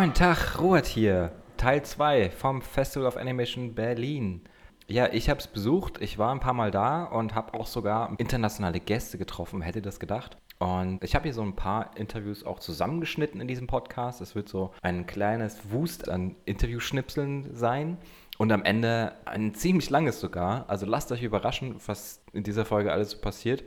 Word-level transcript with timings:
Moin 0.00 0.14
Tag, 0.14 0.58
Robert 0.58 0.86
hier. 0.86 1.30
Teil 1.58 1.82
2 1.82 2.30
vom 2.30 2.62
Festival 2.62 3.06
of 3.06 3.18
Animation 3.18 3.74
Berlin. 3.74 4.40
Ja, 4.86 5.12
ich 5.12 5.28
habe 5.28 5.40
es 5.40 5.46
besucht, 5.46 6.00
ich 6.00 6.16
war 6.16 6.32
ein 6.32 6.40
paar 6.40 6.54
Mal 6.54 6.70
da 6.70 7.04
und 7.04 7.34
habe 7.34 7.52
auch 7.52 7.66
sogar 7.66 8.14
internationale 8.16 8.80
Gäste 8.80 9.18
getroffen, 9.18 9.60
hätte 9.60 9.82
das 9.82 10.00
gedacht. 10.00 10.38
Und 10.58 11.04
ich 11.04 11.14
habe 11.14 11.24
hier 11.24 11.34
so 11.34 11.42
ein 11.42 11.54
paar 11.54 11.94
Interviews 11.98 12.44
auch 12.44 12.60
zusammengeschnitten 12.60 13.42
in 13.42 13.46
diesem 13.46 13.66
Podcast. 13.66 14.22
Es 14.22 14.34
wird 14.34 14.48
so 14.48 14.72
ein 14.80 15.04
kleines 15.06 15.70
Wust 15.70 16.08
an 16.08 16.34
Interviewschnipseln 16.46 17.54
sein. 17.54 17.98
Und 18.38 18.52
am 18.52 18.64
Ende 18.64 19.12
ein 19.26 19.52
ziemlich 19.52 19.90
langes 19.90 20.18
sogar. 20.18 20.64
Also 20.68 20.86
lasst 20.86 21.12
euch 21.12 21.22
überraschen, 21.22 21.76
was 21.84 22.22
in 22.32 22.42
dieser 22.42 22.64
Folge 22.64 22.90
alles 22.90 23.20
passiert. 23.20 23.64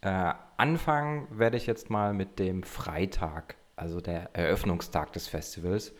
Äh, 0.00 0.32
anfangen 0.56 1.28
werde 1.30 1.56
ich 1.56 1.68
jetzt 1.68 1.88
mal 1.88 2.14
mit 2.14 2.40
dem 2.40 2.64
Freitag, 2.64 3.54
also 3.78 4.00
der 4.00 4.34
Eröffnungstag 4.34 5.12
des 5.12 5.28
Festivals. 5.28 5.92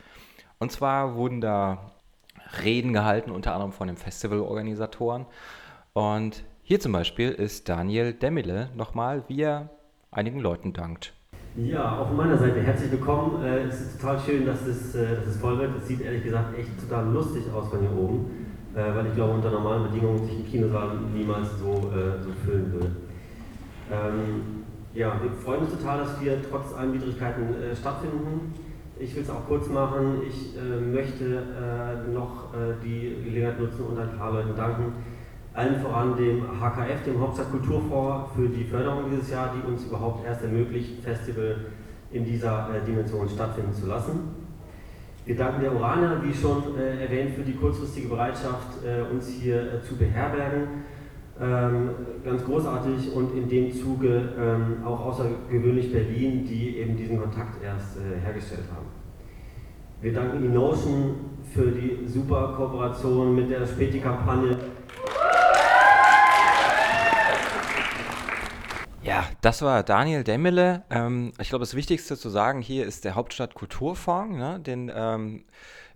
Und 0.59 0.73
zwar 0.73 1.15
wurden 1.15 1.41
da 1.41 1.93
Reden 2.65 2.93
gehalten, 2.93 3.31
unter 3.31 3.53
anderem 3.53 3.73
von 3.73 3.89
den 3.89 3.97
Festivalorganisatoren. 3.97 5.27
Und 5.93 6.45
hier 6.63 6.81
zum 6.81 6.93
Beispiel 6.93 7.31
ist 7.31 7.69
Daniel 7.69 8.13
Demmele 8.13 8.71
nochmal, 8.75 9.25
wie 9.29 9.43
er 9.43 9.71
einigen 10.11 10.41
Leuten 10.41 10.73
dankt. 10.73 11.13
Ja, 11.57 11.99
auch 11.99 12.09
von 12.09 12.17
meiner 12.17 12.39
Seite 12.39 12.61
herzlich 12.61 12.91
willkommen. 12.93 13.43
Äh, 13.43 13.65
es 13.65 13.81
ist 13.81 14.01
total 14.01 14.21
schön, 14.21 14.47
dass 14.47 14.63
es, 14.67 14.95
äh, 14.95 15.17
dass 15.17 15.27
es 15.27 15.41
voll 15.41 15.59
wird. 15.59 15.77
Es 15.77 15.89
sieht 15.89 16.01
ehrlich 16.01 16.23
gesagt 16.23 16.57
echt 16.57 16.79
total 16.81 17.09
lustig 17.09 17.45
aus 17.53 17.69
von 17.69 17.81
hier 17.81 17.93
oben, 17.93 18.49
äh, 18.75 18.95
weil 18.95 19.07
ich 19.07 19.15
glaube, 19.15 19.35
unter 19.35 19.51
normalen 19.51 19.85
Bedingungen 19.85 20.25
sich 20.25 20.37
ein 20.37 20.47
Kinosaal 20.47 20.99
niemals 21.13 21.59
so, 21.59 21.73
äh, 21.73 22.23
so 22.23 22.31
füllen 22.45 22.73
würde. 22.73 22.91
Ähm, 23.91 24.65
ja, 24.95 25.21
wir 25.23 25.31
freuen 25.31 25.61
uns 25.61 25.71
total, 25.71 25.99
dass 25.99 26.21
wir 26.21 26.39
trotz 26.51 26.75
allen 26.75 26.95
Widrigkeiten 26.95 27.55
äh, 27.63 27.77
stattfinden. 27.77 28.55
Ich 28.99 29.15
will 29.15 29.23
es 29.23 29.31
auch 29.31 29.47
kurz 29.47 29.69
machen. 29.69 30.23
Ich 30.27 30.57
äh, 30.57 30.81
möchte 30.81 31.25
äh, 31.25 32.11
noch 32.11 32.53
äh, 32.55 32.75
die 32.83 33.17
Gelegenheit 33.25 33.61
nutzen 33.61 33.85
und 33.85 33.99
ein 33.99 34.17
paar 34.17 34.33
Leuten 34.33 34.57
danken. 34.57 34.93
Allen 35.55 35.81
voran 35.81 36.17
dem 36.17 36.43
HKF, 36.61 37.05
dem 37.05 37.21
Hauptstadt 37.21 37.51
Kulturfonds, 37.51 38.33
für 38.35 38.49
die 38.49 38.65
Förderung 38.65 39.11
dieses 39.11 39.31
Jahr, 39.31 39.55
die 39.55 39.67
uns 39.67 39.85
überhaupt 39.85 40.25
erst 40.27 40.43
ermöglicht, 40.43 41.03
Festival 41.03 41.67
in 42.11 42.25
dieser 42.25 42.75
äh, 42.75 42.85
Dimension 42.85 43.29
stattfinden 43.29 43.75
zu 43.75 43.87
lassen. 43.87 44.21
Wir 45.27 45.37
danken 45.37 45.61
der 45.61 45.75
Urania, 45.75 46.21
wie 46.23 46.33
schon 46.33 46.77
äh, 46.79 47.05
erwähnt, 47.05 47.35
für 47.35 47.43
die 47.43 47.55
kurzfristige 47.55 48.09
Bereitschaft, 48.09 48.83
uns 49.13 49.29
hier 49.29 49.83
zu 49.87 49.97
beherbergen 49.97 50.85
ähm, 51.41 51.91
ganz 52.25 52.45
großartig 52.45 53.13
und 53.15 53.37
in 53.37 53.49
dem 53.49 53.73
Zuge 53.73 54.33
ähm, 54.39 54.85
auch 54.85 55.07
außergewöhnlich 55.07 55.93
Berlin, 55.93 56.45
die 56.45 56.79
eben 56.79 56.97
diesen 56.97 57.21
Kontakt 57.21 57.63
erst 57.63 57.99
äh, 57.99 58.21
hergestellt 58.21 58.65
haben. 58.75 58.87
Wir 60.01 60.13
danken 60.13 60.45
Enotion 60.45 61.15
für 61.55 61.71
die 61.71 62.07
super 62.07 62.55
Kooperation 62.57 63.35
mit 63.35 63.51
der 63.51 63.67
Späti-Kampagne. 63.67 64.57
Ja, 69.03 69.25
das 69.41 69.63
war 69.63 69.83
Daniel 69.85 70.23
Demmele. 70.23 70.83
Ähm, 70.91 71.33
ich 71.41 71.49
glaube, 71.49 71.63
das 71.63 71.75
Wichtigste 71.75 72.17
zu 72.17 72.29
sagen 72.29 72.61
hier 72.61 72.85
ist 72.85 73.05
der 73.05 73.15
Hauptstadt 73.15 73.55
Kulturfonds, 73.55 74.37
ne, 74.37 74.61
den 74.61 74.93
ähm, 74.95 75.45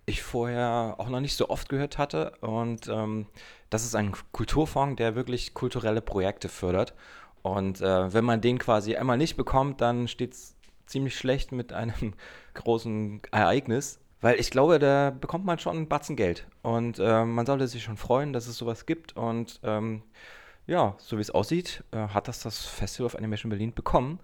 ich 0.05 0.21
vorher 0.21 0.95
auch 0.97 1.09
noch 1.09 1.19
nicht 1.19 1.35
so 1.35 1.49
oft 1.49 1.69
gehört 1.69 1.97
hatte. 1.97 2.33
Und 2.41 2.87
ähm, 2.87 3.27
das 3.69 3.85
ist 3.85 3.95
ein 3.95 4.13
Kulturfonds, 4.31 4.97
der 4.97 5.15
wirklich 5.15 5.53
kulturelle 5.53 6.01
Projekte 6.01 6.49
fördert. 6.49 6.93
Und 7.41 7.81
äh, 7.81 8.13
wenn 8.13 8.25
man 8.25 8.41
den 8.41 8.57
quasi 8.57 8.95
einmal 8.95 9.17
nicht 9.17 9.35
bekommt, 9.35 9.81
dann 9.81 10.07
steht 10.07 10.33
es 10.33 10.55
ziemlich 10.85 11.17
schlecht 11.17 11.51
mit 11.51 11.73
einem 11.73 12.13
großen 12.53 13.21
Ereignis. 13.31 13.99
Weil 14.21 14.39
ich 14.39 14.51
glaube, 14.51 14.79
da 14.79 15.09
bekommt 15.09 15.43
man 15.45 15.59
schon 15.59 15.75
einen 15.75 15.89
Batzen 15.89 16.15
Geld. 16.15 16.47
Und 16.61 16.97
äh, 16.99 17.25
man 17.25 17.45
sollte 17.45 17.67
sich 17.67 17.83
schon 17.83 17.97
freuen, 17.97 18.31
dass 18.31 18.47
es 18.47 18.57
sowas 18.57 18.85
gibt. 18.85 19.17
Und 19.17 19.59
ähm, 19.63 20.03
ja, 20.65 20.95
so 20.97 21.17
wie 21.17 21.21
es 21.21 21.31
aussieht, 21.31 21.83
äh, 21.91 22.07
hat 22.07 22.29
das 22.29 22.41
das 22.41 22.65
Festival 22.65 23.07
of 23.07 23.15
Animation 23.15 23.49
Berlin 23.49 23.73
bekommen. 23.73 24.19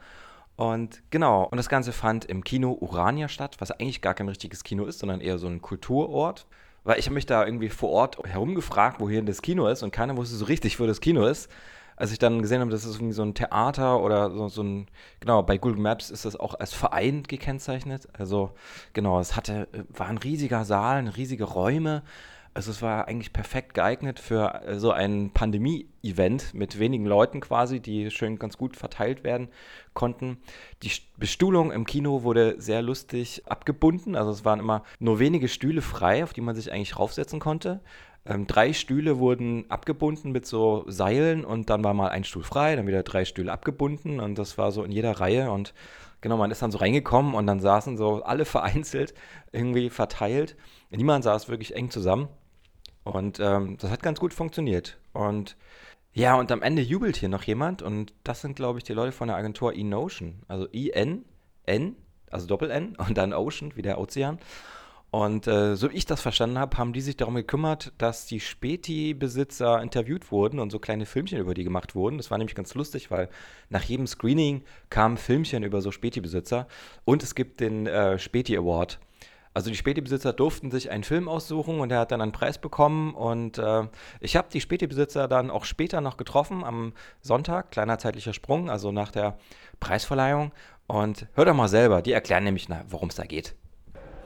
Und 0.59 1.01
genau, 1.09 1.45
und 1.45 1.55
das 1.55 1.69
Ganze 1.69 1.93
fand 1.93 2.25
im 2.25 2.43
Kino 2.43 2.77
Urania 2.81 3.29
statt, 3.29 3.55
was 3.59 3.71
eigentlich 3.71 4.01
gar 4.01 4.13
kein 4.13 4.27
richtiges 4.27 4.65
Kino 4.65 4.83
ist, 4.83 4.99
sondern 4.99 5.21
eher 5.21 5.37
so 5.37 5.47
ein 5.47 5.61
Kulturort. 5.61 6.47
Weil 6.83 6.99
ich 6.99 7.05
habe 7.05 7.13
mich 7.13 7.25
da 7.25 7.45
irgendwie 7.45 7.69
vor 7.69 7.91
Ort 7.91 8.17
herumgefragt, 8.25 8.99
wo 8.99 9.09
hier 9.09 9.21
das 9.21 9.41
Kino 9.41 9.67
ist 9.69 9.83
und 9.83 9.91
keiner 9.91 10.17
wusste 10.17 10.35
so 10.35 10.43
richtig, 10.43 10.77
wo 10.77 10.85
das 10.85 10.99
Kino 10.99 11.25
ist. 11.25 11.49
Als 11.95 12.11
ich 12.11 12.19
dann 12.19 12.41
gesehen 12.41 12.59
habe, 12.59 12.71
das 12.71 12.83
ist 12.83 12.95
irgendwie 12.95 13.13
so 13.13 13.23
ein 13.23 13.35
Theater 13.35 14.01
oder 14.01 14.31
so, 14.31 14.49
so 14.49 14.61
ein, 14.61 14.87
genau, 15.21 15.43
bei 15.43 15.57
Google 15.57 15.79
Maps 15.79 16.09
ist 16.09 16.25
das 16.25 16.35
auch 16.35 16.55
als 16.55 16.73
Verein 16.73 17.23
gekennzeichnet. 17.23 18.09
Also 18.11 18.51
genau, 18.91 19.21
es 19.21 19.37
hatte, 19.37 19.69
war 19.87 20.07
ein 20.07 20.17
riesiger 20.17 20.65
Saal, 20.65 21.07
riesige 21.07 21.45
Räume 21.45 22.03
also 22.53 22.71
es 22.71 22.81
war 22.81 23.07
eigentlich 23.07 23.33
perfekt 23.33 23.73
geeignet 23.73 24.19
für 24.19 24.63
äh, 24.63 24.79
so 24.79 24.91
ein 24.91 25.31
Pandemie-Event 25.33 26.53
mit 26.53 26.79
wenigen 26.79 27.05
Leuten 27.05 27.39
quasi, 27.39 27.79
die 27.79 28.11
schön 28.11 28.39
ganz 28.39 28.57
gut 28.57 28.75
verteilt 28.75 29.23
werden 29.23 29.49
konnten. 29.93 30.37
Die 30.83 30.91
Bestuhlung 31.17 31.71
im 31.71 31.85
Kino 31.85 32.23
wurde 32.23 32.55
sehr 32.59 32.81
lustig 32.81 33.43
abgebunden. 33.47 34.15
Also 34.15 34.31
es 34.31 34.45
waren 34.45 34.59
immer 34.59 34.83
nur 34.99 35.19
wenige 35.19 35.47
Stühle 35.47 35.81
frei, 35.81 36.23
auf 36.23 36.33
die 36.33 36.41
man 36.41 36.55
sich 36.55 36.71
eigentlich 36.71 36.97
raufsetzen 36.97 37.39
konnte. 37.39 37.81
Ähm, 38.25 38.47
drei 38.47 38.73
Stühle 38.73 39.19
wurden 39.19 39.69
abgebunden 39.69 40.31
mit 40.31 40.45
so 40.45 40.83
Seilen 40.87 41.45
und 41.45 41.69
dann 41.69 41.83
war 41.83 41.93
mal 41.93 42.09
ein 42.09 42.23
Stuhl 42.23 42.43
frei, 42.43 42.75
dann 42.75 42.87
wieder 42.87 43.03
drei 43.03 43.25
Stühle 43.25 43.51
abgebunden 43.51 44.19
und 44.19 44.37
das 44.37 44.57
war 44.57 44.71
so 44.71 44.83
in 44.83 44.91
jeder 44.91 45.19
Reihe 45.19 45.51
und 45.51 45.73
genau, 46.21 46.37
man 46.37 46.51
ist 46.51 46.61
dann 46.61 46.71
so 46.71 46.79
reingekommen 46.79 47.33
und 47.33 47.47
dann 47.47 47.59
saßen 47.59 47.97
so 47.97 48.23
alle 48.23 48.45
vereinzelt 48.45 49.13
irgendwie 49.51 49.89
verteilt. 49.89 50.57
Niemand 50.89 51.23
saß 51.23 51.49
wirklich 51.49 51.75
eng 51.75 51.89
zusammen. 51.91 52.27
Und 53.09 53.39
ähm, 53.39 53.77
das 53.79 53.91
hat 53.91 54.03
ganz 54.03 54.19
gut 54.19 54.33
funktioniert. 54.33 54.97
Und 55.13 55.57
ja, 56.13 56.35
und 56.35 56.51
am 56.51 56.61
Ende 56.61 56.81
jubelt 56.81 57.17
hier 57.17 57.29
noch 57.29 57.43
jemand 57.43 57.81
und 57.81 58.13
das 58.23 58.41
sind, 58.41 58.55
glaube 58.55 58.79
ich, 58.79 58.83
die 58.83 58.93
Leute 58.93 59.11
von 59.11 59.27
der 59.27 59.37
Agentur 59.37 59.75
eNotion. 59.75 60.41
Also 60.47 60.67
I-N, 60.73 61.23
N, 61.65 61.95
also 62.31 62.47
Doppel-N 62.47 62.95
und 62.95 63.17
dann 63.17 63.33
Ocean, 63.33 63.75
wie 63.75 63.81
der 63.81 63.99
Ozean. 63.99 64.39
Und 65.11 65.47
äh, 65.47 65.75
so 65.75 65.89
wie 65.89 65.95
ich 65.95 66.05
das 66.05 66.21
verstanden 66.21 66.59
habe, 66.59 66.77
haben 66.77 66.93
die 66.93 67.01
sich 67.01 67.17
darum 67.17 67.33
gekümmert, 67.33 67.93
dass 67.97 68.27
die 68.27 68.39
Späti-Besitzer 68.39 69.81
interviewt 69.81 70.31
wurden 70.31 70.59
und 70.59 70.71
so 70.71 70.77
kleine 70.77 71.07
Filmchen 71.07 71.39
über 71.39 71.55
die 71.55 71.63
gemacht 71.63 71.95
wurden. 71.95 72.17
Das 72.17 72.29
war 72.29 72.37
nämlich 72.37 72.53
ganz 72.53 72.75
lustig, 72.75 73.09
weil 73.09 73.29
nach 73.69 73.83
jedem 73.83 74.05
Screening 74.05 74.63
kamen 74.91 75.17
Filmchen 75.17 75.63
über 75.63 75.81
so 75.81 75.91
Späti-Besitzer 75.91 76.67
und 77.05 77.23
es 77.23 77.33
gibt 77.33 77.59
den 77.59 77.87
äh, 77.87 78.19
Späti 78.19 78.55
Award. 78.55 78.99
Also 79.59 79.71
die 79.71 79.75
Späti-Besitzer 79.75 80.31
durften 80.31 80.71
sich 80.71 80.89
einen 80.89 81.03
Film 81.03 81.27
aussuchen 81.27 81.81
und 81.81 81.91
er 81.91 81.99
hat 81.99 82.13
dann 82.13 82.21
einen 82.21 82.31
Preis 82.31 82.57
bekommen. 82.57 83.13
Und 83.13 83.57
äh, 83.57 83.83
ich 84.21 84.37
habe 84.37 84.47
die 84.53 84.61
Späti-Besitzer 84.61 85.27
dann 85.27 85.51
auch 85.51 85.65
später 85.65 85.99
noch 85.99 86.15
getroffen, 86.15 86.63
am 86.63 86.93
Sonntag, 87.19 87.69
kleiner 87.69 87.99
zeitlicher 87.99 88.31
Sprung, 88.31 88.69
also 88.69 88.93
nach 88.93 89.11
der 89.11 89.37
Preisverleihung. 89.81 90.53
Und 90.87 91.27
hör 91.33 91.43
doch 91.43 91.53
mal 91.53 91.67
selber, 91.67 92.01
die 92.01 92.13
erklären 92.13 92.45
nämlich, 92.45 92.69
worum 92.87 93.09
es 93.09 93.15
da 93.15 93.25
geht. 93.25 93.53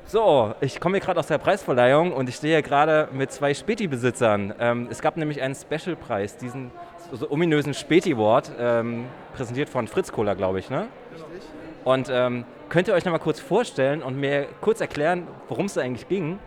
So, 0.06 0.54
ich 0.62 0.80
komme 0.80 0.98
hier 0.98 1.04
gerade 1.04 1.20
aus 1.20 1.26
der 1.26 1.40
Preisverleihung 1.40 2.14
und 2.14 2.30
ich 2.30 2.36
stehe 2.36 2.54
hier 2.54 2.62
gerade 2.62 3.10
mit 3.12 3.32
zwei 3.32 3.56
Späti-Besitzern. 3.56 4.54
Ähm, 4.60 4.88
es 4.92 5.02
gab 5.02 5.18
nämlich 5.18 5.42
einen 5.42 5.56
Special-Preis, 5.56 6.38
diesen 6.38 6.70
so 7.12 7.32
ominösen 7.32 7.74
Späti-Award, 7.74 8.52
ähm, 8.60 9.06
präsentiert 9.34 9.70
von 9.70 9.88
Fritz 9.88 10.12
Kohler, 10.12 10.36
glaube 10.36 10.60
ich, 10.60 10.70
ne? 10.70 10.90
Richtig. 11.12 11.53
Und 11.84 12.10
ähm, 12.10 12.46
könnt 12.70 12.88
ihr 12.88 12.94
euch 12.94 13.04
noch 13.04 13.12
mal 13.12 13.20
kurz 13.20 13.40
vorstellen 13.40 14.02
und 14.02 14.18
mir 14.18 14.48
kurz 14.62 14.80
erklären, 14.80 15.28
worum 15.50 15.66
es 15.66 15.78
eigentlich 15.78 16.08
ging? 16.08 16.40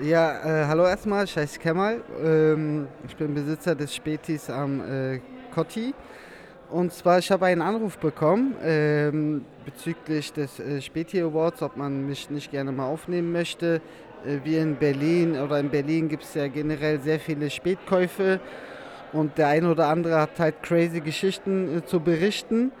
Ja, 0.00 0.62
äh, 0.62 0.66
hallo 0.66 0.84
erstmal, 0.84 1.24
ich 1.24 1.36
heiße 1.36 1.60
Kemal. 1.60 2.00
Ähm, 2.24 2.88
ich 3.06 3.14
bin 3.16 3.34
Besitzer 3.34 3.74
des 3.74 3.94
Spätis 3.94 4.50
am 4.50 4.80
äh, 4.80 5.20
Kotti. 5.54 5.94
Und 6.70 6.92
zwar, 6.92 7.18
ich 7.18 7.30
habe 7.30 7.46
einen 7.46 7.62
Anruf 7.62 7.98
bekommen 7.98 8.54
ähm, 8.62 9.44
bezüglich 9.64 10.32
des 10.32 10.58
äh, 10.58 10.80
Späti 10.80 11.20
Awards, 11.20 11.62
ob 11.62 11.76
man 11.76 12.06
mich 12.06 12.30
nicht 12.30 12.50
gerne 12.50 12.72
mal 12.72 12.86
aufnehmen 12.86 13.32
möchte. 13.32 13.80
Äh, 14.24 14.38
wir 14.44 14.62
in 14.62 14.76
Berlin 14.76 15.38
oder 15.38 15.60
in 15.60 15.68
Berlin 15.68 16.08
gibt 16.08 16.24
es 16.24 16.34
ja 16.34 16.48
generell 16.48 17.00
sehr 17.00 17.20
viele 17.20 17.50
Spätkäufe 17.50 18.40
und 19.12 19.36
der 19.38 19.48
eine 19.48 19.70
oder 19.70 19.88
andere 19.88 20.20
hat 20.20 20.38
halt 20.38 20.62
crazy 20.62 21.00
Geschichten 21.00 21.78
äh, 21.78 21.84
zu 21.84 22.00
berichten. 22.00 22.72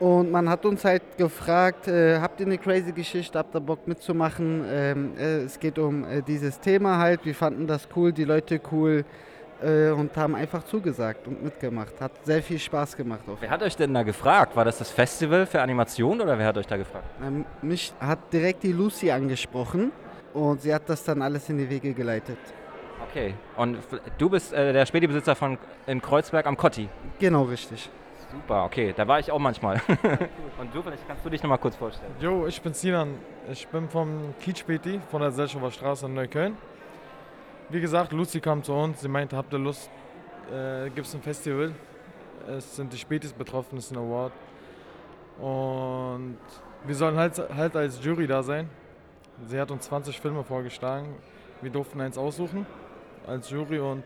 Und 0.00 0.30
man 0.30 0.48
hat 0.48 0.64
uns 0.64 0.82
halt 0.82 1.02
gefragt, 1.18 1.86
äh, 1.86 2.18
habt 2.20 2.40
ihr 2.40 2.46
eine 2.46 2.56
crazy 2.56 2.90
Geschichte, 2.90 3.38
habt 3.38 3.54
ihr 3.54 3.60
Bock 3.60 3.86
mitzumachen? 3.86 4.64
Ähm, 4.66 5.12
äh, 5.18 5.42
es 5.42 5.60
geht 5.60 5.78
um 5.78 6.04
äh, 6.04 6.22
dieses 6.22 6.58
Thema 6.58 6.96
halt, 6.96 7.26
wir 7.26 7.34
fanden 7.34 7.66
das 7.66 7.86
cool, 7.94 8.10
die 8.10 8.24
Leute 8.24 8.62
cool 8.72 9.04
äh, 9.62 9.90
und 9.90 10.16
haben 10.16 10.34
einfach 10.34 10.64
zugesagt 10.64 11.28
und 11.28 11.44
mitgemacht. 11.44 12.00
Hat 12.00 12.12
sehr 12.24 12.42
viel 12.42 12.58
Spaß 12.58 12.96
gemacht. 12.96 13.20
wer 13.40 13.50
hat 13.50 13.62
euch 13.62 13.76
denn 13.76 13.92
da 13.92 14.02
gefragt? 14.02 14.56
War 14.56 14.64
das 14.64 14.78
das 14.78 14.90
Festival 14.90 15.44
für 15.44 15.60
Animation 15.60 16.18
oder 16.22 16.38
wer 16.38 16.46
hat 16.46 16.56
euch 16.56 16.66
da 16.66 16.78
gefragt? 16.78 17.04
Ähm, 17.22 17.44
mich 17.60 17.92
hat 18.00 18.32
direkt 18.32 18.62
die 18.62 18.72
Lucy 18.72 19.10
angesprochen 19.10 19.92
und 20.32 20.62
sie 20.62 20.72
hat 20.72 20.88
das 20.88 21.04
dann 21.04 21.20
alles 21.20 21.46
in 21.50 21.58
die 21.58 21.68
Wege 21.68 21.92
geleitet. 21.92 22.38
Okay, 23.10 23.34
und 23.54 23.76
du 24.16 24.30
bist 24.30 24.54
äh, 24.54 24.72
der 24.72 24.86
Spätibesitzer 24.86 25.34
von 25.34 25.58
in 25.86 26.00
Kreuzberg 26.00 26.46
am 26.46 26.56
Kotti? 26.56 26.88
Genau, 27.18 27.42
richtig. 27.42 27.90
Super, 28.30 28.64
okay, 28.64 28.94
da 28.96 29.06
war 29.08 29.18
ich 29.18 29.30
auch 29.30 29.38
manchmal. 29.38 29.80
Und 30.58 30.74
du, 30.74 30.82
vielleicht 30.82 31.06
kannst 31.06 31.24
du 31.24 31.30
dich 31.30 31.42
nochmal 31.42 31.58
kurz 31.58 31.74
vorstellen. 31.74 32.12
Jo, 32.20 32.46
ich 32.46 32.62
bin 32.62 32.72
Sinan. 32.72 33.16
Ich 33.50 33.66
bin 33.66 33.88
vom 33.88 34.34
Kiezspäti 34.40 35.00
von 35.10 35.20
der 35.20 35.32
Selchower 35.32 35.70
Straße 35.70 36.06
in 36.06 36.14
Neukölln. 36.14 36.56
Wie 37.70 37.80
gesagt, 37.80 38.12
Lucy 38.12 38.40
kam 38.40 38.62
zu 38.62 38.72
uns. 38.72 39.00
Sie 39.00 39.08
meinte, 39.08 39.36
habt 39.36 39.52
ihr 39.52 39.58
Lust, 39.58 39.90
äh, 40.52 40.90
gibt 40.90 41.06
es 41.06 41.14
ein 41.14 41.22
Festival. 41.22 41.72
Es 42.46 42.76
sind 42.76 42.92
die 42.92 42.98
Spätis 42.98 43.32
betroffen, 43.32 43.78
es 43.78 43.86
ist 43.86 43.92
ein 43.92 43.98
Award. 43.98 44.32
Und 45.40 46.38
wir 46.84 46.94
sollen 46.94 47.16
halt, 47.16 47.38
halt 47.56 47.76
als 47.76 48.04
Jury 48.04 48.26
da 48.26 48.42
sein. 48.42 48.68
Sie 49.46 49.58
hat 49.58 49.70
uns 49.70 49.86
20 49.86 50.20
Filme 50.20 50.44
vorgeschlagen. 50.44 51.14
Wir 51.62 51.70
durften 51.70 52.00
eins 52.00 52.16
aussuchen 52.16 52.66
als 53.26 53.50
Jury 53.50 53.78
und 53.78 54.02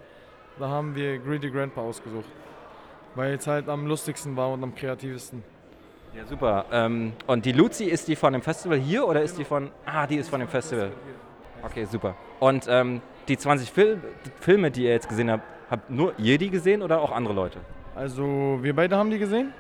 da 0.59 0.69
haben 0.69 0.95
wir 0.95 1.19
Greedy 1.19 1.51
Grandpa 1.51 1.81
ausgesucht. 1.81 2.29
Weil 3.15 3.35
es 3.35 3.47
halt 3.47 3.69
am 3.69 3.87
lustigsten 3.87 4.37
war 4.37 4.51
und 4.53 4.63
am 4.63 4.75
kreativsten. 4.75 5.43
Ja, 6.17 6.25
super. 6.27 6.67
Ähm, 6.71 7.13
und 7.27 7.45
die 7.45 7.53
Luzi, 7.53 7.85
ist 7.85 8.07
die 8.07 8.15
von 8.15 8.33
dem 8.33 8.43
Festival 8.43 8.79
hier 8.79 9.07
oder 9.07 9.23
ist 9.23 9.37
die 9.37 9.45
von. 9.45 9.71
Ah, 9.85 10.07
die 10.07 10.17
ist 10.17 10.29
von 10.29 10.41
dem 10.41 10.49
Festival. 10.49 10.93
Okay, 11.63 11.87
super. 11.87 12.15
Und 12.41 12.67
ähm, 12.69 13.01
die 13.27 13.37
20 13.37 13.71
Fil 13.71 14.01
Filme, 14.41 14.71
die 14.71 14.85
ihr 14.85 14.91
jetzt 14.91 15.09
gesehen 15.09 15.31
habt, 15.31 15.45
habt 15.71 15.91
nur 15.91 16.13
ihr 16.19 16.39
die 16.39 16.51
gesehen 16.51 16.83
oder 16.83 17.01
auch 17.01 17.11
andere 17.11 17.35
Leute? 17.35 17.59
Also, 17.97 18.59
wir 18.61 18.75
beide 18.77 18.97
haben 18.97 19.11
die 19.11 19.19
gesehen. 19.19 19.53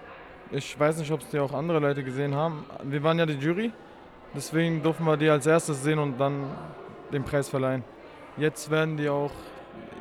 Ich 0.51 0.79
weiß 0.79 0.99
nicht, 0.99 1.11
ob 1.11 1.21
es 1.21 1.29
die 1.29 1.39
auch 1.39 1.53
andere 1.53 1.81
Leute 1.81 2.05
gesehen 2.05 2.35
haben. 2.35 2.65
Wir 2.85 3.03
waren 3.03 3.19
ja 3.19 3.27
die 3.27 3.35
Jury. 3.35 3.73
Deswegen 4.35 4.83
durften 4.83 5.05
wir 5.05 5.17
die 5.17 5.29
als 5.29 5.47
erstes 5.47 5.83
sehen 5.83 5.99
und 5.99 6.19
dann 6.19 6.45
den 7.12 7.25
Preis 7.25 7.49
verleihen. 7.49 7.83
Jetzt 8.37 8.71
werden 8.71 8.97
die 8.97 9.09
auch. 9.09 9.31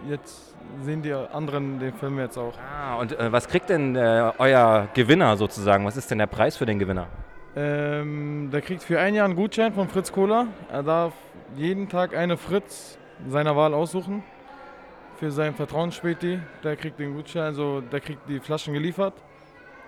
Jetzt 0.08 0.53
sehen 0.83 1.01
die 1.01 1.13
anderen 1.13 1.80
den 1.80 1.94
Film 1.94 2.19
jetzt 2.19 2.38
auch. 2.38 2.54
Ah, 2.57 2.95
und 2.95 3.18
äh, 3.18 3.31
was 3.31 3.48
kriegt 3.48 3.69
denn 3.69 3.95
äh, 3.95 4.31
euer 4.38 4.88
Gewinner 4.94 5.38
sozusagen? 5.38 5.86
Was 5.86 5.98
ist 5.98 6.12
denn 6.12 6.18
der 6.18 6.27
Preis 6.27 6.57
für 6.57 6.65
den 6.65 6.80
Gewinner? 6.80 7.07
Ähm, 7.56 8.50
der 8.51 8.62
kriegt 8.62 8.83
für 8.83 9.00
ein 9.00 9.13
Jahr 9.13 9.25
einen 9.25 9.36
Gutschein 9.36 9.74
von 9.74 9.88
Fritz 9.88 10.12
Kohler. 10.12 10.48
Er 10.71 10.83
darf 10.83 11.13
jeden 11.56 11.88
Tag 11.88 12.15
eine 12.15 12.38
Fritz 12.38 12.98
seiner 13.27 13.56
Wahl 13.56 13.74
aussuchen. 13.74 14.24
Für 15.18 15.31
seinen 15.31 15.54
Vertrauensspäti. 15.54 16.39
Der 16.63 16.75
kriegt 16.75 17.00
den 17.00 17.13
Gutschein, 17.13 17.44
also 17.44 17.81
der 17.81 18.00
kriegt 18.00 18.27
die 18.27 18.39
Flaschen 18.39 18.74
geliefert. 18.74 19.13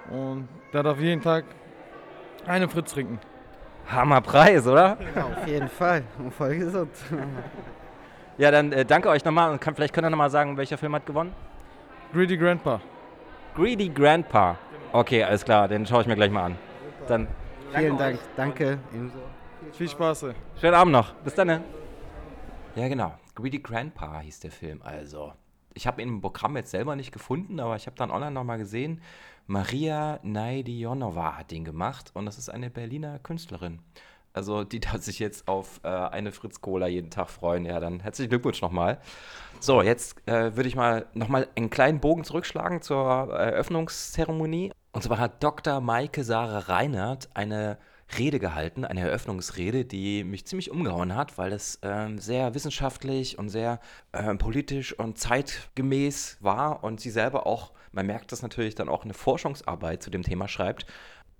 Und 0.09 0.47
der 0.71 0.83
darf 0.83 0.99
jeden 0.99 1.21
Tag 1.21 1.45
eine 2.45 2.69
Fritz 2.69 2.93
trinken. 2.93 3.19
Hammerpreis, 3.87 4.67
oder? 4.67 4.97
Ja, 5.15 5.23
auf 5.25 5.47
jeden 5.47 5.69
Fall. 5.69 6.03
Und 6.19 6.33
voll 6.33 6.55
gesund. 6.57 6.91
Ja, 8.37 8.51
dann 8.51 8.71
äh, 8.71 8.85
danke 8.85 9.09
euch 9.09 9.23
nochmal 9.23 9.51
und 9.51 9.61
kann, 9.61 9.75
vielleicht 9.75 9.93
könnt 9.93 10.05
ihr 10.05 10.09
nochmal 10.09 10.29
sagen, 10.29 10.57
welcher 10.57 10.77
Film 10.77 10.93
hat 10.93 11.05
gewonnen? 11.05 11.33
Greedy 12.13 12.37
Grandpa. 12.37 12.81
Greedy 13.55 13.89
Grandpa. 13.89 14.57
Okay, 14.91 15.23
alles 15.23 15.45
klar, 15.45 15.67
den 15.67 15.85
schaue 15.85 16.01
ich 16.01 16.07
mir 16.07 16.15
gleich 16.15 16.31
mal 16.31 16.45
an. 16.45 16.55
Dann 17.07 17.27
Vielen 17.73 17.97
Dank. 17.97 18.19
Danke. 18.35 18.79
Ebenso. 18.93 19.17
Viel 19.73 19.89
Spaß. 19.89 20.27
schönen 20.59 20.75
Abend 20.75 20.93
noch. 20.93 21.13
Bis 21.15 21.35
dann. 21.35 21.47
Ne? 21.47 21.63
Ja, 22.75 22.87
genau. 22.87 23.13
Greedy 23.35 23.59
Grandpa 23.59 24.19
hieß 24.19 24.39
der 24.41 24.51
Film 24.51 24.81
also. 24.81 25.33
Ich 25.73 25.87
habe 25.87 26.01
ihn 26.01 26.07
im 26.07 26.21
Programm 26.21 26.55
jetzt 26.55 26.71
selber 26.71 26.95
nicht 26.95 27.11
gefunden, 27.11 27.59
aber 27.59 27.75
ich 27.75 27.85
habe 27.85 27.97
dann 27.97 28.11
online 28.11 28.31
nochmal 28.31 28.57
gesehen, 28.57 29.01
Maria 29.47 30.19
Naidionova 30.23 31.37
hat 31.37 31.51
den 31.51 31.65
gemacht 31.65 32.11
und 32.13 32.25
das 32.25 32.37
ist 32.37 32.49
eine 32.49 32.69
Berliner 32.69 33.19
Künstlerin. 33.19 33.79
Also 34.35 34.63
die 34.63 34.79
darf 34.81 35.01
sich 35.01 35.19
jetzt 35.19 35.47
auf 35.47 35.79
äh, 35.83 35.87
eine 35.87 36.31
Fritz 36.31 36.59
Cola 36.59 36.87
jeden 36.87 37.09
Tag 37.09 37.29
freuen. 37.29 37.65
Ja, 37.65 37.79
dann 37.79 38.01
herzlichen 38.01 38.29
Glückwunsch 38.29 38.61
nochmal. 38.61 38.99
So, 39.61 39.81
jetzt 39.81 40.27
äh, 40.27 40.55
würde 40.55 40.67
ich 40.67 40.75
mal 40.75 41.05
nochmal 41.13 41.47
einen 41.55 41.69
kleinen 41.69 41.99
Bogen 42.01 42.23
zurückschlagen 42.23 42.81
zur 42.81 43.33
Eröffnungszeremonie. 43.33 44.71
Und 44.91 45.01
zwar 45.01 45.19
hat 45.19 45.41
Dr. 45.41 45.79
Maike 45.79 46.23
Sarah 46.23 46.59
Reinhardt 46.59 47.29
eine 47.33 47.77
Rede 48.17 48.39
gehalten, 48.39 48.85
eine 48.85 49.01
Eröffnungsrede, 49.01 49.85
die 49.85 50.23
mich 50.23 50.45
ziemlich 50.45 50.69
umgehauen 50.69 51.15
hat, 51.15 51.37
weil 51.37 51.51
es 51.53 51.79
ähm, 51.81 52.19
sehr 52.19 52.53
wissenschaftlich 52.53 53.39
und 53.39 53.49
sehr 53.49 53.79
ähm, 54.13 54.37
politisch 54.37 54.97
und 54.97 55.17
zeitgemäß 55.17 56.37
war 56.41 56.83
und 56.83 56.99
sie 56.99 57.09
selber 57.09 57.47
auch, 57.47 57.71
man 57.91 58.05
merkt 58.05 58.31
das 58.31 58.41
natürlich 58.41 58.75
dann 58.75 58.89
auch 58.89 59.03
eine 59.03 59.13
Forschungsarbeit 59.13 60.03
zu 60.03 60.11
dem 60.11 60.21
Thema 60.21 60.47
schreibt. 60.47 60.85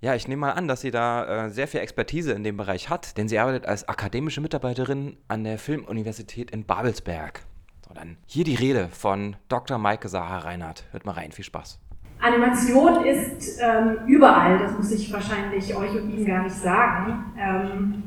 Ja, 0.05 0.13
ich 0.13 0.27
nehme 0.27 0.41
mal 0.41 0.51
an, 0.51 0.67
dass 0.67 0.81
sie 0.81 0.91
da 0.91 1.45
äh, 1.45 1.49
sehr 1.49 1.67
viel 1.67 1.79
Expertise 1.79 2.31
in 2.33 2.43
dem 2.43 2.57
Bereich 2.57 2.91
hat, 2.91 3.17
denn 3.17 3.27
sie 3.27 3.39
arbeitet 3.39 3.65
als 3.65 3.89
akademische 3.89 4.39
Mitarbeiterin 4.39 5.17
an 5.27 5.43
der 5.43 5.57
Filmuniversität 5.57 6.51
in 6.51 6.63
Babelsberg. 6.63 7.41
So, 7.87 7.91
dann 7.95 8.17
hier 8.27 8.43
die 8.43 8.53
Rede 8.53 8.87
von 8.91 9.35
Dr. 9.49 9.79
Maike 9.79 10.07
Saha 10.07 10.37
Reinhardt. 10.37 10.83
Hört 10.91 11.07
mal 11.07 11.13
rein, 11.13 11.31
viel 11.31 11.43
Spaß. 11.43 11.79
Animation 12.21 13.03
ist 13.03 13.59
ähm, 13.59 13.97
überall, 14.05 14.59
das 14.59 14.73
muss 14.73 14.91
ich 14.91 15.11
wahrscheinlich 15.11 15.75
euch 15.75 15.95
und 15.95 16.11
Ihnen 16.11 16.25
gar 16.27 16.43
nicht 16.43 16.55
sagen. 16.55 17.33
Ähm, 17.39 18.03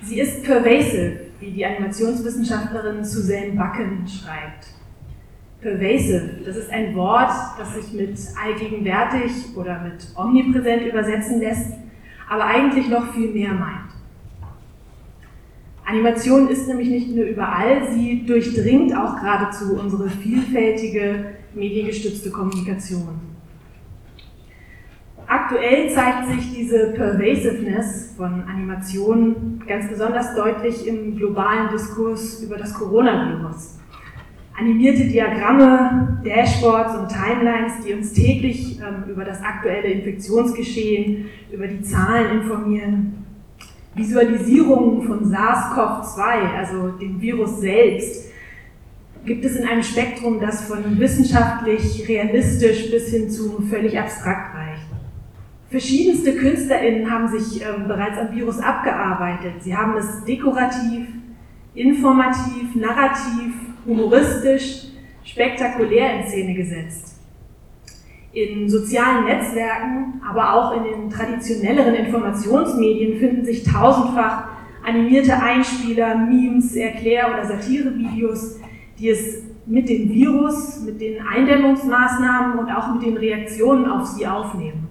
sie 0.00 0.20
ist 0.20 0.42
pervasive, 0.42 1.20
wie 1.38 1.50
die 1.50 1.66
Animationswissenschaftlerin 1.66 3.04
Suzanne 3.04 3.50
Bucken 3.50 4.08
schreibt. 4.08 4.68
Pervasive, 5.64 6.42
das 6.44 6.58
ist 6.58 6.70
ein 6.70 6.94
Wort, 6.94 7.32
das 7.58 7.74
sich 7.74 7.94
mit 7.94 8.18
allgegenwärtig 8.38 9.32
oder 9.56 9.80
mit 9.82 10.06
omnipräsent 10.14 10.82
übersetzen 10.82 11.40
lässt, 11.40 11.72
aber 12.28 12.44
eigentlich 12.44 12.86
noch 12.90 13.14
viel 13.14 13.32
mehr 13.32 13.54
meint. 13.54 13.90
Animation 15.86 16.48
ist 16.48 16.68
nämlich 16.68 16.88
nicht 16.90 17.16
nur 17.16 17.24
überall, 17.24 17.90
sie 17.94 18.26
durchdringt 18.26 18.94
auch 18.94 19.16
geradezu 19.16 19.78
unsere 19.80 20.10
vielfältige 20.10 21.36
mediengestützte 21.54 22.30
Kommunikation. 22.30 23.20
Aktuell 25.26 25.90
zeigt 25.90 26.28
sich 26.28 26.52
diese 26.54 26.92
Pervasiveness 26.92 28.12
von 28.18 28.42
Animationen 28.42 29.62
ganz 29.66 29.88
besonders 29.88 30.34
deutlich 30.34 30.86
im 30.86 31.16
globalen 31.16 31.70
Diskurs 31.72 32.42
über 32.42 32.58
das 32.58 32.74
Coronavirus. 32.74 33.78
Animierte 34.56 35.06
Diagramme, 35.06 36.20
Dashboards 36.24 36.96
und 36.96 37.08
Timelines, 37.08 37.72
die 37.84 37.92
uns 37.92 38.12
täglich 38.12 38.78
ähm, 38.78 39.10
über 39.10 39.24
das 39.24 39.42
aktuelle 39.42 39.88
Infektionsgeschehen, 39.88 41.26
über 41.52 41.66
die 41.66 41.82
Zahlen 41.82 42.40
informieren, 42.40 43.24
Visualisierungen 43.96 45.02
von 45.02 45.24
SARS-CoV-2, 45.24 46.56
also 46.56 46.88
dem 47.00 47.20
Virus 47.20 47.60
selbst, 47.60 48.32
gibt 49.24 49.44
es 49.44 49.56
in 49.56 49.66
einem 49.66 49.82
Spektrum, 49.82 50.40
das 50.40 50.68
von 50.68 50.98
wissenschaftlich 50.98 52.08
realistisch 52.08 52.90
bis 52.90 53.08
hin 53.10 53.30
zu 53.30 53.62
völlig 53.68 53.98
abstrakt 53.98 54.54
reicht. 54.54 54.86
Verschiedenste 55.70 56.36
KünstlerInnen 56.36 57.10
haben 57.10 57.26
sich 57.26 57.60
ähm, 57.60 57.88
bereits 57.88 58.18
am 58.18 58.32
Virus 58.32 58.60
abgearbeitet. 58.60 59.54
Sie 59.62 59.76
haben 59.76 59.96
es 59.96 60.24
dekorativ, 60.24 61.08
informativ, 61.74 62.76
narrativ, 62.76 63.63
humoristisch, 63.86 64.88
spektakulär 65.24 66.20
in 66.20 66.26
Szene 66.26 66.54
gesetzt 66.54 67.14
in 68.34 68.68
sozialen 68.68 69.24
Netzwerken, 69.24 70.20
aber 70.28 70.54
auch 70.54 70.76
in 70.76 70.82
den 70.82 71.10
traditionelleren 71.10 71.94
Informationsmedien 71.94 73.18
finden 73.18 73.44
sich 73.44 73.62
tausendfach 73.62 74.48
animierte 74.84 75.40
Einspieler, 75.40 76.16
Memes, 76.16 76.74
Erklär- 76.74 77.30
oder 77.32 77.46
Satirevideos, 77.46 78.58
die 78.98 79.08
es 79.08 79.44
mit 79.66 79.88
dem 79.88 80.10
Virus, 80.10 80.82
mit 80.84 81.00
den 81.00 81.24
Eindämmungsmaßnahmen 81.26 82.58
und 82.58 82.70
auch 82.70 82.92
mit 82.94 83.04
den 83.04 83.16
Reaktionen 83.16 83.86
auf 83.88 84.06
sie 84.06 84.26
aufnehmen. 84.26 84.88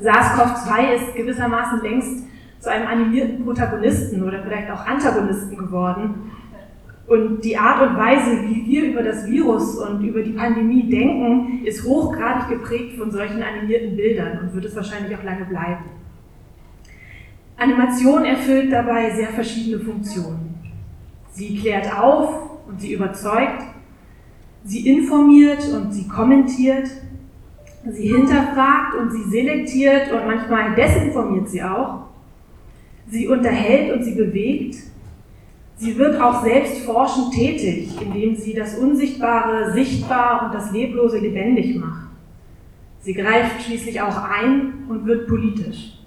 SARS-CoV-2 0.00 0.94
ist 0.94 1.14
gewissermaßen 1.14 1.82
längst 1.82 2.24
zu 2.60 2.70
einem 2.70 2.86
animierten 2.86 3.44
Protagonisten 3.44 4.22
oder 4.22 4.42
vielleicht 4.42 4.70
auch 4.70 4.86
Antagonisten 4.86 5.58
geworden 5.58 6.30
und 7.12 7.44
die 7.44 7.58
Art 7.58 7.86
und 7.86 7.98
Weise, 7.98 8.42
wie 8.48 8.66
wir 8.66 8.84
über 8.84 9.02
das 9.02 9.26
Virus 9.26 9.76
und 9.76 10.02
über 10.02 10.22
die 10.22 10.32
Pandemie 10.32 10.88
denken, 10.88 11.62
ist 11.62 11.84
hochgradig 11.84 12.48
geprägt 12.48 12.96
von 12.96 13.10
solchen 13.10 13.42
animierten 13.42 13.96
Bildern 13.96 14.38
und 14.38 14.54
wird 14.54 14.64
es 14.64 14.74
wahrscheinlich 14.74 15.14
auch 15.14 15.22
lange 15.22 15.44
bleiben. 15.44 15.84
Animation 17.58 18.24
erfüllt 18.24 18.72
dabei 18.72 19.10
sehr 19.10 19.28
verschiedene 19.28 19.84
Funktionen. 19.84 20.54
Sie 21.32 21.58
klärt 21.58 21.94
auf 21.94 22.58
und 22.66 22.80
sie 22.80 22.94
überzeugt, 22.94 23.62
sie 24.64 24.88
informiert 24.88 25.68
und 25.68 25.92
sie 25.92 26.08
kommentiert, 26.08 26.88
sie 27.90 28.08
hinterfragt 28.08 28.94
und 28.98 29.12
sie 29.12 29.24
selektiert 29.24 30.10
und 30.12 30.26
manchmal 30.26 30.74
desinformiert 30.74 31.50
sie 31.50 31.62
auch, 31.62 32.06
sie 33.10 33.28
unterhält 33.28 33.92
und 33.92 34.02
sie 34.02 34.14
bewegt 34.14 34.91
Sie 35.82 35.98
wird 35.98 36.20
auch 36.20 36.44
selbst 36.44 36.84
forschend 36.84 37.34
tätig, 37.34 38.00
indem 38.00 38.36
sie 38.36 38.54
das 38.54 38.78
Unsichtbare 38.78 39.72
sichtbar 39.72 40.44
und 40.44 40.54
das 40.54 40.70
Leblose 40.70 41.18
lebendig 41.18 41.74
macht. 41.74 42.06
Sie 43.00 43.12
greift 43.12 43.64
schließlich 43.64 44.00
auch 44.00 44.16
ein 44.16 44.84
und 44.88 45.04
wird 45.06 45.26
politisch. 45.26 45.98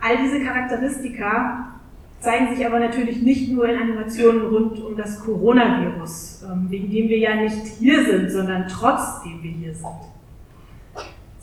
All 0.00 0.16
diese 0.16 0.42
Charakteristika 0.42 1.74
zeigen 2.20 2.56
sich 2.56 2.64
aber 2.64 2.80
natürlich 2.80 3.20
nicht 3.20 3.52
nur 3.52 3.68
in 3.68 3.82
Animationen 3.82 4.46
rund 4.46 4.82
um 4.82 4.96
das 4.96 5.22
Coronavirus, 5.22 6.46
ähm, 6.50 6.70
wegen 6.70 6.90
dem 6.90 7.10
wir 7.10 7.18
ja 7.18 7.36
nicht 7.36 7.66
hier 7.78 8.02
sind, 8.02 8.30
sondern 8.30 8.66
trotzdem 8.66 9.42
wir 9.42 9.50
hier 9.50 9.74
sind. 9.74 10.13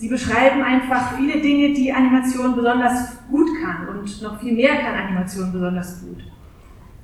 Sie 0.01 0.07
beschreiben 0.07 0.63
einfach 0.63 1.15
viele 1.15 1.39
Dinge, 1.41 1.73
die 1.73 1.93
Animation 1.93 2.55
besonders 2.55 3.19
gut 3.29 3.47
kann 3.61 3.87
und 3.87 4.21
noch 4.23 4.41
viel 4.41 4.53
mehr 4.53 4.77
kann 4.77 4.95
Animation 4.95 5.51
besonders 5.51 6.01
gut. 6.01 6.23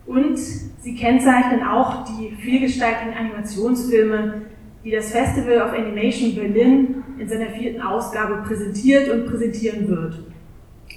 Und 0.07 0.35
sie 0.35 0.95
kennzeichnen 0.95 1.61
auch 1.61 2.05
die 2.05 2.31
vielgestaltigen 2.31 3.13
Animationsfilme, 3.13 4.41
die 4.83 4.89
das 4.89 5.11
Festival 5.11 5.61
of 5.61 5.73
Animation 5.73 6.33
Berlin 6.33 7.03
in 7.19 7.29
seiner 7.29 7.51
vierten 7.51 7.83
Ausgabe 7.83 8.37
präsentiert 8.47 9.11
und 9.11 9.27
präsentieren 9.27 9.87
wird. 9.87 10.17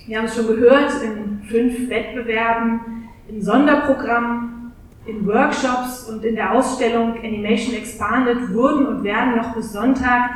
Wir 0.07 0.17
haben 0.17 0.25
es 0.25 0.35
schon 0.35 0.47
gehört, 0.47 0.93
in 1.05 1.43
fünf 1.51 1.91
Wettbewerben, 1.91 2.81
in 3.29 3.43
Sonderprogrammen, 3.43 4.73
in 5.05 5.27
Workshops 5.27 6.09
und 6.09 6.25
in 6.25 6.37
der 6.37 6.55
Ausstellung 6.55 7.19
Animation 7.23 7.75
Expanded 7.75 8.55
wurden 8.55 8.87
und 8.87 9.05
werden 9.05 9.37
noch 9.37 9.55
bis 9.55 9.75
Sonntag, 9.75 10.31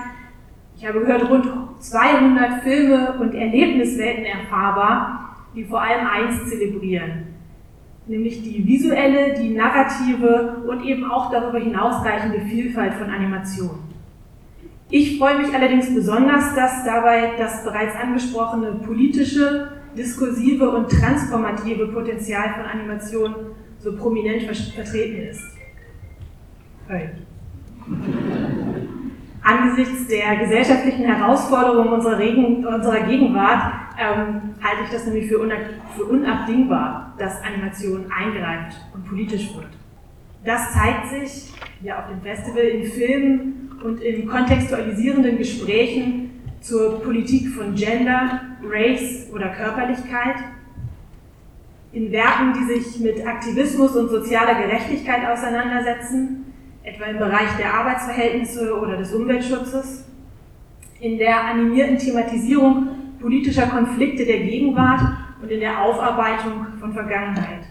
ich 0.77 0.87
habe 0.87 1.01
gehört, 1.01 1.31
rund 1.31 1.47
200 1.79 2.63
Filme 2.63 3.15
und 3.21 3.35
Erlebniswelten 3.35 4.25
erfahrbar, 4.25 5.37
die 5.55 5.65
vor 5.65 5.81
allem 5.81 6.07
eins 6.07 6.49
zelebrieren, 6.49 7.27
nämlich 8.07 8.43
die 8.43 8.67
visuelle, 8.67 9.35
die 9.35 9.51
narrative 9.51 10.63
und 10.67 10.85
eben 10.85 11.05
auch 11.11 11.31
darüber 11.31 11.59
hinausreichende 11.59 12.41
Vielfalt 12.41 12.95
von 12.95 13.09
Animationen. 13.09 13.95
Ich 14.91 15.19
freue 15.19 15.39
mich 15.39 15.55
allerdings 15.55 15.95
besonders, 15.95 16.55
dass 16.55 16.85
dabei 16.85 17.33
das 17.39 17.65
bereits 17.65 17.97
angesprochene 17.97 18.73
politische, 18.85 19.73
diskursive 19.97 20.71
und 20.71 20.91
transformative 20.91 21.89
Potenzial 21.89 22.55
von 22.55 22.65
Animation 22.65 23.35
so 23.79 23.97
prominent 23.97 24.43
vertreten 24.43 25.29
ist. 25.29 25.43
Hey. 26.89 27.11
Angesichts 29.45 30.07
der 30.07 30.37
gesellschaftlichen 30.37 31.05
Herausforderungen 31.05 31.93
unserer, 31.93 32.19
Regen, 32.19 32.67
unserer 32.67 33.01
Gegenwart 33.01 33.75
ähm, 33.99 34.55
halte 34.63 34.85
ich 34.85 34.91
das 34.91 35.05
nämlich 35.05 35.29
für, 35.29 35.39
für 35.97 36.05
unabdingbar, 36.05 37.13
dass 37.19 37.43
Animation 37.43 38.07
eingreift 38.11 38.75
und 38.95 39.07
politisch 39.07 39.55
wird. 39.55 39.69
Das 40.47 40.73
zeigt 40.73 41.09
sich 41.09 41.53
ja 41.83 41.99
auf 41.99 42.09
dem 42.09 42.23
Festival 42.23 42.63
in 42.63 42.91
Filmen 42.91 43.71
und 43.85 44.01
in 44.01 44.27
kontextualisierenden 44.27 45.37
Gesprächen 45.37 46.31
zur 46.61 47.03
Politik 47.03 47.51
von 47.51 47.75
Gender, 47.75 48.41
Race 48.67 49.29
oder 49.31 49.51
Körperlichkeit, 49.51 50.37
in 51.93 52.11
Werken, 52.11 52.55
die 52.55 52.81
sich 52.81 53.01
mit 53.01 53.27
Aktivismus 53.27 53.95
und 53.95 54.09
sozialer 54.09 54.55
Gerechtigkeit 54.55 55.29
auseinandersetzen, 55.29 56.44
etwa 56.85 57.07
im 57.07 57.19
Bereich 57.19 57.57
der 57.59 57.73
Arbeitsverhältnisse 57.75 58.79
oder 58.79 58.99
des 58.99 59.13
Umweltschutzes, 59.13 60.05
in 61.01 61.19
der 61.19 61.45
animierten 61.45 61.99
Thematisierung 61.99 62.89
politischer 63.21 63.67
Konflikte 63.67 64.25
der 64.25 64.41
Gegenwart 64.41 65.01
und 65.43 65.51
in 65.51 65.61
der 65.61 65.83
Aufarbeitung 65.83 66.67
von 66.79 66.93
Vergangenheit. 66.93 67.65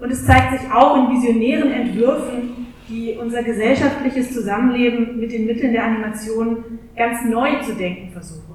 Und 0.00 0.10
es 0.10 0.26
zeigt 0.26 0.58
sich 0.58 0.70
auch 0.72 0.96
in 0.96 1.14
visionären 1.14 1.70
Entwürfen, 1.70 2.66
die 2.88 3.16
unser 3.20 3.42
gesellschaftliches 3.42 4.32
Zusammenleben 4.32 5.18
mit 5.18 5.32
den 5.32 5.46
Mitteln 5.46 5.72
der 5.72 5.84
Animation 5.84 6.64
ganz 6.96 7.24
neu 7.24 7.60
zu 7.60 7.74
denken 7.74 8.10
versuchen. 8.12 8.54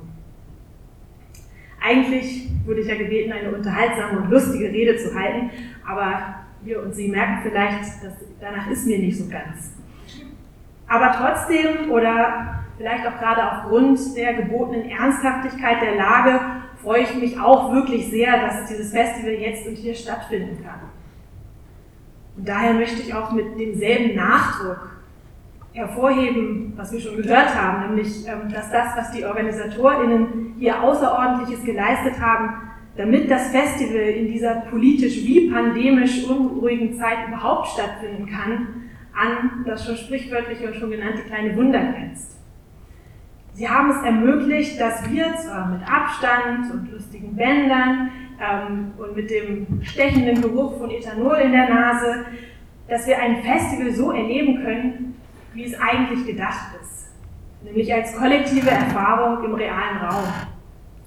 Eigentlich 1.82 2.50
wurde 2.66 2.82
ich 2.82 2.88
ja 2.88 2.96
gebeten, 2.96 3.32
eine 3.32 3.56
unterhaltsame 3.56 4.20
und 4.20 4.30
lustige 4.30 4.66
Rede 4.66 4.98
zu 4.98 5.14
halten, 5.16 5.50
aber 5.88 6.39
wir 6.62 6.82
und 6.84 6.94
Sie 6.94 7.08
merken 7.08 7.40
vielleicht, 7.44 8.04
dass 8.04 8.14
danach 8.40 8.70
ist 8.70 8.86
mir 8.86 9.00
nicht 9.00 9.18
so 9.18 9.28
ganz. 9.28 9.74
Aber 10.88 11.12
trotzdem 11.18 11.92
oder 11.92 12.64
vielleicht 12.78 13.06
auch 13.06 13.18
gerade 13.20 13.52
aufgrund 13.52 14.00
der 14.16 14.34
gebotenen 14.34 14.90
Ernsthaftigkeit 14.90 15.82
der 15.82 15.96
Lage 15.96 16.40
freue 16.82 17.02
ich 17.02 17.16
mich 17.16 17.40
auch 17.40 17.74
wirklich 17.74 18.10
sehr, 18.10 18.40
dass 18.40 18.68
dieses 18.68 18.92
Festival 18.92 19.34
jetzt 19.34 19.68
und 19.68 19.76
hier 19.76 19.94
stattfinden 19.94 20.64
kann. 20.64 20.80
Und 22.38 22.48
daher 22.48 22.74
möchte 22.74 23.02
ich 23.02 23.14
auch 23.14 23.32
mit 23.32 23.60
demselben 23.60 24.16
Nachdruck 24.16 25.00
hervorheben, 25.74 26.74
was 26.76 26.92
wir 26.92 27.00
schon 27.00 27.18
gehört 27.18 27.54
haben, 27.54 27.88
nämlich, 27.88 28.28
ähm, 28.28 28.52
dass 28.52 28.72
das, 28.72 28.96
was 28.96 29.12
die 29.12 29.26
OrganisatorInnen 29.26 30.56
hier 30.58 30.82
Außerordentliches 30.82 31.64
geleistet 31.64 32.20
haben, 32.20 32.69
damit 33.00 33.32
das 33.32 33.48
Festival 33.52 34.02
in 34.02 34.28
dieser 34.28 34.56
politisch 34.56 35.24
wie 35.24 35.50
pandemisch 35.50 36.26
unruhigen 36.26 36.98
Zeit 36.98 37.30
überhaupt 37.30 37.70
stattfinden 37.70 38.26
kann, 38.26 38.68
an 39.16 39.64
das 39.66 39.86
schon 39.86 39.96
sprichwörtliche 39.96 40.68
und 40.68 40.76
schon 40.76 40.92
genannte 40.92 41.22
kleine 41.22 41.56
Wunder 41.56 41.80
grenzt. 41.80 42.38
Sie 43.54 43.70
haben 43.70 43.90
es 43.90 44.04
ermöglicht, 44.04 44.82
dass 44.82 45.10
wir 45.10 45.34
zwar 45.38 45.70
mit 45.70 45.82
Abstand 45.90 46.74
und 46.74 46.92
lustigen 46.92 47.38
Bändern 47.38 48.12
ähm, 48.38 48.92
und 48.98 49.16
mit 49.16 49.30
dem 49.30 49.82
stechenden 49.82 50.42
Geruch 50.42 50.78
von 50.78 50.92
Ethanol 50.92 51.38
in 51.38 51.54
der 51.54 51.70
Nase, 51.70 52.26
dass 52.90 53.08
wir 53.08 53.18
ein 53.18 53.42
Festival 53.44 53.94
so 53.94 54.12
erleben 54.12 54.62
können, 54.62 55.16
wie 55.54 55.64
es 55.64 55.80
eigentlich 55.80 56.26
gedacht 56.26 56.76
ist, 56.82 57.14
nämlich 57.64 57.94
als 57.94 58.14
kollektive 58.18 58.70
Erfahrung 58.70 59.42
im 59.46 59.54
realen 59.54 60.00
Raum, 60.00 60.26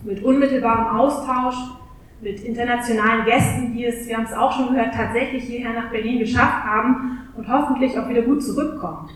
mit 0.04 0.24
unmittelbarem 0.24 0.96
Austausch, 0.96 1.81
mit 2.22 2.40
internationalen 2.42 3.26
Gästen, 3.26 3.74
die 3.74 3.84
es, 3.84 4.08
wir 4.08 4.16
haben 4.16 4.24
es 4.24 4.32
auch 4.32 4.52
schon 4.52 4.70
gehört, 4.70 4.94
tatsächlich 4.94 5.44
hierher 5.44 5.74
nach 5.74 5.90
Berlin 5.90 6.20
geschafft 6.20 6.64
haben 6.64 7.18
und 7.36 7.46
hoffentlich 7.48 7.98
auch 7.98 8.08
wieder 8.08 8.22
gut 8.22 8.42
zurückkommen. 8.42 9.10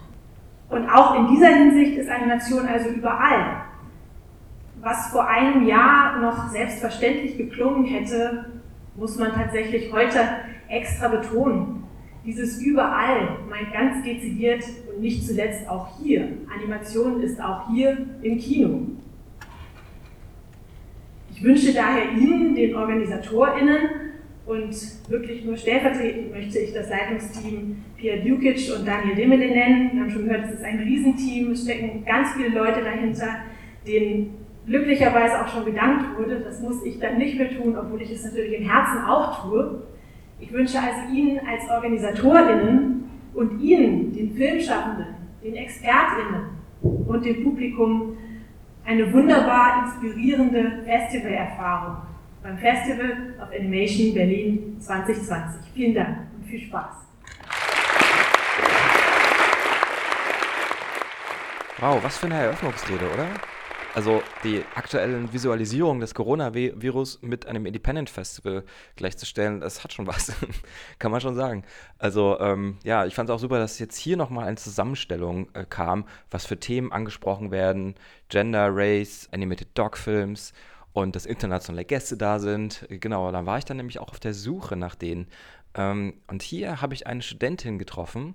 Und 0.69 0.89
auch 0.91 1.19
in 1.19 1.29
dieser 1.29 1.49
Hinsicht 1.49 1.97
ist 1.97 2.11
Animation 2.11 2.67
also 2.67 2.91
überall 2.91 3.67
was 4.87 5.09
vor 5.09 5.27
einem 5.27 5.67
Jahr 5.67 6.21
noch 6.21 6.49
selbstverständlich 6.49 7.37
geklungen 7.37 7.87
hätte, 7.87 8.47
muss 8.95 9.19
man 9.19 9.33
tatsächlich 9.33 9.93
heute 9.93 10.21
extra 10.69 11.09
betonen. 11.09 11.83
Dieses 12.25 12.63
überall 12.63 13.39
meint 13.51 13.73
ganz 13.73 14.05
dezidiert 14.05 14.63
und 14.89 15.01
nicht 15.01 15.27
zuletzt 15.27 15.69
auch 15.69 15.89
hier. 15.99 16.29
Animation 16.55 17.21
ist 17.21 17.41
auch 17.41 17.69
hier 17.69 17.99
im 18.23 18.39
Kino. 18.39 18.81
Ich 21.37 21.45
wünsche 21.45 21.75
daher 21.75 22.13
Ihnen, 22.13 22.55
den 22.55 22.75
OrganisatorInnen, 22.75 23.77
und 24.47 24.75
wirklich 25.11 25.45
nur 25.45 25.57
stellvertretend 25.57 26.31
möchte 26.31 26.61
ich 26.61 26.73
das 26.73 26.89
Leitungsteam 26.89 27.85
Pia 27.99 28.17
Dukic 28.17 28.73
und 28.79 28.87
Daniel 28.87 29.17
Dimmele 29.17 29.49
nennen. 29.49 29.91
Wir 29.93 30.01
haben 30.03 30.11
schon 30.11 30.25
gehört, 30.25 30.45
es 30.47 30.53
ist 30.53 30.65
ein 30.65 30.79
Riesenteam, 30.79 31.51
es 31.51 31.65
stecken 31.65 32.05
ganz 32.07 32.29
viele 32.35 32.51
Leute 32.51 32.81
dahinter, 32.83 33.41
den 33.87 34.35
glücklicherweise 34.67 35.45
auch 35.45 35.49
schon 35.49 35.65
gedankt 35.65 36.17
wurde. 36.17 36.41
Das 36.41 36.63
muss 36.63 36.83
ich 36.85 36.99
dann 37.01 37.19
nicht 37.19 37.37
mehr 37.37 37.51
tun, 37.51 37.77
obwohl 37.77 38.01
ich 38.01 38.13
es 38.13 38.25
natürlich 38.25 38.61
im 38.61 38.71
Herzen 38.71 39.05
auch 39.05 39.43
tue. 39.43 39.83
Ich 40.39 40.53
wünsche 40.53 40.79
also 40.79 41.13
Ihnen 41.13 41.41
als 41.41 41.69
OrganisatorInnen 41.69 43.05
und 43.35 43.61
Ihnen, 43.61 44.13
den 44.13 44.31
Filmschaffenden, 44.31 45.07
den 45.45 45.55
ExpertInnen 45.55 46.45
und 46.83 47.25
dem 47.27 47.43
Publikum 47.43 48.17
eine 48.87 49.13
wunderbar 49.13 49.85
inspirierende 49.85 50.85
Festivalerfahrung 50.85 51.97
beim 52.43 52.57
Festival 52.57 53.35
of 53.43 53.49
Animation 53.53 54.15
Berlin 54.15 54.77
2020. 54.81 55.73
Vielen 55.75 55.95
Dank 55.95 56.19
und 56.39 56.47
viel 56.47 56.61
Spaß. 56.61 56.95
Wow, 61.79 62.03
was 62.03 62.17
für 62.17 62.27
eine 62.27 62.37
Eröffnungsrede, 62.37 63.05
oder? 63.13 63.27
Also 63.97 64.23
die 64.45 64.63
aktuellen 64.75 65.33
Visualisierungen 65.33 66.01
des 66.01 66.13
Coronavirus 66.13 67.23
mit 67.23 67.47
einem 67.47 67.65
Independent 67.65 68.11
Festival 68.11 68.63
gleichzustellen, 68.95 69.63
das 69.63 69.83
hat 69.83 69.95
schon 69.95 70.07
was, 70.07 70.35
kann 70.99 71.11
man 71.11 71.23
schon 71.23 71.35
sagen. 71.35 71.65
Also 71.97 72.39
ähm, 72.39 72.77
ja, 72.85 73.07
ich 73.07 73.15
fand 73.15 73.31
es 73.31 73.35
auch 73.35 73.39
super, 73.39 73.59
dass 73.59 73.79
jetzt 73.79 73.97
hier 73.97 74.19
nochmal 74.19 74.49
eine 74.49 74.59
Zusammenstellung 74.59 75.49
äh, 75.55 75.65
kam, 75.65 76.05
was 76.31 76.45
für 76.45 76.61
Themen 76.61 76.93
angesprochen 76.93 77.51
werden, 77.51 77.95
Gender, 78.29 78.69
Race, 78.71 79.31
Animated 79.33 79.69
Dog 79.73 79.97
Films 79.97 80.53
und 80.93 81.17
dass 81.17 81.25
internationale 81.25 81.87
Gäste 81.87 82.19
da 82.19 82.39
sind. 82.39 82.85
Genau, 82.91 83.33
da 83.33 83.47
war 83.47 83.57
ich 83.57 83.65
dann 83.65 83.79
nämlich 83.79 83.99
auch 83.99 84.11
auf 84.11 84.21
der 84.21 84.35
Suche 84.35 84.77
nach 84.77 84.95
denen. 84.95 85.27
Ähm, 85.75 86.21
und 86.27 86.43
hier 86.43 86.83
habe 86.83 86.93
ich 86.93 87.07
eine 87.07 87.23
Studentin 87.23 87.79
getroffen, 87.79 88.35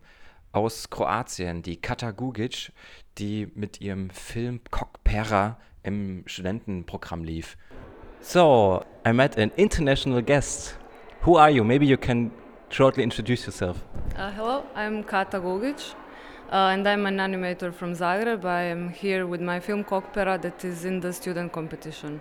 aus 0.52 0.90
Kroatien, 0.90 1.62
die 1.62 1.78
Kata 1.78 2.12
Gugic, 2.12 2.72
die 3.18 3.48
mit 3.56 3.82
ihrem 3.82 4.10
Film 4.10 4.60
Cockpera 4.70 5.58
im 5.84 6.24
Studentenprogramm 6.26 7.24
lief. 7.24 7.58
So, 8.20 8.84
I 9.08 9.14
met 9.14 9.38
an 9.38 9.52
international 9.56 10.22
guest. 10.22 10.78
Who 11.26 11.38
are 11.38 11.50
you? 11.50 11.64
Maybe 11.64 11.86
you 11.86 11.98
can 11.98 12.32
shortly 12.70 13.04
introduce 13.04 13.46
yourself. 13.46 13.78
Uh, 14.18 14.32
hello, 14.32 14.64
I'm 14.76 15.04
Kata 15.04 15.40
Gugic. 15.40 15.96
Uh, 16.52 16.74
and 16.74 16.86
I'm 16.88 17.06
an 17.06 17.18
animator 17.18 17.74
from 17.74 17.94
Zagreb. 17.94 18.44
I 18.44 18.64
am 18.64 18.90
here 18.90 19.26
with 19.26 19.40
my 19.40 19.60
film 19.60 19.86
Cockpera 19.86 20.42
that 20.42 20.66
is 20.66 20.84
in 20.84 21.00
the 21.00 21.14
student 21.14 21.54
competition. 21.54 22.20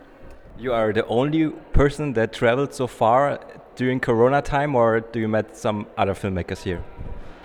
You 0.56 0.72
are 0.72 0.92
the 0.92 1.04
only 1.06 1.48
person 1.72 2.12
that 2.12 2.32
traveled 2.32 2.72
so 2.72 2.86
far 2.86 3.40
during 3.74 3.98
Corona 3.98 4.40
time, 4.40 4.76
or 4.76 5.00
do 5.00 5.18
you 5.18 5.26
met 5.26 5.56
some 5.56 5.86
other 5.96 6.14
filmmakers 6.14 6.62
here? 6.62 6.82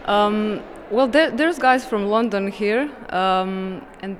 Um, 0.06 0.62
well, 0.96 1.08
there, 1.08 1.30
there's 1.30 1.60
guys 1.60 1.86
from 1.86 2.06
London 2.06 2.50
here, 2.50 2.90
um, 3.10 3.86
and 4.02 4.18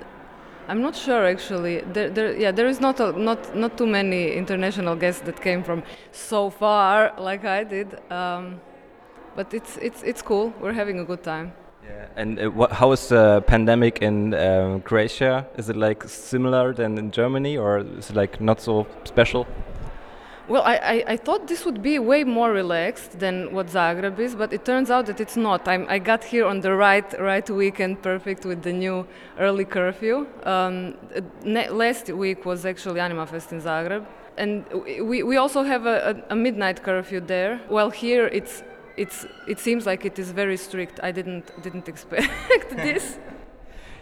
I'm 0.68 0.82
not 0.82 0.96
sure 0.96 1.26
actually. 1.26 1.80
There, 1.94 2.10
there, 2.10 2.36
yeah, 2.36 2.52
there 2.52 2.68
is 2.68 2.82
not 2.82 3.00
a, 3.00 3.14
not 3.14 3.56
not 3.56 3.78
too 3.78 3.88
many 3.88 4.34
international 4.34 4.96
guests 4.96 5.22
that 5.22 5.42
came 5.42 5.64
from 5.64 5.84
so 6.12 6.50
far 6.50 7.14
like 7.18 7.46
I 7.46 7.64
did. 7.64 7.88
Um, 8.12 8.60
but 9.36 9.54
it's 9.54 9.78
it's 9.78 10.04
it's 10.04 10.22
cool. 10.22 10.54
We're 10.60 10.74
having 10.74 11.00
a 11.00 11.06
good 11.06 11.24
time. 11.24 11.54
Yeah. 11.84 12.08
And 12.18 12.40
uh, 12.40 12.50
what, 12.50 12.72
how 12.72 12.92
is 12.92 13.08
the 13.08 13.42
pandemic 13.48 14.00
in 14.02 14.34
um, 14.34 14.82
Croatia? 14.82 15.48
Is 15.58 15.70
it 15.70 15.78
like 15.78 16.04
similar 16.04 16.74
than 16.74 16.98
in 16.98 17.12
Germany, 17.12 17.58
or 17.58 17.80
is 18.00 18.10
it 18.10 18.16
like 18.16 18.42
not 18.42 18.60
so 18.60 18.86
special? 19.06 19.48
Well, 20.48 20.62
I, 20.62 20.76
I, 20.76 21.04
I, 21.14 21.18
thought 21.18 21.48
this 21.48 21.66
would 21.66 21.82
be 21.82 21.98
way 21.98 22.24
more 22.24 22.52
relaxed 22.52 23.20
than 23.20 23.52
what 23.52 23.66
Zagreb 23.68 24.20
is, 24.20 24.36
but 24.36 24.54
it 24.54 24.64
turns 24.64 24.92
out 24.92 25.08
that 25.08 25.20
it's 25.20 25.36
not. 25.36 25.68
I'm, 25.68 25.88
i 25.90 25.98
got 25.98 26.24
here 26.24 26.46
on 26.46 26.62
the 26.62 26.76
right 26.76 27.20
right 27.20 27.50
weekend, 27.50 28.04
perfect 28.04 28.46
with 28.46 28.62
the 28.62 28.72
new 28.72 29.08
early 29.40 29.66
curfew. 29.66 30.28
Um, 30.44 30.98
last 31.44 32.10
week 32.10 32.46
was 32.46 32.64
actually 32.64 33.00
Anima 33.00 33.26
Fest 33.26 33.54
in 33.54 33.62
Zagreb, 33.62 34.06
and 34.38 34.66
we, 35.10 35.24
we 35.24 35.38
also 35.38 35.64
have 35.64 35.88
a, 35.88 36.24
a, 36.30 36.34
a 36.34 36.36
midnight 36.36 36.84
curfew 36.84 37.22
there. 37.22 37.60
Well, 37.68 37.90
here 37.90 38.28
it's 38.28 38.62
it's 38.98 39.26
it 39.48 39.58
seems 39.60 39.88
like 39.88 40.06
it 40.06 40.20
is 40.20 40.30
very 40.30 40.58
strict. 40.58 41.00
I 41.02 41.12
didn't 41.12 41.60
didn't 41.64 41.90
expect 41.94 42.70
this. 42.70 43.18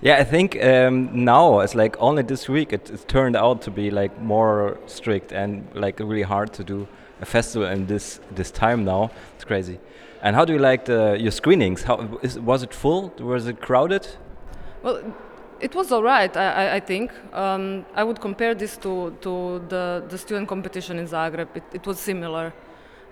Yeah, 0.03 0.17
I 0.17 0.25
think 0.25 0.61
um, 0.61 1.23
now 1.23 1.61
it's 1.61 1.75
like 1.75 1.95
only 1.97 2.23
this 2.23 2.49
week 2.49 2.73
it, 2.73 2.89
it, 2.89 3.07
turned 3.07 3.37
out 3.37 3.61
to 3.61 3.71
be 3.71 3.89
like 3.89 4.21
more 4.21 4.77
strict 4.85 5.31
and 5.31 5.65
like 5.73 5.97
really 6.01 6.23
hard 6.23 6.51
to 6.55 6.63
do 6.63 6.89
a 7.21 7.25
festival 7.25 7.69
in 7.69 7.87
this 7.87 8.19
this 8.35 8.51
time 8.51 8.83
now. 8.83 9.11
It's 9.35 9.45
crazy. 9.45 9.79
And 10.21 10.35
how 10.35 10.43
do 10.43 10.51
you 10.51 10.59
like 10.59 10.83
the, 10.83 11.15
your 11.17 11.31
screenings? 11.31 11.83
How 11.83 12.19
is, 12.21 12.37
was 12.37 12.63
it 12.63 12.73
full? 12.73 13.13
Was 13.19 13.47
it 13.47 13.61
crowded? 13.61 14.05
Well, 14.81 14.99
it 15.61 15.73
was 15.73 15.89
all 15.93 16.03
right. 16.03 16.35
I, 16.35 16.75
I 16.75 16.79
think 16.81 17.13
um, 17.31 17.85
I 17.95 18.03
would 18.03 18.19
compare 18.19 18.53
this 18.55 18.75
to 18.77 19.15
to 19.21 19.63
the 19.69 20.03
the 20.09 20.17
student 20.17 20.49
competition 20.49 20.99
in 20.99 21.07
Zagreb. 21.07 21.47
It, 21.55 21.63
it 21.73 21.87
was 21.87 21.97
similar. 21.97 22.51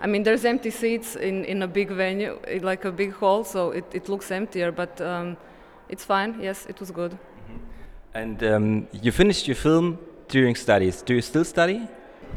I 0.02 0.06
mean, 0.06 0.24
there's 0.24 0.44
empty 0.44 0.70
seats 0.70 1.16
in, 1.16 1.44
in 1.46 1.62
a 1.62 1.68
big 1.68 1.88
venue, 1.88 2.38
like 2.60 2.84
a 2.84 2.92
big 2.92 3.12
hall, 3.12 3.44
so 3.44 3.70
it, 3.70 3.84
it 3.94 4.08
looks 4.08 4.30
emptier, 4.30 4.72
but 4.72 5.00
um, 5.00 5.36
it's 5.92 6.04
fine. 6.04 6.30
Yes, 6.40 6.66
it 6.66 6.80
was 6.80 6.90
good. 6.90 7.12
Mm 7.12 7.18
-hmm. 7.48 8.20
And 8.22 8.42
um, 8.42 8.86
you 9.02 9.12
finished 9.12 9.46
your 9.46 9.58
film 9.66 9.98
during 10.28 10.56
studies. 10.56 11.02
Do 11.02 11.12
you 11.12 11.22
still 11.22 11.44
study? 11.44 11.80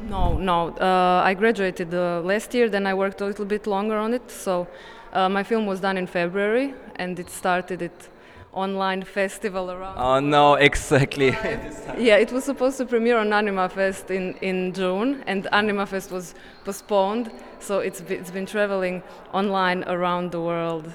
No, 0.10 0.38
no. 0.38 0.58
Uh, 0.68 1.30
I 1.32 1.36
graduated 1.36 1.94
uh, 1.94 2.28
last 2.32 2.54
year. 2.54 2.70
Then 2.70 2.86
I 2.88 2.94
worked 2.94 3.22
a 3.22 3.26
little 3.26 3.46
bit 3.46 3.66
longer 3.66 3.98
on 3.98 4.14
it. 4.14 4.32
So 4.32 4.68
uh, 5.14 5.30
my 5.30 5.44
film 5.44 5.66
was 5.66 5.80
done 5.80 6.00
in 6.00 6.08
February, 6.08 6.74
and 7.00 7.20
it 7.20 7.30
started 7.30 7.82
it 7.82 8.10
online 8.56 9.04
festival 9.04 9.70
around. 9.70 9.98
Oh 9.98 10.20
no, 10.20 10.56
exactly. 10.56 11.28
yeah, 11.98 12.18
it 12.18 12.32
was 12.32 12.44
supposed 12.44 12.78
to 12.78 12.86
premiere 12.86 13.18
on 13.20 13.34
Anima 13.34 13.70
Fest 13.70 14.12
in, 14.12 14.34
in 14.42 14.74
June, 14.74 15.24
and 15.28 15.48
Anima 15.52 15.86
Fest 15.86 16.12
was 16.12 16.36
postponed, 16.64 17.32
so 17.60 17.80
it's 17.80 18.02
it's 18.10 18.32
been 18.32 18.46
traveling 18.46 19.04
online 19.34 19.84
around 19.88 20.32
the 20.32 20.40
world. 20.40 20.86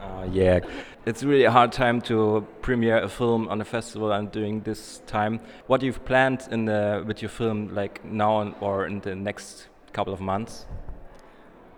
Uh, 0.00 0.26
yeah, 0.32 0.60
it's 1.08 1.24
really 1.24 1.44
a 1.44 1.50
hard 1.50 1.72
time 1.72 2.02
to 2.02 2.46
premiere 2.60 2.98
a 2.98 3.08
film 3.08 3.48
on 3.48 3.62
a 3.62 3.64
festival 3.64 4.12
and 4.12 4.30
during 4.30 4.60
this 4.60 5.00
time. 5.06 5.40
What 5.66 5.82
you've 5.82 6.04
planned 6.04 6.46
in 6.50 6.66
the 6.66 7.02
with 7.06 7.22
your 7.22 7.30
film, 7.30 7.74
like 7.74 8.04
now 8.04 8.54
or 8.60 8.86
in 8.86 9.00
the 9.00 9.14
next 9.14 9.68
couple 9.94 10.12
of 10.12 10.20
months? 10.20 10.66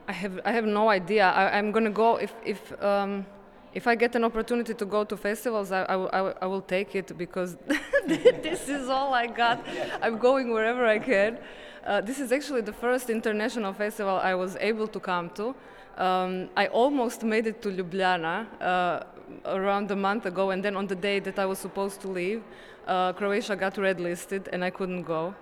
I 0.09 0.13
have 0.13 0.41
I 0.45 0.51
have 0.51 0.65
no 0.65 0.89
idea. 0.89 1.25
I, 1.31 1.59
am 1.59 1.71
gonna 1.71 1.97
go 2.04 2.17
if 2.17 2.33
if. 2.45 2.61
Um, 2.83 3.26
if 3.73 3.87
I 3.87 3.95
get 3.95 4.17
an 4.17 4.25
opportunity 4.25 4.75
to 4.75 4.85
go 4.85 5.04
to 5.04 5.17
festivals, 5.17 5.71
I, 5.71 5.85
I, 5.85 6.47
will 6.47 6.61
take 6.61 6.97
it 6.97 7.17
because 7.17 7.57
this 8.07 8.69
is 8.69 8.89
all 8.89 9.15
I 9.15 9.28
got. 9.28 9.65
I'm 10.02 10.19
going 10.19 10.50
wherever 10.50 10.85
I 10.85 10.99
can. 10.99 11.39
Uh, 11.87 12.00
this 12.00 12.19
is 12.19 12.33
actually 12.33 12.63
the 12.63 12.73
first 12.73 13.11
international 13.11 13.73
festival 13.73 14.17
I 14.17 14.35
was 14.35 14.57
able 14.57 14.89
to 14.89 14.99
come 14.99 15.31
to. 15.37 15.54
Um, 16.00 16.49
I 16.56 16.67
almost 16.69 17.25
made 17.25 17.47
it 17.47 17.60
to 17.60 17.69
Ljubljana 17.69 18.47
uh, 18.58 19.04
around 19.45 19.91
a 19.91 19.97
month 19.97 20.25
ago, 20.25 20.50
and 20.50 20.65
then 20.65 20.75
on 20.75 20.86
the 20.86 20.95
day 20.95 21.21
that 21.21 21.39
I 21.39 21.45
was 21.45 21.58
supposed 21.58 22.00
to 22.00 22.08
leave, 22.08 22.43
uh, 22.86 23.13
Croatia 23.13 23.54
got 23.54 23.76
red 23.76 24.00
listed 24.00 24.49
and 24.50 24.65
I 24.65 24.71
couldn't 24.71 25.02
go. 25.02 25.34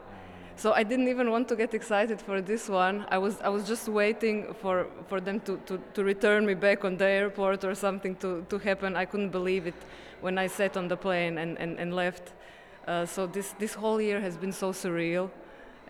So 0.57 0.73
I 0.73 0.83
didn't 0.83 1.07
even 1.07 1.31
want 1.31 1.47
to 1.51 1.55
get 1.55 1.75
excited 1.75 2.21
for 2.21 2.41
this 2.41 2.69
one. 2.69 3.07
I 3.09 3.19
was 3.19 3.41
I 3.41 3.49
was 3.49 3.69
just 3.69 3.89
waiting 3.89 4.53
for, 4.61 4.89
for 5.07 5.21
them 5.21 5.39
to, 5.47 5.57
to, 5.67 5.79
to 5.95 6.03
return 6.03 6.45
me 6.45 6.55
back 6.55 6.85
on 6.85 6.97
the 6.97 7.07
airport 7.07 7.65
or 7.65 7.77
something 7.77 8.17
to, 8.17 8.45
to 8.49 8.59
happen. 8.59 8.97
I 8.97 9.05
couldn't 9.05 9.31
believe 9.31 9.69
it 9.69 9.81
when 10.21 10.39
I 10.39 10.49
sat 10.49 10.77
on 10.77 10.89
the 10.89 10.97
plane 10.97 11.39
and, 11.39 11.57
and, 11.59 11.79
and 11.79 11.95
left. 11.95 12.33
Uh, 12.89 13.07
so 13.07 13.29
this, 13.29 13.55
this 13.61 13.75
whole 13.75 14.01
year 14.01 14.21
has 14.21 14.37
been 14.37 14.53
so 14.53 14.73
surreal. 14.73 15.31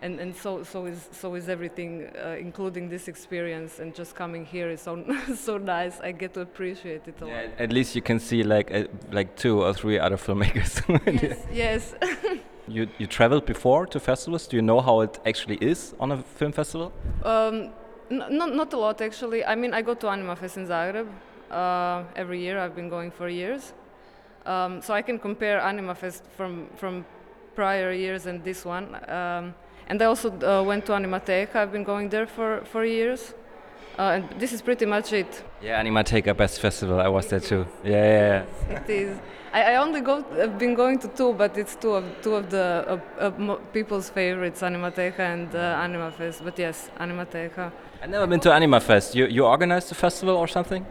And, 0.01 0.19
and 0.19 0.35
so, 0.35 0.63
so, 0.63 0.85
is, 0.85 1.09
so 1.11 1.35
is 1.35 1.49
everything, 1.49 2.09
uh, 2.15 2.37
including 2.39 2.89
this 2.89 3.07
experience. 3.07 3.79
And 3.79 3.93
just 3.93 4.15
coming 4.15 4.45
here 4.45 4.69
is 4.69 4.81
so, 4.81 5.03
so 5.35 5.57
nice. 5.57 5.99
I 5.99 6.11
get 6.11 6.33
to 6.35 6.41
appreciate 6.41 7.07
it 7.07 7.15
a 7.21 7.25
yeah, 7.25 7.33
lot. 7.33 7.45
At 7.59 7.73
least 7.73 7.95
you 7.95 8.01
can 8.01 8.19
see 8.19 8.43
like, 8.43 8.73
uh, 8.73 8.85
like 9.11 9.35
two 9.35 9.61
or 9.61 9.73
three 9.73 9.99
other 9.99 10.17
filmmakers. 10.17 10.81
yes. 11.21 11.37
yes. 11.51 11.95
You 12.69 12.87
you 12.99 13.07
traveled 13.07 13.45
before 13.45 13.87
to 13.87 13.99
festivals. 13.99 14.47
Do 14.47 14.55
you 14.55 14.61
know 14.61 14.79
how 14.79 15.01
it 15.01 15.19
actually 15.25 15.57
is 15.59 15.95
on 15.99 16.11
a 16.11 16.17
film 16.17 16.51
festival? 16.51 16.91
Um, 17.23 17.71
not 18.09 18.53
not 18.53 18.73
a 18.73 18.77
lot 18.77 19.01
actually. 19.01 19.43
I 19.43 19.55
mean, 19.55 19.73
I 19.73 19.81
go 19.81 19.95
to 19.95 20.07
Anima 20.07 20.35
Fest 20.35 20.57
in 20.57 20.67
Zagreb 20.67 21.07
uh, 21.49 22.03
every 22.15 22.39
year. 22.39 22.59
I've 22.59 22.75
been 22.75 22.89
going 22.89 23.11
for 23.11 23.27
years, 23.27 23.73
um, 24.45 24.81
so 24.81 24.93
I 24.93 25.01
can 25.01 25.17
compare 25.17 25.59
Anima 25.59 25.95
Fest 25.95 26.23
from 26.37 26.67
from 26.75 27.05
prior 27.55 27.91
years 27.91 28.27
and 28.27 28.43
this 28.43 28.65
one. 28.65 28.95
Um, 29.09 29.53
and 29.89 30.01
I 30.01 30.05
also 30.05 30.29
uh, 30.29 30.63
went 30.63 30.85
to 30.85 30.93
Animateka. 30.93 31.55
I've 31.55 31.71
been 31.71 31.83
going 31.83 32.09
there 32.09 32.27
for 32.27 32.61
for 32.65 32.85
years. 32.85 33.33
Uh, 33.97 34.15
and 34.15 34.39
this 34.39 34.53
is 34.53 34.61
pretty 34.61 34.85
much 34.85 35.11
it. 35.11 35.43
Yeah, 35.61 35.83
Animateka 35.83 36.33
Best 36.37 36.61
Festival. 36.61 37.01
I 37.01 37.09
was 37.09 37.27
there 37.27 37.41
too. 37.41 37.65
Yeah, 37.83 37.91
yeah, 37.91 38.45
yeah. 38.69 38.79
It 38.79 38.89
is. 38.89 39.19
I, 39.51 39.73
I 39.73 39.75
only 39.75 39.99
go. 39.99 40.23
I've 40.41 40.57
been 40.57 40.73
going 40.73 40.99
to 40.99 41.07
two, 41.09 41.33
but 41.33 41.57
it's 41.57 41.75
two 41.75 41.95
of 41.95 42.05
two 42.21 42.35
of 42.35 42.49
the 42.49 43.01
uh, 43.19 43.55
people's 43.73 44.09
favorites, 44.09 44.61
Animateka 44.61 45.19
and 45.19 45.53
uh, 45.53 45.83
Anima 45.83 46.11
Fest. 46.11 46.43
But 46.45 46.57
yes, 46.57 46.89
Animateka. 46.97 47.71
I've 48.01 48.09
never 48.09 48.27
been 48.27 48.39
to 48.41 48.53
Anima 48.53 48.79
Fest. 48.79 49.15
You 49.15 49.25
you 49.25 49.45
organized 49.45 49.89
the 49.89 49.95
festival 49.95 50.37
or 50.37 50.47
something? 50.47 50.85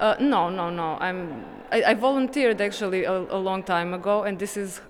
Uh, 0.00 0.16
no, 0.18 0.50
no, 0.50 0.70
no. 0.70 0.96
I'm. 0.98 1.44
I, 1.70 1.82
I 1.90 1.94
volunteered 1.94 2.60
actually 2.60 3.04
a, 3.04 3.12
a, 3.12 3.38
long 3.38 3.62
time 3.62 3.94
ago, 3.94 4.24
and 4.24 4.38
this 4.38 4.56
is, 4.56 4.80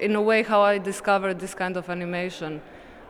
in 0.00 0.14
a 0.16 0.20
way, 0.20 0.42
how 0.42 0.60
I 0.60 0.76
discovered 0.76 1.38
this 1.38 1.54
kind 1.54 1.76
of 1.78 1.88
animation, 1.88 2.60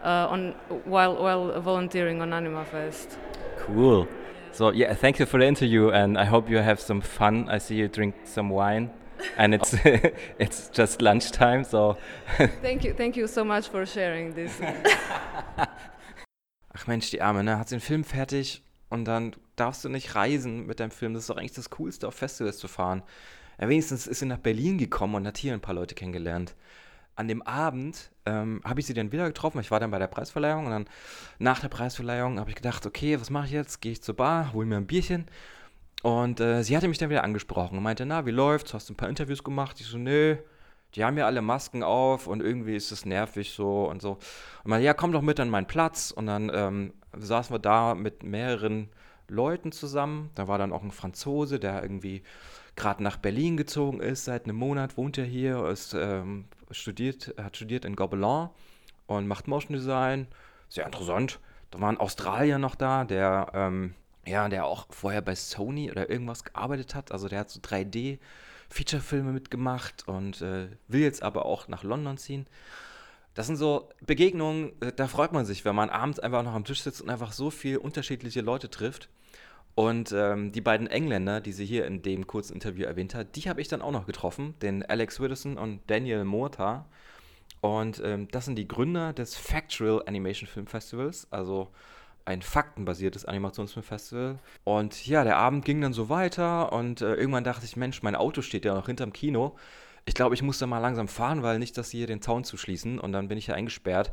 uh, 0.03 0.29
on 0.31 0.55
while 0.85 1.17
while 1.17 1.61
volunteering 1.61 2.23
on 2.23 2.33
Anima 2.33 2.65
Fest. 2.65 3.19
Cool. 3.59 4.07
So 4.53 4.73
yeah, 4.73 4.95
thank 4.95 5.19
you 5.19 5.27
for 5.27 5.39
the 5.39 5.47
interview, 5.47 5.91
and 5.91 6.19
I 6.19 6.25
hope 6.25 6.51
you 6.51 6.59
have 6.59 6.81
some 6.81 7.01
fun. 7.01 7.49
I 7.49 7.59
see 7.59 7.77
you 7.77 7.89
drink 7.89 8.15
some 8.25 8.51
wine 8.51 8.91
and 9.37 9.55
it's 9.55 9.75
it's 10.39 10.71
just 10.71 11.03
lunchtime. 11.03 11.65
So 11.65 11.97
thank 12.63 12.85
you, 12.85 12.95
thank 12.95 13.17
you 13.17 13.27
so 13.27 13.45
much 13.45 13.69
for 13.69 13.87
sharing 13.87 14.35
this. 14.35 14.53
Ach 16.73 16.87
Mensch, 16.87 17.11
die 17.11 17.21
Arme, 17.21 17.43
ne? 17.43 17.59
Hat 17.59 17.71
den 17.71 17.81
Film 17.81 18.05
fertig 18.05 18.63
und 18.89 19.05
dann 19.05 19.35
darfst 19.57 19.85
du 19.85 19.89
nicht 19.89 20.15
reisen 20.15 20.67
mit 20.67 20.81
deinem 20.81 20.93
Film. 20.93 21.15
Das 21.15 21.25
ist 21.25 21.31
doch 21.31 21.37
eigentlich 21.37 21.53
das 21.53 21.71
Coolste, 21.71 22.07
auf 22.09 22.15
Festivals 22.15 22.59
zu 22.59 22.69
fahren. 22.69 23.03
Ja, 23.61 23.69
wenigstens 23.69 24.07
ist 24.07 24.21
sie 24.21 24.27
nach 24.27 24.39
Berlin 24.39 24.79
gekommen 24.79 25.17
und 25.17 25.27
hat 25.27 25.37
hier 25.37 25.53
ein 25.53 25.61
paar 25.61 25.75
Leute 25.75 25.95
kennengelernt. 25.95 26.55
An 27.21 27.29
dem 27.29 27.43
Abend 27.43 28.11
ähm, 28.25 28.63
habe 28.65 28.81
ich 28.81 28.87
sie 28.87 28.95
dann 28.95 29.13
wieder 29.13 29.27
getroffen. 29.27 29.61
Ich 29.61 29.71
war 29.71 29.79
dann 29.79 29.91
bei 29.91 29.99
der 29.99 30.07
Preisverleihung 30.07 30.65
und 30.65 30.71
dann 30.71 30.87
nach 31.39 31.61
der 31.61 31.69
Preisverleihung 31.69 32.41
habe 32.41 32.49
ich 32.49 32.57
gedacht, 32.57 32.87
okay, 32.87 33.21
was 33.21 33.29
mache 33.29 33.45
ich 33.47 33.53
jetzt? 33.53 33.83
Gehe 33.83 33.93
ich 33.93 34.03
zur 34.03 34.17
Bar, 34.17 34.55
hole 34.55 34.67
mir 34.67 34.79
ein 34.79 34.87
Bierchen 34.87 35.27
und 36.03 36.41
äh, 36.41 36.63
sie 36.63 36.77
hatte 36.77 36.89
mich 36.89 36.99
dann 36.99 37.11
wieder 37.11 37.25
angesprochen 37.25 37.77
und 37.77 37.85
meinte, 37.85 38.07
na, 38.07 38.25
wie 38.25 38.31
läuft's? 38.31 38.73
Hast 38.73 38.89
du 38.89 38.95
ein 38.95 38.97
paar 38.97 39.09
Interviews 39.09 39.45
gemacht? 39.45 39.81
Ich 39.81 39.87
so, 39.87 39.99
nö, 39.99 40.37
die 40.95 41.05
haben 41.05 41.19
ja 41.19 41.27
alle 41.27 41.43
Masken 41.43 41.83
auf 41.83 42.27
und 42.27 42.41
irgendwie 42.41 42.75
ist 42.75 42.91
es 42.91 43.05
nervig 43.05 43.53
so 43.53 43.89
und 43.89 44.01
so. 44.01 44.13
Und 44.65 44.71
meinte, 44.71 44.87
ja, 44.87 44.95
komm 44.95 45.13
doch 45.13 45.21
mit 45.21 45.39
an 45.41 45.51
meinen 45.51 45.67
Platz. 45.67 46.11
Und 46.11 46.27
dann 46.27 46.51
ähm, 46.55 46.95
saßen 47.17 47.55
wir 47.55 47.59
da 47.59 47.95
mit 47.95 48.23
mehreren 48.23 48.89
Leuten 49.29 49.73
zusammen. 49.73 50.31
Da 50.35 50.49
war 50.49 50.57
dann 50.57 50.73
auch 50.73 50.83
ein 50.83 50.91
Franzose, 50.91 51.61
der 51.61 51.83
irgendwie 51.83 52.23
gerade 52.77 53.03
nach 53.03 53.19
Berlin 53.19 53.59
gezogen 53.59 54.01
ist, 54.01 54.25
seit 54.25 54.45
einem 54.45 54.57
Monat 54.57 54.97
wohnt 54.97 55.19
er 55.19 55.25
hier, 55.25 55.67
ist, 55.67 55.93
ähm, 55.93 56.47
studiert, 56.71 57.35
hat 57.37 57.57
studiert 57.57 57.85
in 57.85 57.97
Gobelin 57.97 58.49
und 59.07 59.27
macht 59.27 59.49
Motion 59.49 59.77
Design. 59.77 60.29
Sehr 60.69 60.87
interessant. 60.87 61.41
Da 61.71 61.81
war 61.81 61.89
ein 61.89 61.99
Australier 61.99 62.59
noch 62.59 62.75
da, 62.75 63.05
der 63.05 63.51
ähm, 63.55 63.95
ja, 64.27 64.49
der 64.49 64.67
auch 64.67 64.87
vorher 64.91 65.23
bei 65.23 65.35
Sony 65.35 65.91
oder 65.91 66.11
irgendwas 66.11 66.45
gearbeitet 66.45 66.95
hat. 66.95 67.13
Also 67.13 67.29
der 67.29 67.41
hat 67.41 67.51
so 67.51 67.61
3D-Feature-Filme 67.61 69.33
mitgemacht 69.33 70.07
und 70.07 70.41
äh, 70.43 70.69
will 70.89 71.01
jetzt 71.01 71.23
aber 71.23 71.47
auch 71.47 71.69
nach 71.69 71.83
London 71.83 72.17
ziehen. 72.17 72.47
Das 73.35 73.47
sind 73.47 73.57
so 73.57 73.89
Begegnungen, 74.05 74.73
äh, 74.81 74.93
da 74.93 75.07
freut 75.07 75.33
man 75.33 75.47
sich, 75.47 75.65
wenn 75.65 75.75
man 75.75 75.91
abends 75.91 76.19
einfach 76.19 76.43
noch 76.43 76.55
am 76.55 76.65
Tisch 76.65 76.83
sitzt 76.83 77.01
und 77.01 77.11
einfach 77.11 77.33
so 77.33 77.51
viele 77.51 77.81
unterschiedliche 77.81 78.41
Leute 78.41 78.71
trifft. 78.71 79.09
Und 79.75 80.13
ähm, 80.13 80.53
die 80.53 80.61
beiden 80.61 80.87
Engländer, 80.87 81.41
die 81.41 81.53
sie 81.53 81.65
hier 81.65 81.87
in 81.87 82.03
dem 82.03 82.27
kurzen 82.27 82.55
Interview 82.55 82.85
erwähnt 82.85 83.15
hat, 83.15 83.37
die 83.37 83.49
habe 83.49 83.61
ich 83.61 83.69
dann 83.69 83.83
auch 83.83 83.93
noch 83.93 84.07
getroffen, 84.07 84.55
den 84.61 84.85
Alex 84.85 85.21
Widdowson 85.21 85.57
und 85.57 85.81
Daniel 85.87 86.25
Morta. 86.25 86.87
Und 87.61 88.03
ähm, 88.05 88.29
das 88.31 88.47
sind 88.47 88.57
die 88.57 88.69
Gründer 88.69 89.13
des 89.13 89.37
Factual 89.37 90.03
Animation 90.07 90.49
Film 90.49 90.67
Festivals, 90.67 91.27
also 91.31 91.69
ein 92.25 92.43
faktenbasiertes 92.43 93.25
Animationsfilmfestival. 93.25 94.39
Und 94.65 95.07
ja, 95.07 95.25
der 95.25 95.37
Abend 95.37 95.65
ging 95.65 95.81
dann 95.81 95.93
so 95.93 96.09
weiter 96.09 96.73
und 96.73 97.01
äh, 97.01 97.15
irgendwann 97.15 97.45
dachte 97.45 97.65
ich, 97.65 97.77
Mensch, 97.77 98.03
mein 98.03 98.17
Auto 98.17 98.43
steht 98.43 98.65
ja 98.65 98.75
noch 98.75 98.87
hinterm 98.87 99.13
Kino. 99.13 99.57
Ich 100.07 100.15
glaube, 100.15 100.35
ich 100.35 100.43
muss 100.43 100.59
da 100.59 100.67
mal 100.67 100.79
langsam 100.79 101.09
fahren, 101.09 101.43
weil 101.43 101.59
nicht, 101.59 101.77
dass 101.77 101.91
sie 101.91 101.99
hier 101.99 102.07
den 102.07 102.23
Zaun 102.23 102.45
zuschließen. 102.45 102.99
Und 102.99 103.13
dann 103.13 103.29
bin 103.29 103.39
ich 103.39 103.47
hier 103.47 103.55
eingesperrt. 103.55 104.13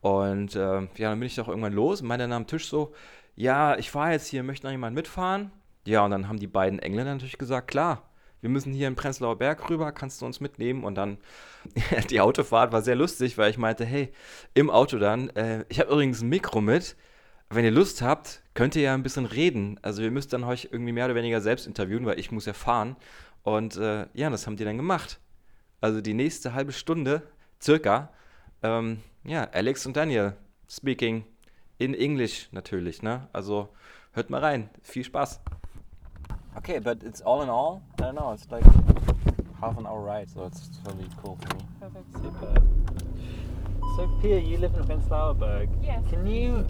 Und 0.00 0.54
äh, 0.54 0.80
ja, 0.80 1.10
dann 1.10 1.18
bin 1.18 1.26
ich 1.26 1.34
doch 1.34 1.48
irgendwann 1.48 1.72
los 1.72 2.00
und 2.00 2.08
meinte 2.08 2.24
dann 2.24 2.32
am 2.32 2.46
Tisch 2.46 2.68
so, 2.68 2.94
ja, 3.38 3.78
ich 3.78 3.92
fahre 3.92 4.12
jetzt 4.12 4.26
hier, 4.26 4.42
möchte 4.42 4.66
noch 4.66 4.72
jemand 4.72 4.96
mitfahren? 4.96 5.52
Ja, 5.86 6.04
und 6.04 6.10
dann 6.10 6.26
haben 6.26 6.40
die 6.40 6.48
beiden 6.48 6.80
Engländer 6.80 7.12
natürlich 7.14 7.38
gesagt, 7.38 7.68
klar, 7.68 8.02
wir 8.40 8.50
müssen 8.50 8.72
hier 8.72 8.88
in 8.88 8.96
Prenzlauer 8.96 9.38
Berg 9.38 9.70
rüber, 9.70 9.92
kannst 9.92 10.20
du 10.20 10.26
uns 10.26 10.40
mitnehmen? 10.40 10.82
Und 10.82 10.96
dann, 10.96 11.18
die 12.10 12.20
Autofahrt 12.20 12.72
war 12.72 12.82
sehr 12.82 12.96
lustig, 12.96 13.38
weil 13.38 13.50
ich 13.50 13.56
meinte, 13.56 13.84
hey, 13.84 14.12
im 14.54 14.70
Auto 14.70 14.98
dann, 14.98 15.30
äh, 15.30 15.64
ich 15.68 15.78
habe 15.78 15.92
übrigens 15.92 16.20
ein 16.20 16.28
Mikro 16.28 16.60
mit, 16.60 16.96
wenn 17.48 17.64
ihr 17.64 17.70
Lust 17.70 18.02
habt, 18.02 18.42
könnt 18.54 18.74
ihr 18.74 18.82
ja 18.82 18.94
ein 18.94 19.04
bisschen 19.04 19.24
reden. 19.24 19.78
Also 19.82 20.02
ihr 20.02 20.10
müsst 20.10 20.32
dann 20.32 20.42
euch 20.42 20.70
irgendwie 20.72 20.92
mehr 20.92 21.04
oder 21.04 21.14
weniger 21.14 21.40
selbst 21.40 21.68
interviewen, 21.68 22.06
weil 22.06 22.18
ich 22.18 22.32
muss 22.32 22.44
ja 22.44 22.54
fahren. 22.54 22.96
Und 23.44 23.76
äh, 23.76 24.06
ja, 24.14 24.30
das 24.30 24.48
haben 24.48 24.56
die 24.56 24.64
dann 24.64 24.76
gemacht. 24.76 25.20
Also 25.80 26.00
die 26.00 26.14
nächste 26.14 26.54
halbe 26.54 26.72
Stunde, 26.72 27.22
circa, 27.62 28.12
ähm, 28.64 28.98
ja, 29.22 29.44
Alex 29.52 29.86
und 29.86 29.96
Daniel 29.96 30.34
speaking 30.68 31.24
in 31.78 31.94
English 31.94 32.48
natürlich, 32.52 33.02
ne? 33.02 33.28
Also 33.32 33.68
hört 34.12 34.30
mal 34.30 34.40
rein. 34.40 34.68
Viel 34.82 35.04
Spaß. 35.04 35.40
Okay, 36.56 36.80
but 36.80 37.02
it's 37.02 37.22
all 37.22 37.42
in 37.42 37.48
all, 37.48 37.82
I 37.98 38.02
don't 38.02 38.16
know, 38.16 38.32
it's 38.32 38.50
like 38.50 38.64
half 39.60 39.78
an 39.78 39.86
hour 39.86 40.00
ride, 40.00 40.28
so 40.28 40.44
it's 40.44 40.68
totally 40.82 41.08
cool 41.22 41.38
for 41.40 41.56
me. 41.56 41.62
Perfect. 41.80 42.12
Super. 42.22 42.54
So, 43.96 44.08
Pia, 44.20 44.38
you 44.38 44.58
live 44.58 44.74
in 44.74 44.84
Prenzlauer 44.84 45.38
Berg. 45.38 45.68
Yes. 45.82 46.02
Can 46.10 46.26
you? 46.26 46.66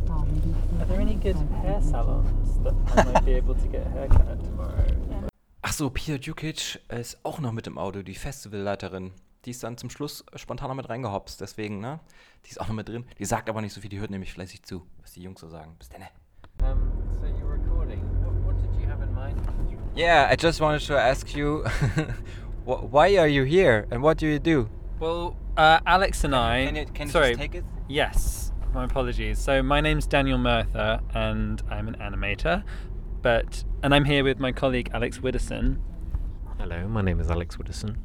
Are 0.81 0.87
there 0.87 1.01
any 1.01 1.15
good 1.15 1.37
hair 1.63 1.81
salons 1.83 2.59
that 2.65 2.75
I 2.97 3.13
might 3.13 3.25
be 3.25 3.33
able 3.33 3.55
to 3.55 3.69
get 3.69 3.87
a 3.87 3.91
haircut 3.91 4.43
tomorrow? 4.45 4.87
Ach 5.63 5.73
so, 5.73 5.91
Pia 5.91 6.19
Djukic 6.19 6.81
ist 6.89 7.19
auch 7.25 7.41
noch 7.41 7.53
mit 7.53 7.67
im 7.67 7.77
Auto, 7.79 8.03
die 8.03 8.15
Festivalleiterin. 8.15 9.13
Die 9.49 9.53
ist 9.53 9.65
dann 9.65 9.79
zum 9.79 9.89
Schluss 9.89 10.27
spontan 10.37 10.69
noch 10.69 10.75
mit 10.75 10.91
reingehopst, 10.91 11.41
deswegen, 11.41 11.81
ne? 11.81 12.01
Die 12.45 12.51
ist 12.51 12.61
auch 12.61 12.69
noch 12.69 12.75
mit 12.75 12.87
drin. 12.87 13.07
Die 13.19 13.25
sagt 13.25 13.49
aber 13.49 13.63
nicht 13.63 13.73
so 13.73 13.81
viel, 13.81 13.89
die 13.89 13.99
hört 13.99 14.11
nämlich 14.11 14.31
fleißig 14.31 14.63
zu, 14.63 14.85
was 15.01 15.13
die 15.13 15.23
Jungs 15.23 15.41
so 15.41 15.49
sagen. 15.49 15.75
Bis 15.79 15.89
dann. 15.89 16.03
Um, 16.71 16.93
so 17.19 17.25
you're 17.25 17.51
recording. 17.51 18.03
What, 18.23 18.35
what 18.45 18.57
did 18.61 18.79
you 18.79 18.87
have 18.87 19.03
in 19.03 19.11
mind? 19.15 19.39
Yeah, 19.97 20.29
I 20.31 20.37
just 20.39 20.61
wanted 20.61 20.87
to 20.87 20.99
ask 20.99 21.35
you, 21.35 21.65
wh- 22.67 22.93
why 22.93 23.17
are 23.17 23.27
you 23.27 23.45
here 23.45 23.87
and 23.91 24.03
what 24.03 24.19
do 24.19 24.27
you 24.27 24.39
do? 24.39 24.69
Well, 25.01 25.35
uh, 25.57 25.81
Alex 25.87 26.25
and 26.25 26.35
I. 26.35 26.67
Can 26.67 26.77
you, 26.77 26.85
can 26.85 27.07
you 27.07 27.13
sorry. 27.13 27.29
just 27.31 27.41
take 27.41 27.55
it? 27.55 27.65
Yes, 27.89 28.53
my 28.75 28.85
apologies. 28.85 29.39
So 29.39 29.63
my 29.63 29.81
name's 29.81 30.07
Daniel 30.07 30.37
Murtha, 30.37 31.01
and 31.15 31.63
I'm 31.71 31.89
an 31.89 31.97
animator. 32.03 32.65
But 33.23 33.65
and 33.83 33.95
I'm 33.95 34.05
here 34.05 34.25
with 34.25 34.39
my 34.39 34.53
colleague 34.53 34.91
Alex 34.93 35.21
Widdowson, 35.21 35.79
Hello, 36.59 36.87
my 36.87 37.01
name 37.01 37.19
is 37.19 37.31
Alex 37.31 37.57
Widdowson. 37.57 37.97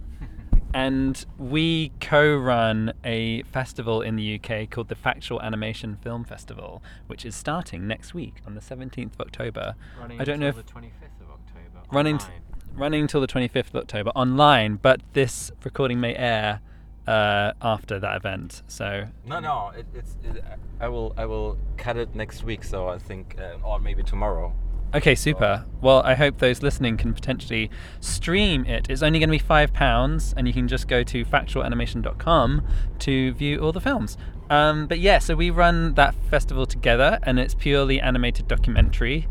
And 0.73 1.25
we 1.37 1.91
co-run 1.99 2.93
a 3.03 3.43
festival 3.43 4.01
in 4.01 4.15
the 4.15 4.39
UK 4.39 4.69
called 4.69 4.89
the 4.89 4.95
Factual 4.95 5.41
Animation 5.41 5.95
Film 5.97 6.23
Festival, 6.23 6.81
which 7.07 7.25
is 7.25 7.35
starting 7.35 7.87
next 7.87 8.13
week 8.13 8.35
on 8.45 8.55
the 8.55 8.61
17th 8.61 9.13
of 9.13 9.21
October. 9.21 9.75
Running 9.99 10.19
I 10.19 10.23
don't 10.23 10.39
know 10.39 10.47
until 10.47 10.59
if 10.61 10.65
the 10.65 10.73
25th 10.73 11.21
of 11.21 11.29
October. 11.31 11.85
running 11.91 12.17
t- 12.17 12.25
online. 12.25 12.41
running 12.73 13.01
until 13.01 13.21
the 13.21 13.27
25th 13.27 13.69
of 13.69 13.75
October 13.75 14.09
online, 14.15 14.75
but 14.75 15.01
this 15.13 15.51
recording 15.63 15.99
may 15.99 16.15
air 16.15 16.61
uh, 17.07 17.51
after 17.61 17.99
that 17.99 18.15
event. 18.15 18.61
So 18.67 19.07
No, 19.25 19.39
no, 19.39 19.71
it, 19.75 19.85
it's. 19.93 20.15
It, 20.23 20.43
I 20.79 20.87
will, 20.87 21.13
I 21.17 21.25
will 21.25 21.57
cut 21.77 21.97
it 21.97 22.15
next 22.15 22.43
week, 22.43 22.63
so 22.63 22.87
I 22.87 22.97
think, 22.97 23.37
uh, 23.39 23.55
or 23.63 23.79
maybe 23.79 24.03
tomorrow. 24.03 24.53
Okay, 24.95 25.15
super. 25.15 25.65
Well, 25.81 26.03
I 26.03 26.13
hope 26.13 26.37
those 26.37 26.61
listening 26.61 26.97
can 26.97 27.15
potentially 27.15 27.71
stream 27.99 28.63
it. 28.65 28.91
It's 28.91 29.01
only 29.01 29.17
going 29.17 29.29
to 29.29 29.33
be 29.33 29.39
five 29.39 29.73
pounds, 29.73 30.35
and 30.37 30.47
you 30.47 30.53
can 30.53 30.67
just 30.67 30.87
go 30.87 31.01
to 31.01 31.25
factualanimation.com 31.25 32.67
to 32.99 33.33
view 33.33 33.59
all 33.59 33.71
the 33.71 33.81
films. 33.81 34.17
Um, 34.51 34.85
but 34.85 34.99
yeah, 34.99 35.17
so 35.17 35.33
we 35.35 35.49
run 35.49 35.95
that 35.95 36.13
festival 36.29 36.67
together, 36.67 37.17
and 37.23 37.39
it's 37.39 37.55
purely 37.55 37.99
animated 37.99 38.47
documentary. 38.47 39.27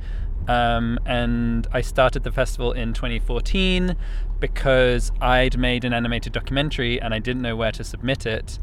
Um, 0.48 0.98
and 1.07 1.68
I 1.72 1.81
started 1.81 2.25
the 2.25 2.33
festival 2.33 2.72
in 2.72 2.92
2014 2.92 3.96
because 4.40 5.12
I'd 5.20 5.57
made 5.57 5.85
an 5.85 5.92
animated 5.92 6.33
documentary 6.33 7.01
and 7.01 7.14
I 7.14 7.20
didn't 7.20 7.42
know 7.42 7.55
where 7.55 7.70
to 7.70 7.85
submit 7.85 8.27
it. 8.27 8.59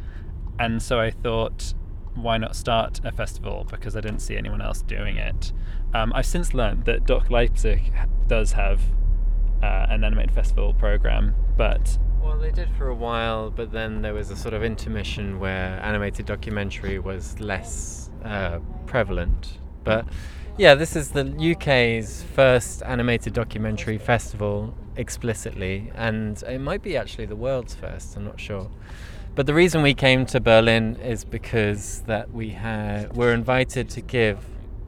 And 0.59 0.81
so 0.81 0.99
I 0.99 1.11
thought, 1.11 1.73
why 2.15 2.37
not 2.37 2.57
start 2.57 2.99
a 3.05 3.13
festival? 3.13 3.65
Because 3.69 3.95
I 3.95 4.01
didn't 4.01 4.19
see 4.19 4.35
anyone 4.35 4.61
else 4.61 4.81
doing 4.81 5.15
it. 5.15 5.53
Um, 5.93 6.11
I've 6.13 6.25
since 6.25 6.53
learned 6.53 6.85
that 6.85 7.05
DOK 7.05 7.29
Leipzig 7.29 7.93
does 8.27 8.51
have 8.53 8.81
uh, 9.63 9.87
an 9.89 10.03
animated 10.03 10.33
festival 10.33 10.73
program, 10.73 11.35
but 11.57 11.97
Well, 12.21 12.37
they 12.37 12.51
did 12.51 12.69
for 12.77 12.87
a 12.87 12.95
while, 12.95 13.49
but 13.49 13.71
then 13.71 14.01
there 14.01 14.13
was 14.13 14.29
a 14.29 14.35
sort 14.35 14.53
of 14.53 14.63
intermission 14.63 15.39
where 15.39 15.79
animated 15.83 16.25
documentary 16.25 16.99
was 16.99 17.39
less 17.39 18.11
uh, 18.23 18.59
prevalent. 18.85 19.57
But 19.83 20.05
yeah, 20.57 20.75
this 20.75 20.95
is 20.95 21.11
the 21.11 21.53
UK's 21.53 22.23
first 22.35 22.83
animated 22.83 23.33
documentary 23.33 23.97
festival 23.97 24.75
explicitly, 24.95 25.91
and 25.95 26.41
it 26.43 26.59
might 26.59 26.83
be 26.83 26.97
actually 26.97 27.25
the 27.25 27.35
world's 27.35 27.73
first. 27.73 28.15
I'm 28.15 28.25
not 28.25 28.39
sure. 28.39 28.69
But 29.35 29.45
the 29.45 29.53
reason 29.53 29.81
we 29.81 29.93
came 29.93 30.25
to 30.27 30.39
Berlin 30.39 30.97
is 30.97 31.23
because 31.23 32.01
that 32.07 32.31
we 32.31 32.49
had 32.49 33.15
were 33.15 33.33
invited 33.33 33.89
to 33.91 34.01
give 34.01 34.37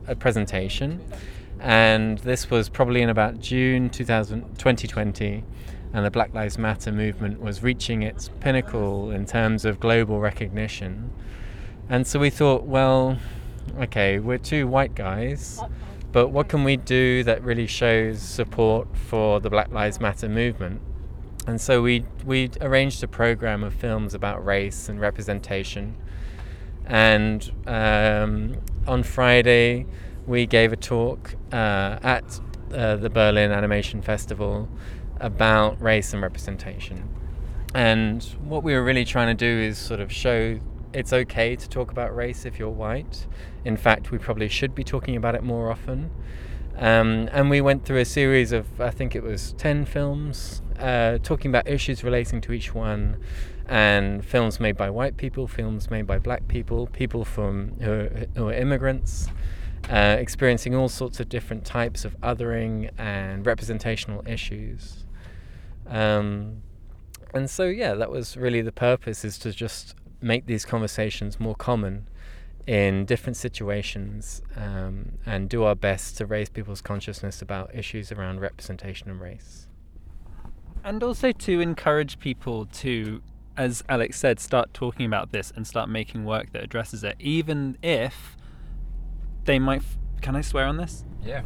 a 0.07 0.15
presentation, 0.15 1.03
and 1.59 2.17
this 2.19 2.49
was 2.49 2.69
probably 2.69 3.01
in 3.01 3.09
about 3.09 3.39
June 3.39 3.89
2000, 3.89 4.57
2020 4.57 5.43
and 5.93 6.05
the 6.05 6.11
Black 6.11 6.33
Lives 6.33 6.57
Matter 6.57 6.91
movement 6.91 7.41
was 7.41 7.63
reaching 7.63 8.01
its 8.01 8.29
pinnacle 8.39 9.11
in 9.11 9.25
terms 9.25 9.65
of 9.65 9.79
global 9.79 10.19
recognition. 10.19 11.11
And 11.89 12.07
so 12.07 12.19
we 12.19 12.29
thought, 12.29 12.63
well, 12.63 13.17
okay, 13.79 14.19
we're 14.19 14.37
two 14.37 14.67
white 14.67 14.95
guys, 14.95 15.59
but 16.11 16.29
what 16.29 16.47
can 16.47 16.63
we 16.63 16.77
do 16.77 17.23
that 17.23 17.43
really 17.43 17.67
shows 17.67 18.21
support 18.21 18.87
for 18.95 19.39
the 19.41 19.49
Black 19.49 19.71
Lives 19.71 19.99
Matter 19.99 20.29
movement? 20.29 20.81
And 21.47 21.59
so 21.59 21.81
we 21.81 22.05
we 22.23 22.51
arranged 22.61 23.03
a 23.03 23.07
program 23.07 23.63
of 23.63 23.73
films 23.73 24.13
about 24.13 24.45
race 24.45 24.87
and 24.87 24.99
representation. 25.01 25.95
And 26.91 27.49
um, 27.67 28.57
on 28.85 29.03
Friday, 29.03 29.85
we 30.27 30.45
gave 30.45 30.73
a 30.73 30.75
talk 30.75 31.35
uh, 31.53 31.97
at 32.03 32.39
uh, 32.73 32.97
the 32.97 33.09
Berlin 33.09 33.53
Animation 33.53 34.01
Festival 34.01 34.67
about 35.21 35.81
race 35.81 36.11
and 36.11 36.21
representation. 36.21 37.07
And 37.73 38.21
what 38.43 38.63
we 38.63 38.73
were 38.73 38.83
really 38.83 39.05
trying 39.05 39.35
to 39.35 39.39
do 39.39 39.61
is 39.61 39.77
sort 39.77 40.01
of 40.01 40.11
show 40.11 40.59
it's 40.93 41.13
okay 41.13 41.55
to 41.55 41.69
talk 41.69 41.91
about 41.91 42.13
race 42.13 42.43
if 42.43 42.59
you're 42.59 42.67
white. 42.67 43.25
In 43.63 43.77
fact, 43.77 44.11
we 44.11 44.17
probably 44.17 44.49
should 44.49 44.75
be 44.75 44.83
talking 44.83 45.15
about 45.15 45.33
it 45.33 45.43
more 45.43 45.71
often. 45.71 46.11
Um, 46.75 47.29
and 47.31 47.49
we 47.49 47.61
went 47.61 47.85
through 47.85 47.99
a 47.99 48.05
series 48.05 48.51
of, 48.51 48.81
I 48.81 48.89
think 48.89 49.15
it 49.15 49.23
was 49.23 49.53
10 49.53 49.85
films, 49.85 50.61
uh, 50.77 51.19
talking 51.19 51.49
about 51.49 51.69
issues 51.69 52.03
relating 52.03 52.41
to 52.41 52.51
each 52.51 52.73
one, 52.73 53.17
and 53.67 54.23
films 54.25 54.59
made 54.59 54.77
by 54.77 54.89
white 54.89 55.17
people, 55.17 55.47
films 55.47 55.89
made 55.89 56.07
by 56.07 56.17
black 56.19 56.47
people, 56.47 56.87
people 56.87 57.23
from 57.25 57.73
who 57.79 57.91
are, 57.91 58.25
who 58.35 58.49
are 58.49 58.53
immigrants, 58.53 59.27
uh, 59.89 60.15
experiencing 60.19 60.75
all 60.75 60.89
sorts 60.89 61.19
of 61.19 61.29
different 61.29 61.65
types 61.65 62.05
of 62.05 62.19
othering 62.21 62.89
and 62.97 63.45
representational 63.45 64.23
issues. 64.27 65.05
Um, 65.87 66.61
and 67.33 67.49
so, 67.49 67.65
yeah, 67.65 67.93
that 67.93 68.11
was 68.11 68.35
really 68.37 68.61
the 68.61 68.71
purpose: 68.71 69.23
is 69.23 69.37
to 69.39 69.51
just 69.51 69.95
make 70.21 70.45
these 70.45 70.65
conversations 70.65 71.39
more 71.39 71.55
common 71.55 72.07
in 72.67 73.05
different 73.05 73.35
situations 73.35 74.41
um, 74.55 75.13
and 75.25 75.49
do 75.49 75.63
our 75.63 75.73
best 75.75 76.17
to 76.17 76.25
raise 76.27 76.47
people's 76.47 76.81
consciousness 76.81 77.41
about 77.41 77.73
issues 77.73 78.11
around 78.11 78.39
representation 78.39 79.09
and 79.09 79.19
race. 79.19 79.67
and 80.83 81.03
also 81.03 81.31
to 81.31 81.59
encourage 81.61 82.19
people 82.19 82.65
to, 82.67 83.21
as 83.57 83.83
Alex 83.89 84.19
said, 84.19 84.39
start 84.39 84.73
talking 84.73 85.05
about 85.05 85.31
this 85.31 85.51
and 85.55 85.65
start 85.67 85.89
making 85.89 86.25
work 86.25 86.51
that 86.53 86.63
addresses 86.63 87.03
it, 87.03 87.15
even 87.19 87.77
if 87.83 88.35
they 89.45 89.59
might. 89.59 89.81
F- 89.81 89.97
can 90.21 90.35
I 90.35 90.41
swear 90.41 90.65
on 90.65 90.77
this? 90.77 91.03
Yeah. 91.23 91.41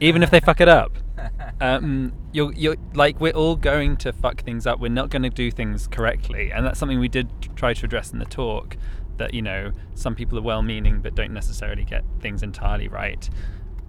even 0.00 0.22
if 0.22 0.30
they 0.30 0.40
fuck 0.40 0.60
it 0.60 0.68
up. 0.68 0.92
Um, 1.60 2.12
you're, 2.32 2.52
you're 2.52 2.76
like 2.94 3.20
we're 3.20 3.32
all 3.32 3.54
going 3.56 3.96
to 3.98 4.12
fuck 4.12 4.42
things 4.42 4.66
up. 4.66 4.80
We're 4.80 4.88
not 4.88 5.08
going 5.10 5.22
to 5.22 5.30
do 5.30 5.50
things 5.50 5.86
correctly, 5.86 6.50
and 6.52 6.66
that's 6.66 6.78
something 6.78 6.98
we 6.98 7.08
did 7.08 7.30
try 7.56 7.72
to 7.72 7.84
address 7.86 8.12
in 8.12 8.18
the 8.18 8.24
talk. 8.24 8.76
That 9.16 9.32
you 9.32 9.40
know, 9.40 9.72
some 9.94 10.14
people 10.16 10.36
are 10.38 10.42
well-meaning 10.42 11.00
but 11.00 11.14
don't 11.14 11.32
necessarily 11.32 11.84
get 11.84 12.02
things 12.20 12.42
entirely 12.42 12.88
right. 12.88 13.28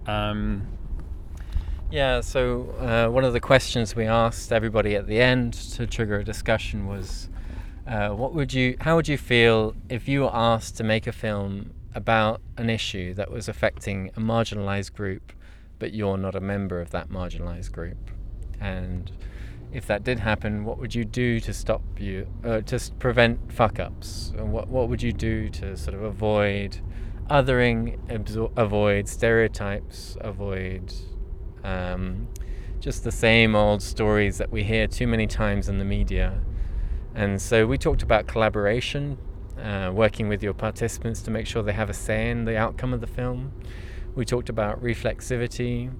Um, 0.06 0.68
Yeah, 1.90 2.20
so 2.20 2.70
uh, 2.80 3.10
one 3.10 3.24
of 3.24 3.32
the 3.32 3.40
questions 3.40 3.94
we 3.96 4.04
asked 4.06 4.52
everybody 4.52 4.94
at 4.96 5.06
the 5.06 5.20
end 5.20 5.52
to 5.74 5.86
trigger 5.86 6.18
a 6.20 6.24
discussion 6.24 6.86
was, 6.86 7.28
uh, 7.86 8.10
what 8.10 8.34
would 8.34 8.52
you, 8.52 8.76
how 8.80 8.96
would 8.96 9.08
you 9.08 9.18
feel 9.18 9.74
if 9.88 10.08
you 10.08 10.22
were 10.22 10.34
asked 10.34 10.76
to 10.76 10.84
make 10.84 11.06
a 11.06 11.12
film 11.12 11.72
about 11.94 12.40
an 12.56 12.68
issue 12.68 13.14
that 13.14 13.30
was 13.30 13.48
affecting 13.48 14.10
a 14.16 14.20
marginalized 14.20 14.92
group, 14.92 15.32
but 15.78 15.92
you're 15.92 16.18
not 16.18 16.34
a 16.34 16.40
member 16.40 16.80
of 16.80 16.90
that 16.90 17.08
marginalized 17.08 17.72
group, 17.72 18.10
and 18.60 19.12
if 19.72 19.86
that 19.86 20.04
did 20.04 20.18
happen, 20.18 20.64
what 20.64 20.78
would 20.78 20.94
you 20.94 21.04
do 21.04 21.40
to 21.40 21.52
stop 21.52 21.82
you, 21.98 22.26
uh, 22.44 22.60
to 22.62 22.80
prevent 22.98 23.52
fuck 23.52 23.78
ups? 23.78 24.32
And 24.36 24.52
what 24.52 24.68
what 24.68 24.88
would 24.88 25.02
you 25.02 25.12
do 25.12 25.48
to 25.50 25.76
sort 25.76 25.94
of 25.94 26.02
avoid 26.02 26.78
othering, 27.30 27.98
absor- 28.08 28.52
avoid 28.56 29.08
stereotypes, 29.08 30.16
avoid 30.20 30.92
um, 31.64 32.28
just 32.80 33.04
the 33.04 33.12
same 33.12 33.54
old 33.56 33.82
stories 33.82 34.38
that 34.38 34.50
we 34.50 34.62
hear 34.62 34.86
too 34.86 35.06
many 35.06 35.26
times 35.26 35.68
in 35.68 35.78
the 35.78 35.84
media. 35.84 36.40
And 37.16 37.40
so 37.40 37.66
we 37.66 37.78
talked 37.78 38.02
about 38.02 38.26
collaboration, 38.26 39.16
uh, 39.58 39.90
working 39.90 40.28
with 40.28 40.42
your 40.42 40.52
participants 40.52 41.22
to 41.22 41.30
make 41.30 41.46
sure 41.46 41.62
they 41.62 41.72
have 41.72 41.88
a 41.88 41.94
say 41.94 42.28
in 42.28 42.44
the 42.44 42.58
outcome 42.58 42.92
of 42.92 43.00
the 43.00 43.06
film. 43.06 43.52
We 44.14 44.26
talked 44.26 44.50
about 44.50 44.82
reflexivity, 44.82 45.90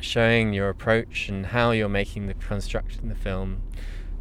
showing 0.00 0.52
your 0.52 0.68
approach 0.68 1.28
and 1.28 1.46
how 1.46 1.72
you're 1.72 1.88
making 1.88 2.28
the 2.28 2.34
construct 2.34 3.00
in 3.02 3.08
the 3.08 3.16
film. 3.16 3.60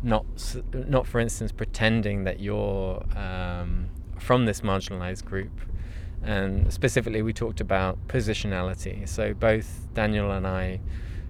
Not, 0.02 0.26
not 0.74 1.06
for 1.06 1.20
instance, 1.20 1.52
pretending 1.52 2.24
that 2.24 2.40
you're 2.40 3.06
um, 3.16 3.90
from 4.18 4.46
this 4.46 4.62
marginalized 4.62 5.26
group. 5.26 5.62
And 6.24 6.74
specifically, 6.74 7.22
we 7.22 7.34
talked 7.34 7.62
about 7.62 8.08
positionality. 8.08 9.08
So 9.08 9.36
both 9.36 9.94
Daniel 9.94 10.32
and 10.32 10.48
I, 10.48 10.80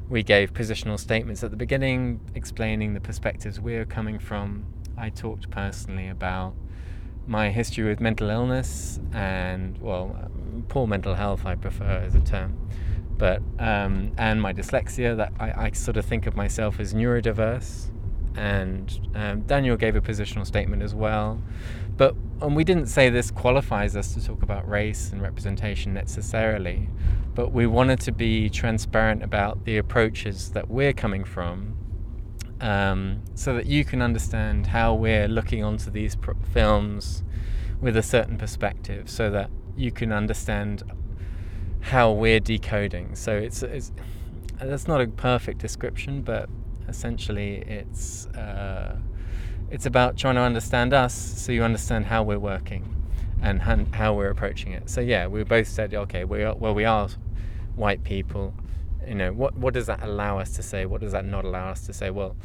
we 0.07 0.23
gave 0.23 0.53
positional 0.53 0.97
statements 0.97 1.43
at 1.43 1.51
the 1.51 1.57
beginning, 1.57 2.21
explaining 2.33 2.93
the 2.93 3.01
perspectives 3.01 3.59
we're 3.59 3.85
coming 3.85 4.19
from. 4.19 4.65
I 4.97 5.09
talked 5.09 5.49
personally 5.49 6.07
about 6.07 6.55
my 7.27 7.49
history 7.49 7.85
with 7.85 7.99
mental 7.99 8.29
illness 8.29 8.99
and, 9.13 9.77
well, 9.79 10.29
poor 10.67 10.87
mental 10.87 11.15
health, 11.15 11.45
I 11.45 11.55
prefer 11.55 12.03
as 12.05 12.15
a 12.15 12.21
term, 12.21 12.57
but 13.17 13.41
um, 13.59 14.11
and 14.17 14.41
my 14.41 14.53
dyslexia. 14.53 15.17
That 15.17 15.33
I, 15.39 15.65
I 15.65 15.71
sort 15.71 15.97
of 15.97 16.05
think 16.05 16.27
of 16.27 16.35
myself 16.35 16.79
as 16.79 16.93
neurodiverse. 16.93 17.91
And 18.37 18.99
um, 19.15 19.41
Daniel 19.43 19.77
gave 19.77 19.95
a 19.95 20.01
positional 20.01 20.45
statement 20.45 20.83
as 20.83 20.93
well. 20.93 21.41
But 21.95 22.15
and 22.41 22.55
we 22.55 22.65
didn't 22.65 22.87
say 22.87 23.09
this 23.09 23.31
qualifies 23.31 23.95
us 23.95 24.13
to 24.13 24.25
talk 24.25 24.43
about 24.43 24.67
race 24.67 25.11
and 25.13 25.21
representation 25.21 25.93
necessarily, 25.93 26.89
but 27.33 27.53
we 27.53 27.65
wanted 27.65 28.01
to 28.01 28.11
be 28.11 28.49
transparent 28.49 29.23
about 29.23 29.63
the 29.63 29.77
approaches 29.77 30.51
that 30.51 30.69
we're 30.69 30.91
coming 30.91 31.23
from, 31.23 31.74
um, 32.61 33.21
so 33.35 33.53
that 33.55 33.65
you 33.65 33.85
can 33.85 34.01
understand 34.01 34.67
how 34.67 34.93
we're 34.93 35.27
looking 35.27 35.63
onto 35.63 35.91
these 35.91 36.15
pr- 36.15 36.31
films 36.53 37.23
with 37.81 37.97
a 37.97 38.03
certain 38.03 38.37
perspective, 38.37 39.09
so 39.09 39.29
that 39.31 39.49
you 39.75 39.91
can 39.91 40.11
understand 40.11 40.83
how 41.81 42.11
we're 42.11 42.39
decoding. 42.39 43.15
So 43.15 43.35
it's, 43.35 43.63
it's 43.63 43.91
that's 44.59 44.87
not 44.87 45.01
a 45.01 45.07
perfect 45.07 45.59
description, 45.59 46.21
but 46.21 46.49
essentially 46.87 47.57
it's. 47.67 48.27
Uh, 48.27 48.97
it's 49.71 49.87
about 49.87 50.15
trying 50.15 50.35
to 50.35 50.41
understand 50.41 50.93
us 50.93 51.13
so 51.13 51.51
you 51.51 51.63
understand 51.63 52.05
how 52.05 52.21
we're 52.21 52.37
working 52.37 53.03
and 53.41 53.59
how 53.61 54.13
we're 54.13 54.29
approaching 54.29 54.73
it. 54.73 54.89
So 54.89 55.01
yeah, 55.01 55.25
we 55.25 55.43
both 55.43 55.67
said, 55.67 55.93
okay, 55.93 56.23
we 56.23 56.43
are, 56.43 56.55
well, 56.55 56.75
we 56.75 56.85
are 56.85 57.09
white 57.75 58.03
people. 58.03 58.53
You 59.07 59.15
know, 59.15 59.33
what 59.33 59.55
what 59.55 59.73
does 59.73 59.87
that 59.87 60.01
allow 60.03 60.39
us 60.39 60.51
to 60.55 60.63
say? 60.63 60.85
What 60.85 61.01
does 61.01 61.11
that 61.11 61.25
not 61.25 61.45
allow 61.45 61.69
us 61.69 61.85
to 61.87 61.93
say? 61.93 62.09
Well, 62.09 62.35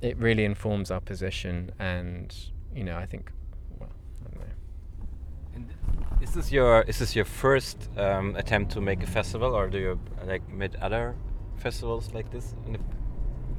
it 0.00 0.16
really 0.18 0.44
informs 0.44 0.90
our 0.90 1.00
position, 1.00 1.72
and 1.78 2.34
you 2.74 2.84
know, 2.84 2.96
I 2.96 3.06
think, 3.06 3.32
well, 3.78 3.90
I 4.24 4.28
don't 4.28 5.68
know. 5.68 5.74
Is 6.20 6.32
this 6.34 6.52
your 6.52 6.82
is 6.82 6.98
this 6.98 7.16
your 7.16 7.24
first 7.24 7.88
um, 7.96 8.36
attempt 8.36 8.72
to 8.72 8.80
make 8.80 9.02
a 9.02 9.06
festival, 9.06 9.54
or 9.54 9.68
do 9.68 9.78
you 9.78 10.00
like 10.26 10.46
made 10.48 10.76
other 10.76 11.14
festivals 11.56 12.12
like 12.12 12.30
this 12.30 12.54
in 12.66 12.74
the 12.74 12.80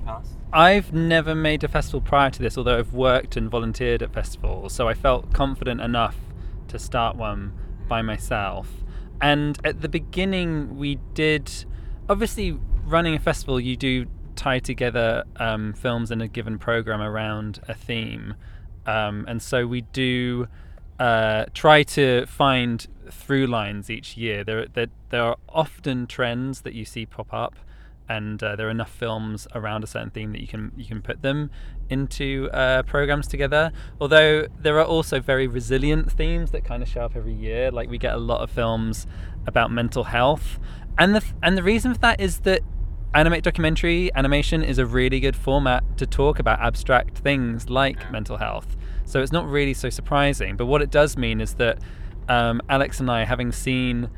past? 0.05 0.31
I've 0.53 0.93
never 0.93 1.33
made 1.33 1.63
a 1.63 1.67
festival 1.67 2.01
prior 2.01 2.29
to 2.29 2.41
this, 2.41 2.57
although 2.57 2.77
I've 2.77 2.93
worked 2.93 3.35
and 3.37 3.49
volunteered 3.49 4.03
at 4.03 4.13
festivals, 4.13 4.73
so 4.73 4.87
I 4.87 4.93
felt 4.93 5.33
confident 5.33 5.81
enough 5.81 6.17
to 6.67 6.79
start 6.79 7.15
one 7.15 7.53
by 7.87 8.01
myself. 8.01 8.69
And 9.21 9.57
at 9.63 9.81
the 9.81 9.89
beginning, 9.89 10.77
we 10.77 10.95
did 11.13 11.65
obviously 12.09 12.57
running 12.85 13.15
a 13.15 13.19
festival, 13.19 13.59
you 13.59 13.75
do 13.75 14.05
tie 14.35 14.59
together 14.59 15.23
um, 15.37 15.73
films 15.73 16.11
in 16.11 16.21
a 16.21 16.27
given 16.27 16.57
program 16.57 17.01
around 17.01 17.59
a 17.67 17.73
theme. 17.73 18.35
Um, 18.85 19.25
and 19.27 19.41
so 19.41 19.65
we 19.65 19.81
do 19.81 20.47
uh, 20.99 21.45
try 21.53 21.83
to 21.83 22.25
find 22.27 22.85
through 23.09 23.47
lines 23.47 23.89
each 23.89 24.17
year. 24.17 24.43
There, 24.43 24.67
there, 24.67 24.87
there 25.09 25.23
are 25.23 25.37
often 25.49 26.07
trends 26.07 26.61
that 26.61 26.73
you 26.73 26.85
see 26.85 27.05
pop 27.05 27.33
up 27.33 27.55
and 28.07 28.41
uh, 28.43 28.55
there 28.55 28.67
are 28.67 28.71
enough 28.71 28.91
films 28.91 29.47
around 29.55 29.83
a 29.83 29.87
certain 29.87 30.09
theme 30.09 30.31
that 30.31 30.41
you 30.41 30.47
can 30.47 30.71
you 30.77 30.85
can 30.85 31.01
put 31.01 31.21
them 31.21 31.49
into 31.89 32.49
uh, 32.53 32.83
programs 32.83 33.27
together. 33.27 33.71
Although 33.99 34.47
there 34.59 34.79
are 34.79 34.85
also 34.85 35.19
very 35.19 35.47
resilient 35.47 36.11
themes 36.11 36.51
that 36.51 36.63
kind 36.63 36.83
of 36.83 36.89
show 36.89 37.01
up 37.01 37.15
every 37.15 37.33
year. 37.33 37.71
Like 37.71 37.89
we 37.89 37.97
get 37.97 38.13
a 38.13 38.19
lot 38.19 38.41
of 38.41 38.49
films 38.49 39.07
about 39.47 39.71
mental 39.71 40.03
health, 40.03 40.59
and 40.97 41.15
the 41.15 41.23
and 41.43 41.57
the 41.57 41.63
reason 41.63 41.93
for 41.93 41.99
that 41.99 42.19
is 42.19 42.39
that 42.39 42.61
animate 43.13 43.43
documentary 43.43 44.11
animation 44.13 44.61
is 44.61 44.77
a 44.77 44.85
really 44.85 45.19
good 45.19 45.35
format 45.35 45.97
to 45.97 46.05
talk 46.05 46.37
about 46.37 46.59
abstract 46.59 47.17
things 47.19 47.69
like 47.69 48.11
mental 48.11 48.37
health. 48.37 48.75
So 49.05 49.21
it's 49.21 49.31
not 49.31 49.47
really 49.47 49.73
so 49.73 49.89
surprising. 49.89 50.57
But 50.57 50.65
what 50.65 50.81
it 50.81 50.91
does 50.91 51.15
mean 51.15 51.39
is 51.39 51.53
that 51.55 51.79
um, 52.27 52.61
Alex 52.69 52.99
and 52.99 53.09
I, 53.09 53.23
having 53.23 53.51
seen 53.53 54.09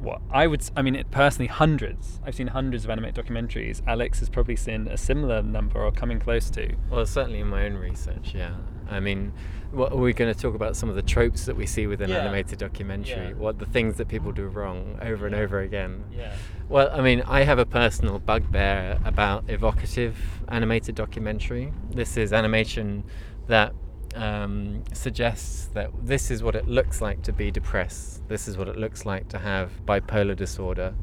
what 0.00 0.20
I 0.30 0.46
would, 0.46 0.62
I 0.76 0.82
mean, 0.82 0.94
it, 0.96 1.10
personally, 1.10 1.48
hundreds. 1.48 2.20
I've 2.24 2.34
seen 2.34 2.48
hundreds 2.48 2.84
of 2.84 2.90
animate 2.90 3.14
documentaries. 3.14 3.82
Alex 3.86 4.20
has 4.20 4.28
probably 4.28 4.56
seen 4.56 4.88
a 4.88 4.96
similar 4.96 5.42
number 5.42 5.82
or 5.82 5.90
coming 5.92 6.18
close 6.18 6.50
to. 6.50 6.74
Well, 6.90 7.06
certainly 7.06 7.40
in 7.40 7.48
my 7.48 7.64
own 7.66 7.74
research, 7.74 8.34
yeah. 8.34 8.54
I 8.90 9.00
mean, 9.00 9.32
what 9.72 9.92
are 9.92 9.96
we 9.96 10.12
going 10.12 10.32
to 10.32 10.38
talk 10.38 10.54
about 10.54 10.76
some 10.76 10.88
of 10.90 10.94
the 10.94 11.02
tropes 11.02 11.46
that 11.46 11.56
we 11.56 11.64
see 11.66 11.86
within 11.86 12.10
Yeah. 12.10 12.18
animated 12.18 12.58
documentary? 12.58 13.28
Yeah. 13.28 13.32
What 13.34 13.58
the 13.58 13.66
things 13.66 13.96
that 13.96 14.08
people 14.08 14.30
do 14.30 14.46
wrong 14.46 14.98
over 15.00 15.26
and 15.26 15.34
over 15.34 15.60
again? 15.60 16.04
Yeah. 16.12 16.34
Well, 16.68 16.90
I 16.92 17.00
mean, 17.00 17.22
I 17.26 17.44
have 17.44 17.58
a 17.58 17.66
personal 17.66 18.18
bugbear 18.18 18.98
about 19.04 19.44
evocative 19.48 20.16
animated 20.48 20.94
documentary. 20.94 21.72
This 21.90 22.16
is 22.16 22.32
animation 22.32 23.04
that 23.46 23.72
um, 24.14 24.84
suggests 24.92 25.66
that 25.74 25.90
this 26.02 26.30
is 26.30 26.42
what 26.42 26.54
it 26.54 26.66
looks 26.66 27.00
like 27.00 27.22
to 27.22 27.32
be 27.32 27.50
depressed. 27.50 28.26
This 28.28 28.48
is 28.48 28.56
what 28.56 28.68
it 28.68 28.76
looks 28.76 29.04
like 29.04 29.28
to 29.28 29.38
have 29.38 29.84
bipolar 29.86 30.36
disorder. 30.36 30.94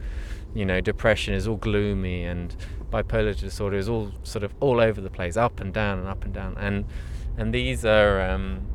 You 0.54 0.65
know, 0.65 0.82
depression 0.82 1.34
is 1.34 1.47
all 1.47 1.58
gloomy, 1.58 2.24
and 2.24 2.56
bipolar 2.91 3.38
disorder 3.38 3.78
is 3.78 3.88
all 3.88 4.12
sort 4.24 4.43
of 4.43 4.54
all 4.60 4.80
over 4.80 5.02
the 5.02 5.10
place, 5.10 5.38
up 5.38 5.60
and 5.60 5.74
down 5.74 6.00
and 6.00 6.08
up 6.08 6.24
and 6.24 6.34
down. 6.34 6.58
And 6.58 6.86
and 7.38 7.54
these 7.54 7.86
are 7.86 8.21
um, 8.21 8.67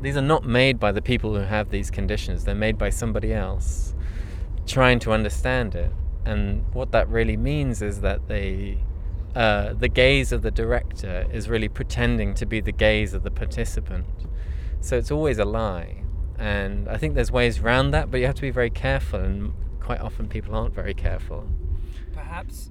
these 0.00 0.16
are 0.16 0.22
not 0.22 0.44
made 0.44 0.78
by 0.78 0.92
the 0.92 1.02
people 1.02 1.34
who 1.34 1.42
have 1.42 1.70
these 1.70 1.90
conditions. 1.90 2.44
They're 2.44 2.54
made 2.54 2.78
by 2.78 2.90
somebody 2.90 3.32
else 3.32 3.94
trying 4.66 4.98
to 5.00 5.12
understand 5.12 5.74
it. 5.74 5.92
And 6.24 6.64
what 6.72 6.92
that 6.92 7.08
really 7.08 7.36
means 7.36 7.82
is 7.82 8.00
that 8.02 8.28
they, 8.28 8.78
uh, 9.34 9.72
the 9.74 9.88
gaze 9.88 10.32
of 10.32 10.42
the 10.42 10.50
director 10.50 11.26
is 11.32 11.48
really 11.48 11.68
pretending 11.68 12.34
to 12.34 12.46
be 12.46 12.60
the 12.60 12.72
gaze 12.72 13.14
of 13.14 13.22
the 13.22 13.30
participant. 13.30 14.06
So 14.80 14.96
it's 14.96 15.10
always 15.10 15.38
a 15.38 15.44
lie. 15.44 16.02
And 16.38 16.88
I 16.88 16.96
think 16.96 17.14
there's 17.14 17.30
ways 17.30 17.58
around 17.60 17.90
that, 17.90 18.10
but 18.10 18.18
you 18.18 18.26
have 18.26 18.34
to 18.36 18.40
be 18.42 18.50
very 18.50 18.70
careful, 18.70 19.20
and 19.20 19.52
quite 19.80 20.00
often 20.00 20.26
people 20.28 20.54
aren't 20.54 20.74
very 20.74 20.94
careful. 20.94 21.46
Perhaps. 22.14 22.70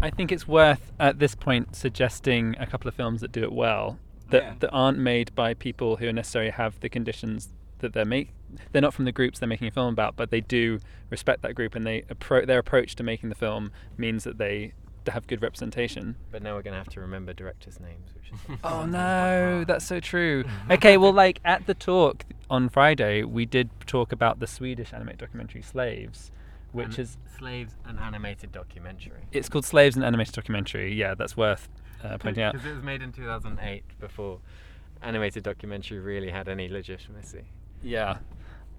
I 0.00 0.10
think 0.10 0.30
it's 0.30 0.46
worth 0.46 0.92
at 1.00 1.18
this 1.18 1.34
point 1.34 1.74
suggesting 1.74 2.54
a 2.60 2.66
couple 2.66 2.86
of 2.88 2.94
films 2.94 3.20
that 3.20 3.32
do 3.32 3.42
it 3.42 3.52
well, 3.52 3.98
that 4.30 4.42
Yeah. 4.42 4.54
that 4.60 4.70
aren't 4.70 4.98
made 4.98 5.34
by 5.34 5.54
people 5.54 5.96
who 5.96 6.12
necessarily 6.12 6.52
have 6.52 6.78
the 6.80 6.88
conditions 6.88 7.48
that 7.80 7.94
they're 7.94 8.04
make. 8.04 8.30
They're 8.72 8.82
not 8.82 8.94
from 8.94 9.04
the 9.06 9.12
groups 9.12 9.40
they're 9.40 9.48
making 9.48 9.66
a 9.68 9.70
film 9.72 9.92
about, 9.92 10.14
but 10.16 10.30
they 10.30 10.40
do 10.40 10.78
respect 11.10 11.42
that 11.42 11.54
group, 11.56 11.74
and 11.74 11.84
they 11.84 12.02
appro- 12.02 12.46
their 12.46 12.58
approach 12.60 12.94
to 12.96 13.02
making 13.02 13.28
the 13.28 13.34
film 13.34 13.72
means 13.96 14.22
that 14.24 14.38
they 14.38 14.72
to 15.08 15.14
have 15.14 15.26
good 15.26 15.42
representation. 15.42 16.16
But 16.30 16.42
now 16.42 16.54
we're 16.54 16.62
going 16.62 16.72
to 16.74 16.78
have 16.78 16.88
to 16.90 17.00
remember 17.00 17.32
directors' 17.32 17.80
names, 17.80 18.10
which 18.14 18.30
is 18.32 18.58
Oh 18.64 18.84
no, 19.00 19.64
that's 19.64 19.84
so 19.84 20.00
true. 20.00 20.44
Okay, 20.70 20.96
well, 20.96 21.12
like 21.12 21.40
at 21.44 21.66
the 21.66 21.74
talk 21.74 22.24
on 22.50 22.68
Friday, 22.68 23.22
we 23.24 23.46
did 23.46 23.70
talk 23.86 24.12
about 24.12 24.38
the 24.40 24.46
Swedish 24.46 24.92
animated 24.92 25.18
documentary 25.20 25.62
Slaves, 25.62 26.30
which 26.72 26.96
An- 26.98 27.02
is 27.04 27.16
Slaves, 27.38 27.74
an 27.86 27.98
animated 27.98 28.52
documentary. 28.52 29.22
it's 29.32 29.48
called 29.48 29.64
Slaves, 29.64 29.96
an 29.96 30.02
animated 30.02 30.34
documentary. 30.34 30.94
Yeah, 30.94 31.14
that's 31.14 31.36
worth 31.36 31.68
uh, 32.02 32.18
pointing 32.18 32.42
out. 32.42 32.52
Because 32.52 32.66
it 32.66 32.74
was 32.74 32.82
made 32.82 33.02
in 33.02 33.12
2008 33.12 33.84
before 34.00 34.40
animated 35.02 35.42
documentary 35.44 35.98
really 35.98 36.30
had 36.30 36.48
any 36.48 36.68
legitimacy. 36.68 37.44
Yeah, 37.82 38.18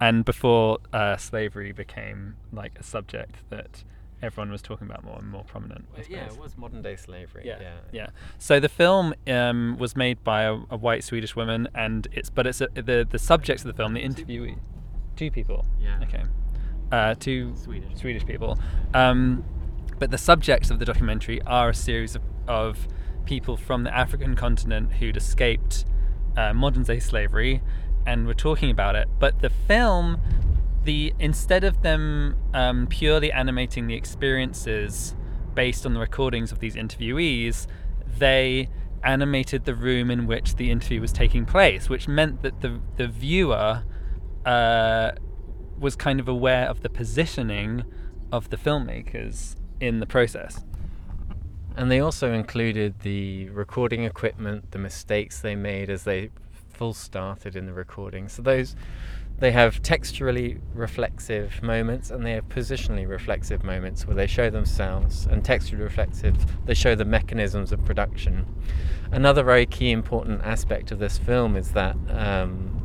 and 0.01 0.25
before 0.25 0.79
uh, 0.93 1.17
slavery 1.17 1.71
became 1.71 2.35
like 2.51 2.77
a 2.79 2.83
subject 2.83 3.35
that 3.49 3.83
everyone 4.21 4.51
was 4.51 4.62
talking 4.62 4.88
about 4.88 5.03
more 5.03 5.17
and 5.17 5.29
more 5.29 5.43
prominent. 5.43 5.86
Yeah, 6.10 6.25
it 6.25 6.38
was 6.38 6.58
modern 6.58 6.82
day 6.82 6.95
slavery. 6.95 7.43
Yeah, 7.45 7.58
yeah. 7.62 7.77
yeah. 7.91 8.08
So 8.38 8.60
the 8.60 8.69
film 8.69 9.13
um, 9.27 9.77
was 9.79 9.95
made 9.95 10.23
by 10.23 10.43
a, 10.43 10.53
a 10.69 10.77
white 10.77 11.03
Swedish 11.03 11.36
woman, 11.36 11.67
and 11.75 12.08
it's 12.12 12.29
but 12.29 12.47
it's 12.47 12.62
a, 12.62 12.67
the 12.73 13.08
the 13.10 13.19
subjects 13.19 13.63
of 13.63 13.67
the 13.67 13.73
film, 13.73 13.93
the 13.93 14.03
interviewee, 14.03 14.58
two 15.15 15.32
people. 15.32 15.65
Yeah. 15.79 15.99
Okay. 16.03 16.23
Uh, 16.91 17.15
two 17.15 17.55
Swedish. 17.55 17.99
Swedish 17.99 18.25
people. 18.25 18.58
Um, 18.93 19.43
but 19.99 20.12
the 20.12 20.17
subjects 20.17 20.71
of 20.71 20.79
the 20.79 20.86
documentary 20.86 21.41
are 21.43 21.69
a 21.69 21.75
series 21.75 22.15
of, 22.15 22.21
of 22.47 22.88
people 23.25 23.58
from 23.58 23.84
the 23.84 23.95
African 23.95 24.36
continent 24.36 24.93
who'd 24.93 25.17
escaped 25.17 25.86
uh, 26.38 26.53
modern 26.53 26.84
day 26.84 26.99
slavery 26.99 27.62
and 28.08 28.25
were 28.25 28.34
talking 28.34 28.71
about 28.71 28.95
it. 28.95 29.08
But 29.19 29.41
the 29.41 29.49
film, 29.49 30.19
the 30.89 31.13
instead 31.19 31.63
of 31.63 31.84
them 31.84 32.36
um, 32.56 32.88
purely 32.88 33.32
animating 33.32 33.86
the 33.86 33.93
experiences 33.93 35.15
based 35.54 35.86
on 35.86 35.93
the 35.93 35.99
recordings 35.99 36.52
of 36.52 36.58
these 36.58 36.75
interviewees, 36.75 37.67
they 38.17 38.67
animated 39.04 39.65
the 39.65 39.75
room 39.75 40.10
in 40.10 40.25
which 40.25 40.56
the 40.56 40.71
interview 40.71 40.99
was 40.99 41.13
taking 41.13 41.45
place, 41.45 41.89
which 41.89 42.08
meant 42.08 42.41
that 42.41 42.62
the 42.62 42.82
the 42.97 43.08
viewer 43.08 43.84
uh, 44.47 45.12
was 45.78 45.95
kind 45.95 46.19
of 46.19 46.28
aware 46.28 46.67
of 46.67 46.82
the 46.82 46.89
positioning 46.89 47.84
of 48.32 48.49
the 48.49 48.58
filmmakers 48.58 49.58
in 49.80 49.99
the 49.99 50.08
process. 50.08 50.65
And 51.78 51.91
they 51.91 51.99
also 51.99 52.34
included 52.34 53.02
the 53.02 53.49
recording 53.49 54.06
equipment, 54.06 54.71
the 54.71 54.80
mistakes 54.80 55.39
they 55.39 55.56
made 55.56 55.91
as 55.91 56.04
they 56.04 56.32
full 56.73 56.95
started 56.95 57.56
in 57.56 57.67
the 57.67 57.73
recording. 57.73 58.28
So 58.28 58.41
those 58.41 58.75
they 59.39 59.52
have 59.52 59.82
texturally 59.82 60.60
reflexive 60.73 61.63
moments 61.63 62.12
and 62.12 62.25
they 62.25 62.34
have 62.34 62.47
positionally 62.49 63.08
reflexive 63.08 63.63
moments 63.63 64.06
where 64.06 64.15
they 64.15 64.28
show 64.28 64.49
themselves 64.49 65.25
and 65.25 65.43
texturally 65.43 65.80
reflexive 65.80 66.36
they 66.65 66.73
show 66.73 66.93
the 66.93 67.06
mechanisms 67.06 67.71
of 67.71 67.84
production. 67.86 68.45
Another 69.12 69.43
very 69.43 69.65
key 69.65 69.91
important 69.91 70.41
aspect 70.43 70.91
of 70.91 70.99
this 70.99 71.17
film 71.17 71.56
is 71.56 71.71
that 71.71 71.95
um, 72.10 72.80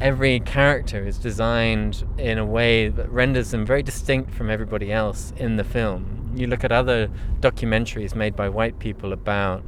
every 0.00 0.40
character 0.40 1.06
is 1.06 1.18
designed 1.18 2.04
in 2.18 2.38
a 2.38 2.46
way 2.46 2.88
that 2.88 3.08
renders 3.10 3.50
them 3.50 3.66
very 3.66 3.82
distinct 3.82 4.32
from 4.32 4.50
everybody 4.50 4.90
else 4.90 5.32
in 5.36 5.56
the 5.56 5.64
film. 5.64 6.32
You 6.34 6.46
look 6.46 6.64
at 6.64 6.72
other 6.72 7.08
documentaries 7.40 8.14
made 8.14 8.34
by 8.34 8.48
white 8.48 8.78
people 8.78 9.12
about 9.12 9.62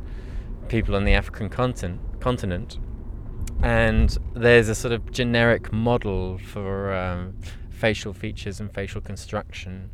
people 0.69 0.97
on 0.97 1.05
the 1.05 1.15
African 1.15 1.49
continent, 1.49 2.01
continent 2.21 2.79
and 3.63 4.17
there's 4.35 4.69
a 4.69 4.75
sort 4.75 4.93
of 4.93 5.11
generic 5.11 5.73
model 5.73 6.39
for 6.39 6.93
um, 6.93 7.35
facial 7.71 8.13
features 8.13 8.61
and 8.61 8.73
facial 8.73 9.01
construction, 9.01 9.91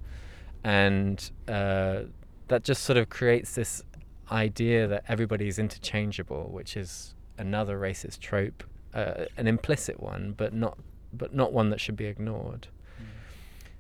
and 0.63 1.31
uh, 1.49 2.03
that 2.49 2.65
just 2.65 2.85
sort 2.85 2.97
of 2.97 3.09
creates 3.09 3.55
this 3.55 3.83
idea 4.31 4.87
that 4.87 5.05
everybody's 5.09 5.59
interchangeable, 5.59 6.49
which 6.51 6.77
is 6.77 7.15
another 7.39 7.79
racist 7.79 8.21
trope, 8.21 8.65
uh, 8.95 9.25
an 9.37 9.47
implicit 9.47 10.01
one, 10.01 10.35
but 10.37 10.53
not 10.53 10.79
but 11.13 11.35
not 11.35 11.53
one 11.53 11.71
that 11.71 11.81
should 11.81 11.97
be 11.97 12.07
ignored. 12.07 12.69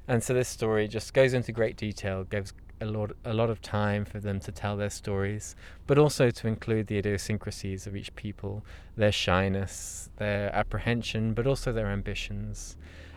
And 0.06 0.22
so 0.22 0.34
this 0.34 0.48
story 0.48 0.86
just 0.86 1.14
goes 1.14 1.32
into 1.34 1.50
great 1.50 1.76
detail, 1.76 2.24
gives 2.24 2.52
a 2.80 2.86
lot 2.86 3.12
a 3.24 3.32
lot 3.32 3.50
of 3.50 3.60
time 3.62 4.04
for 4.04 4.20
them 4.20 4.40
to 4.40 4.52
tell 4.52 4.76
their 4.76 4.90
stories, 4.90 5.54
but 5.86 5.98
also 5.98 6.30
to 6.30 6.48
include 6.48 6.86
the 6.86 6.98
idiosyncrasies 6.98 7.86
of 7.86 7.96
each 7.96 8.14
people, 8.14 8.64
their 8.96 9.12
shyness, 9.12 10.10
their 10.16 10.54
apprehension, 10.54 11.34
but 11.34 11.46
also 11.46 11.72
their 11.72 11.88
ambitions, 11.88 12.76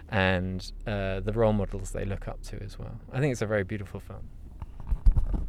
and 0.10 0.72
uh, 0.86 1.20
the 1.20 1.34
role 1.34 1.54
models 1.54 1.92
they 1.92 2.06
look 2.06 2.28
up 2.28 2.42
to 2.44 2.62
as 2.64 2.78
well. 2.80 3.00
I 3.12 3.20
think 3.20 3.32
it's 3.32 3.42
a 3.42 3.48
very 3.48 3.64
beautiful 3.64 4.00
film. 4.00 4.30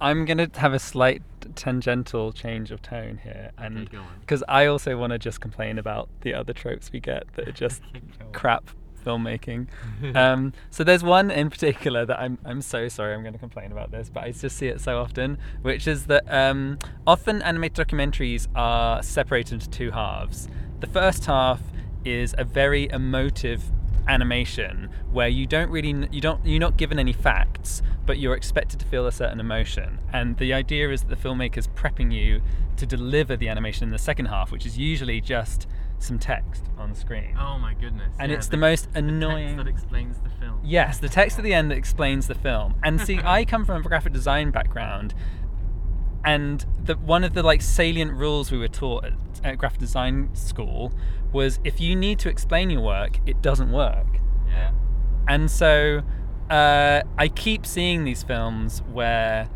I'm 0.00 0.24
gonna 0.24 0.48
have 0.54 0.74
a 0.74 0.78
slight 0.78 1.22
tangential 1.54 2.32
change 2.32 2.70
of 2.70 2.82
tone 2.82 3.20
here, 3.22 3.50
and 3.58 3.90
go 3.90 3.98
on. 3.98 4.06
because 4.20 4.42
I 4.48 4.66
also 4.66 4.96
want 4.96 5.12
to 5.12 5.18
just 5.18 5.40
complain 5.40 5.78
about 5.78 6.08
the 6.22 6.34
other 6.34 6.52
tropes 6.52 6.92
we 6.92 7.00
get 7.00 7.32
that 7.34 7.48
are 7.48 7.52
just 7.52 7.82
crap 8.32 8.70
filmmaking. 9.04 9.68
um, 10.14 10.52
so 10.70 10.84
there's 10.84 11.02
one 11.02 11.30
in 11.30 11.50
particular 11.50 12.04
that 12.06 12.18
I'm 12.18 12.38
I'm 12.44 12.62
so 12.62 12.88
sorry 12.88 13.14
I'm 13.14 13.22
going 13.22 13.32
to 13.32 13.38
complain 13.38 13.72
about 13.72 13.90
this, 13.90 14.10
but 14.10 14.24
I 14.24 14.32
just 14.32 14.56
see 14.56 14.68
it 14.68 14.80
so 14.80 14.98
often, 14.98 15.38
which 15.62 15.86
is 15.86 16.06
that 16.06 16.24
um, 16.32 16.78
often 17.06 17.42
animated 17.42 17.86
documentaries 17.86 18.48
are 18.54 19.02
separated 19.02 19.54
into 19.54 19.70
two 19.70 19.90
halves. 19.90 20.48
The 20.80 20.86
first 20.86 21.26
half 21.26 21.60
is 22.04 22.34
a 22.38 22.44
very 22.44 22.88
emotive 22.90 23.62
animation 24.08 24.88
where 25.12 25.28
you 25.28 25.46
don't 25.46 25.70
really 25.70 26.08
you 26.10 26.20
don't 26.20 26.44
you're 26.44 26.58
not 26.58 26.76
given 26.78 26.98
any 26.98 27.12
facts 27.12 27.82
but 28.06 28.18
you're 28.18 28.34
expected 28.34 28.80
to 28.80 28.86
feel 28.86 29.06
a 29.06 29.12
certain 29.12 29.38
emotion 29.38 29.98
and 30.12 30.38
the 30.38 30.52
idea 30.52 30.90
is 30.90 31.02
that 31.02 31.10
the 31.10 31.28
filmmaker's 31.28 31.68
prepping 31.68 32.10
you 32.10 32.40
to 32.76 32.86
deliver 32.86 33.36
the 33.36 33.48
animation 33.48 33.84
in 33.84 33.90
the 33.90 33.98
second 33.98 34.26
half 34.26 34.50
which 34.50 34.64
is 34.64 34.78
usually 34.78 35.20
just 35.20 35.66
some 36.02 36.18
text 36.18 36.64
on 36.78 36.94
screen 36.94 37.36
Oh 37.38 37.58
my 37.58 37.74
goodness! 37.74 38.14
and 38.18 38.30
it's 38.30 38.48
the, 38.48 38.56
most 38.56 38.88
annoying 38.94 39.56
that 39.56 39.66
explains 39.66 40.18
the 40.18 40.30
film. 40.30 40.60
Yes, 40.64 40.98
the 40.98 41.08
text 41.08 41.38
at 41.38 41.44
the 41.44 41.54
end 41.54 41.70
that 41.70 41.76
explains 41.76 42.26
the 42.26 42.34
film. 42.34 42.74
And 42.82 43.00
see, 43.00 43.18
I 43.24 43.44
come 43.44 43.64
from 43.64 43.84
a 43.84 43.88
graphic 43.88 44.12
design 44.12 44.50
background, 44.50 45.14
and 46.24 46.64
the 46.84 46.94
one 46.94 47.24
of 47.24 47.34
the 47.34 47.42
like 47.42 47.62
salient 47.62 48.12
rules 48.12 48.50
we 48.50 48.58
were 48.58 48.68
taught 48.68 49.04
at, 49.04 49.12
at 49.44 49.58
graphic 49.58 49.80
design 49.80 50.30
school 50.34 50.92
was 51.32 51.58
if 51.64 51.80
you 51.80 51.94
need 51.94 52.18
to 52.20 52.28
explain 52.28 52.70
your 52.70 52.80
work, 52.80 53.18
it 53.26 53.42
doesn't 53.42 53.70
work. 53.70 54.06
Yeah. 54.48 54.72
And 55.26 55.50
so 55.50 56.02
uh, 56.50 57.02
I 57.18 57.28
keep 57.28 57.66
seeing 57.66 58.04
these 58.04 58.22
films 58.22 58.82
where 58.90 59.48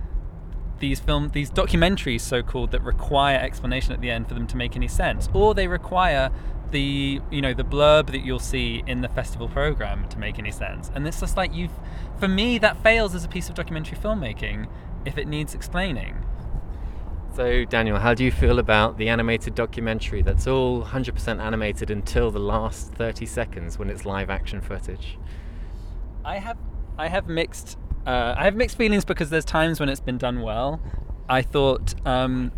these 0.83 1.01
film 1.01 1.31
these 1.31 1.51
documentaries 1.51 2.21
so 2.21 2.42
called 2.42 2.73
that 2.73 2.83
require 2.83 3.38
explanation 3.38 3.92
at 3.92 4.01
the 4.03 4.11
end 4.11 4.29
for 4.29 4.35
them 4.35 4.47
to 4.47 4.57
make 4.57 4.77
any 4.77 4.88
sense 4.88 5.29
or 5.33 5.55
they 5.55 5.66
require 5.68 6.31
the 6.73 7.21
you 7.31 7.40
know 7.40 7.55
the 7.55 7.64
blurb 7.64 8.11
that 8.11 8.25
you'll 8.25 8.38
see 8.38 8.83
in 8.87 9.01
the 9.01 9.09
festival 9.09 9.49
program 9.49 10.07
to 10.09 10.18
make 10.18 10.38
any 10.38 10.51
sense 10.51 10.90
and 10.95 11.07
it's 11.07 11.21
just 11.21 11.37
like 11.37 11.55
you've 11.55 11.71
for 12.18 12.29
me 12.29 12.59
that 12.59 12.83
fails 12.83 13.14
as 13.14 13.25
a 13.25 13.29
piece 13.29 13.49
of 13.49 13.55
documentary 13.55 13.97
filmmaking 13.97 14.66
if 15.07 15.16
it 15.16 15.27
needs 15.29 15.55
explaining 15.55 16.16
So, 17.35 17.64
Daniel, 17.64 17.99
how 17.99 18.12
do 18.14 18.25
you 18.25 18.31
feel 18.31 18.59
about 18.59 18.99
the 18.99 19.09
animated 19.09 19.55
documentary 19.55 20.21
that's 20.23 20.47
all 20.47 20.83
100% 20.85 21.40
animated 21.40 21.90
until 21.90 22.31
the 22.31 22.38
last 22.38 22.92
30 22.95 23.25
seconds 23.27 23.79
when 23.79 23.88
it's 23.88 24.05
live 24.05 24.29
action 24.29 24.61
footage? 24.61 25.18
I 26.25 26.38
have 26.38 26.59
I 26.99 27.09
have 27.09 27.29
mixed 27.29 27.79
uh, 28.07 28.35
I 28.37 28.45
have 28.45 28.55
mixed 28.57 28.77
feelings 28.77 29.05
because 29.05 29.31
there's 29.31 29.45
times 29.45 29.81
when 29.81 29.88
it's 29.88 30.01
been 30.01 30.19
done 30.19 30.41
well. 30.43 30.81
I 31.29 31.43
thought 31.43 31.95
um, 32.07 32.53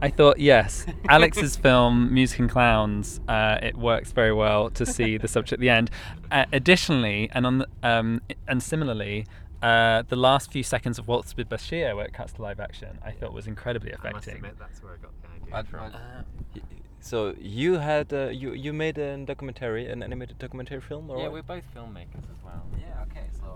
I 0.00 0.10
thought 0.10 0.38
yes, 0.38 0.86
Alex's 1.08 1.56
film 1.56 2.12
Music 2.12 2.38
and 2.40 2.50
Clowns 2.50 3.20
uh, 3.28 3.58
it 3.62 3.76
works 3.76 4.12
very 4.12 4.32
well 4.32 4.70
to 4.70 4.86
see 4.86 5.16
the 5.18 5.28
subject 5.28 5.52
at 5.54 5.60
the 5.60 5.70
end. 5.70 5.90
Uh, 6.30 6.44
additionally, 6.52 7.28
and 7.32 7.46
on 7.46 7.58
the, 7.58 7.68
um, 7.82 8.20
and 8.48 8.62
similarly. 8.62 9.26
Uh, 9.62 10.02
the 10.10 10.16
last 10.16 10.52
few 10.52 10.62
seconds 10.62 10.98
of 10.98 11.08
Waltz 11.08 11.34
with 11.38 11.48
Bashir, 11.48 11.96
where 11.96 12.04
it 12.04 12.12
cuts 12.12 12.34
to 12.34 12.42
live 12.42 12.60
action, 12.60 12.98
I 13.02 13.12
thought 13.12 13.32
was 13.32 13.46
incredibly 13.46 13.92
I 13.94 13.96
must 14.12 14.26
affecting. 14.26 14.34
admit 14.44 14.58
that's 14.58 14.82
where 14.82 14.92
I 14.92 14.96
got 14.98 15.12
the 15.22 15.28
idea 15.28 15.50
But- 15.50 15.66
from. 15.68 15.90
but- 15.92 16.62
So 17.00 17.34
you 17.40 17.74
had 17.78 18.12
uh, 18.12 18.28
you 18.28 18.52
you 18.52 18.74
made 18.74 18.98
a 18.98 19.16
documentary, 19.24 19.86
an 19.90 20.02
animated 20.02 20.38
documentary 20.38 20.82
film, 20.82 21.08
or 21.08 21.16
yeah, 21.16 21.22
what? 21.24 21.32
we're 21.32 21.42
both 21.42 21.64
filmmakers 21.74 22.24
as 22.30 22.40
well. 22.44 22.62
Yeah, 22.78 22.84
okay. 22.88 22.93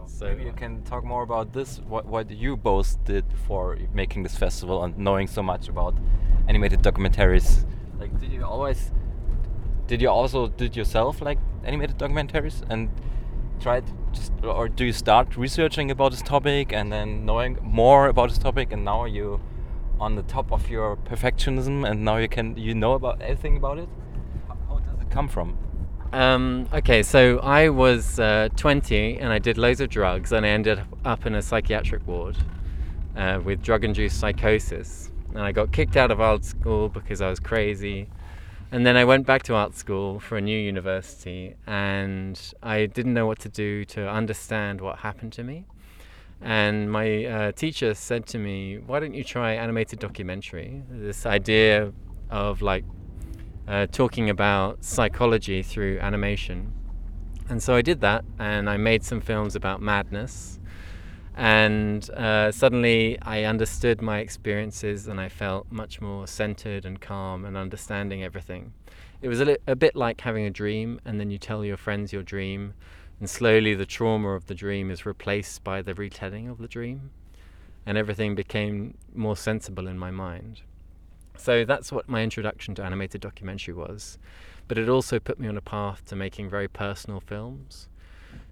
So, 0.08 0.26
maybe 0.26 0.44
you 0.44 0.52
can 0.52 0.82
talk 0.82 1.04
more 1.04 1.22
about 1.22 1.52
this. 1.52 1.80
What 1.86 2.06
what 2.06 2.30
you 2.30 2.56
both 2.56 3.04
did 3.04 3.24
for 3.46 3.78
making 3.92 4.22
this 4.22 4.36
festival 4.36 4.82
and 4.82 4.98
knowing 4.98 5.28
so 5.28 5.42
much 5.42 5.68
about 5.68 5.94
animated 6.48 6.82
documentaries. 6.82 7.64
Like, 8.00 8.18
did 8.18 8.32
you 8.32 8.44
always? 8.44 8.90
Did 9.86 10.00
you 10.02 10.08
also 10.08 10.48
did 10.48 10.76
yourself 10.76 11.20
like 11.20 11.38
animated 11.62 11.98
documentaries 11.98 12.62
and 12.70 12.90
tried 13.60 13.84
just 14.12 14.32
or 14.42 14.68
do 14.68 14.84
you 14.84 14.92
start 14.92 15.36
researching 15.36 15.90
about 15.90 16.12
this 16.12 16.22
topic 16.22 16.72
and 16.72 16.92
then 16.92 17.26
knowing 17.26 17.58
more 17.62 18.08
about 18.08 18.30
this 18.30 18.38
topic 18.38 18.72
and 18.72 18.84
now 18.84 19.04
you 19.04 19.40
on 20.00 20.14
the 20.14 20.22
top 20.22 20.52
of 20.52 20.70
your 20.70 20.96
perfectionism 20.96 21.88
and 21.88 22.04
now 22.04 22.16
you 22.16 22.28
can 22.28 22.56
you 22.56 22.74
know 22.74 22.94
about 22.94 23.20
everything 23.20 23.56
about 23.56 23.78
it? 23.78 23.88
How 24.48 24.78
does 24.78 25.00
it 25.00 25.10
come 25.10 25.28
from? 25.28 25.58
Um, 26.12 26.66
okay, 26.72 27.02
so 27.02 27.38
I 27.40 27.68
was 27.68 28.18
uh, 28.18 28.48
20 28.56 29.18
and 29.18 29.30
I 29.30 29.38
did 29.38 29.58
loads 29.58 29.80
of 29.80 29.90
drugs 29.90 30.32
and 30.32 30.46
I 30.46 30.48
ended 30.48 30.80
up 31.04 31.26
in 31.26 31.34
a 31.34 31.42
psychiatric 31.42 32.06
ward 32.06 32.36
uh, 33.14 33.40
with 33.44 33.62
drug 33.62 33.84
induced 33.84 34.18
psychosis. 34.18 35.10
And 35.30 35.40
I 35.40 35.52
got 35.52 35.70
kicked 35.70 35.96
out 35.96 36.10
of 36.10 36.20
art 36.20 36.44
school 36.44 36.88
because 36.88 37.20
I 37.20 37.28
was 37.28 37.40
crazy. 37.40 38.08
and 38.72 38.84
then 38.86 38.96
I 38.96 39.04
went 39.04 39.26
back 39.26 39.42
to 39.44 39.54
art 39.54 39.74
school 39.74 40.20
for 40.20 40.36
a 40.36 40.40
new 40.40 40.58
university, 40.58 41.54
and 41.66 42.38
I 42.62 42.86
didn't 42.86 43.14
know 43.14 43.26
what 43.26 43.38
to 43.40 43.48
do 43.48 43.84
to 43.86 44.08
understand 44.08 44.80
what 44.80 44.98
happened 44.98 45.32
to 45.34 45.42
me. 45.44 45.64
And 46.40 46.90
my 46.90 47.24
uh, 47.24 47.52
teacher 47.52 47.94
said 47.94 48.26
to 48.26 48.38
me, 48.38 48.78
"Why 48.78 49.00
don't 49.00 49.14
you 49.14 49.24
try 49.24 49.54
animated 49.54 49.98
documentary? 49.98 50.82
This 50.90 51.26
idea 51.26 51.92
of 52.30 52.62
like 52.62 52.84
uh, 53.68 53.86
talking 53.86 54.28
about 54.30 54.82
psychology 54.84 55.62
through 55.62 56.00
animation." 56.00 56.72
And 57.48 57.62
so 57.62 57.74
I 57.74 57.82
did 57.82 58.00
that, 58.00 58.24
and 58.38 58.68
I 58.68 58.76
made 58.76 59.04
some 59.04 59.20
films 59.20 59.54
about 59.54 59.80
madness. 59.80 60.58
And 61.38 62.10
uh, 62.10 62.50
suddenly 62.50 63.16
I 63.22 63.44
understood 63.44 64.02
my 64.02 64.18
experiences 64.18 65.06
and 65.06 65.20
I 65.20 65.28
felt 65.28 65.70
much 65.70 66.00
more 66.00 66.26
centered 66.26 66.84
and 66.84 67.00
calm 67.00 67.44
and 67.44 67.56
understanding 67.56 68.24
everything. 68.24 68.72
It 69.22 69.28
was 69.28 69.40
a, 69.40 69.44
li- 69.44 69.56
a 69.68 69.76
bit 69.76 69.94
like 69.94 70.20
having 70.20 70.46
a 70.46 70.50
dream, 70.50 71.00
and 71.04 71.20
then 71.20 71.30
you 71.30 71.38
tell 71.38 71.64
your 71.64 71.76
friends 71.76 72.12
your 72.12 72.24
dream, 72.24 72.74
and 73.20 73.30
slowly 73.30 73.74
the 73.74 73.86
trauma 73.86 74.30
of 74.30 74.46
the 74.46 74.54
dream 74.54 74.90
is 74.90 75.06
replaced 75.06 75.62
by 75.62 75.80
the 75.80 75.94
retelling 75.94 76.48
of 76.48 76.58
the 76.58 76.66
dream, 76.66 77.10
and 77.86 77.96
everything 77.96 78.34
became 78.34 78.98
more 79.14 79.36
sensible 79.36 79.86
in 79.86 79.96
my 79.96 80.10
mind. 80.10 80.62
So 81.38 81.64
that's 81.64 81.92
what 81.92 82.08
my 82.08 82.22
introduction 82.22 82.74
to 82.76 82.84
animated 82.84 83.20
documentary 83.20 83.74
was. 83.74 84.18
But 84.66 84.76
it 84.76 84.88
also 84.88 85.18
put 85.18 85.38
me 85.38 85.48
on 85.48 85.56
a 85.56 85.62
path 85.62 86.04
to 86.06 86.16
making 86.16 86.50
very 86.50 86.68
personal 86.68 87.20
films. 87.20 87.88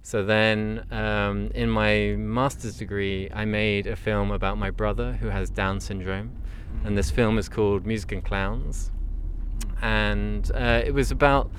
So 0.03 0.25
then, 0.25 0.87
um, 0.93 1.51
in 1.55 1.69
my 1.69 2.15
master's 2.17 2.79
degree, 2.79 3.29
I 3.35 3.45
made 3.45 3.87
a 3.87 3.97
film 3.97 4.31
about 4.31 4.57
my 4.57 4.71
brother 4.71 5.15
who 5.15 5.29
has 5.29 5.51
Down 5.51 5.81
syndrome, 5.81 6.31
and 6.85 6.97
this 6.97 7.11
film 7.11 7.39
is 7.39 7.49
called 7.49 7.85
Music 7.85 8.13
and 8.13 8.25
Clowns. 8.25 8.93
And 9.83 10.51
uh, 10.55 10.83
it 10.85 10.95
was 10.95 11.11
about 11.11 11.51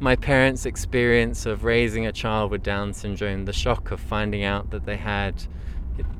my 0.00 0.16
parents' 0.16 0.64
experience 0.64 1.44
of 1.44 1.62
raising 1.62 2.06
a 2.06 2.12
child 2.12 2.50
with 2.50 2.62
Down 2.62 2.94
syndrome, 2.94 3.44
the 3.44 3.52
shock 3.52 3.90
of 3.90 4.00
finding 4.00 4.44
out 4.44 4.70
that 4.70 4.86
they 4.86 4.96
had 4.96 5.46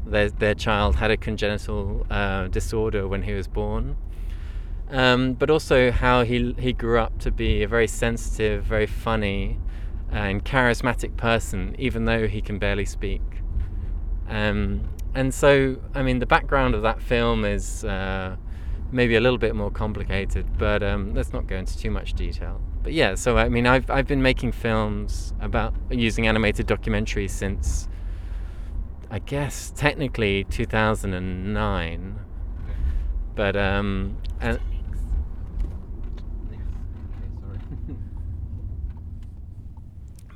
their, 0.07 0.29
their 0.29 0.55
child 0.55 0.97
had 0.97 1.11
a 1.11 1.17
congenital 1.17 2.07
uh, 2.11 2.49
disorder 2.49 3.09
when 3.09 3.23
he 3.23 3.33
was 3.33 3.49
born. 3.49 3.97
Um, 4.91 5.35
but 5.35 5.51
also 5.51 5.93
how 5.93 6.25
he 6.25 6.55
he 6.59 6.73
grew 6.73 6.99
up 6.99 7.19
to 7.21 7.31
be 7.31 7.63
a 7.63 7.69
very 7.69 7.87
sensitive, 7.87 8.65
very 8.65 8.87
funny, 8.87 9.59
and 10.11 10.45
charismatic 10.45 11.17
person, 11.17 11.77
even 11.79 12.05
though 12.05 12.27
he 12.27 12.41
can 12.41 12.59
barely 12.59 12.85
speak. 12.85 13.23
Um, 14.29 14.89
and 15.15 15.33
so, 15.33 15.77
I 15.95 16.03
mean, 16.03 16.19
the 16.19 16.27
background 16.27 16.75
of 16.75 16.83
that 16.83 17.01
film 17.03 17.45
is 17.45 17.85
uh, 17.85 18.37
maybe 18.93 19.17
a 19.17 19.21
little 19.21 19.39
bit 19.39 19.55
more 19.55 19.71
complicated, 19.71 20.47
but 20.59 20.83
um, 20.83 21.15
let's 21.15 21.33
not 21.33 21.47
go 21.47 21.57
into 21.57 21.77
too 21.77 21.91
much 21.91 22.15
detail. 22.15 22.61
But 22.83 22.93
yeah, 22.93 23.15
so 23.15 23.37
I 23.37 23.49
mean, 23.49 23.67
I've 23.67 23.91
I've 23.91 24.07
been 24.07 24.23
making 24.23 24.53
films 24.53 25.35
about 25.41 25.75
using 25.91 26.27
animated 26.27 26.67
documentaries 26.67 27.31
since, 27.31 27.89
I 29.11 29.19
guess, 29.21 29.73
technically 29.77 30.45
2009. 30.45 32.19
But 33.35 33.57
um, 33.57 34.17
and 34.41 34.59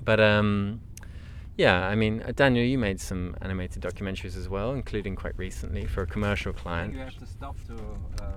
but 0.04 0.20
um, 0.20 0.80
yeah, 1.56 1.86
I 1.86 1.94
mean, 1.94 2.22
uh, 2.26 2.32
Daniel, 2.34 2.64
you 2.64 2.78
made 2.78 3.00
some 3.00 3.36
animated 3.40 3.82
documentaries 3.82 4.36
as 4.36 4.48
well, 4.48 4.72
including 4.72 5.14
quite 5.16 5.36
recently 5.38 5.86
for 5.86 6.02
a 6.02 6.06
commercial 6.06 6.52
client. 6.52 6.92
You 6.94 7.00
have 7.00 7.18
to 7.18 7.26
stop 7.26 7.56
to 7.68 7.74
uh, 8.24 8.32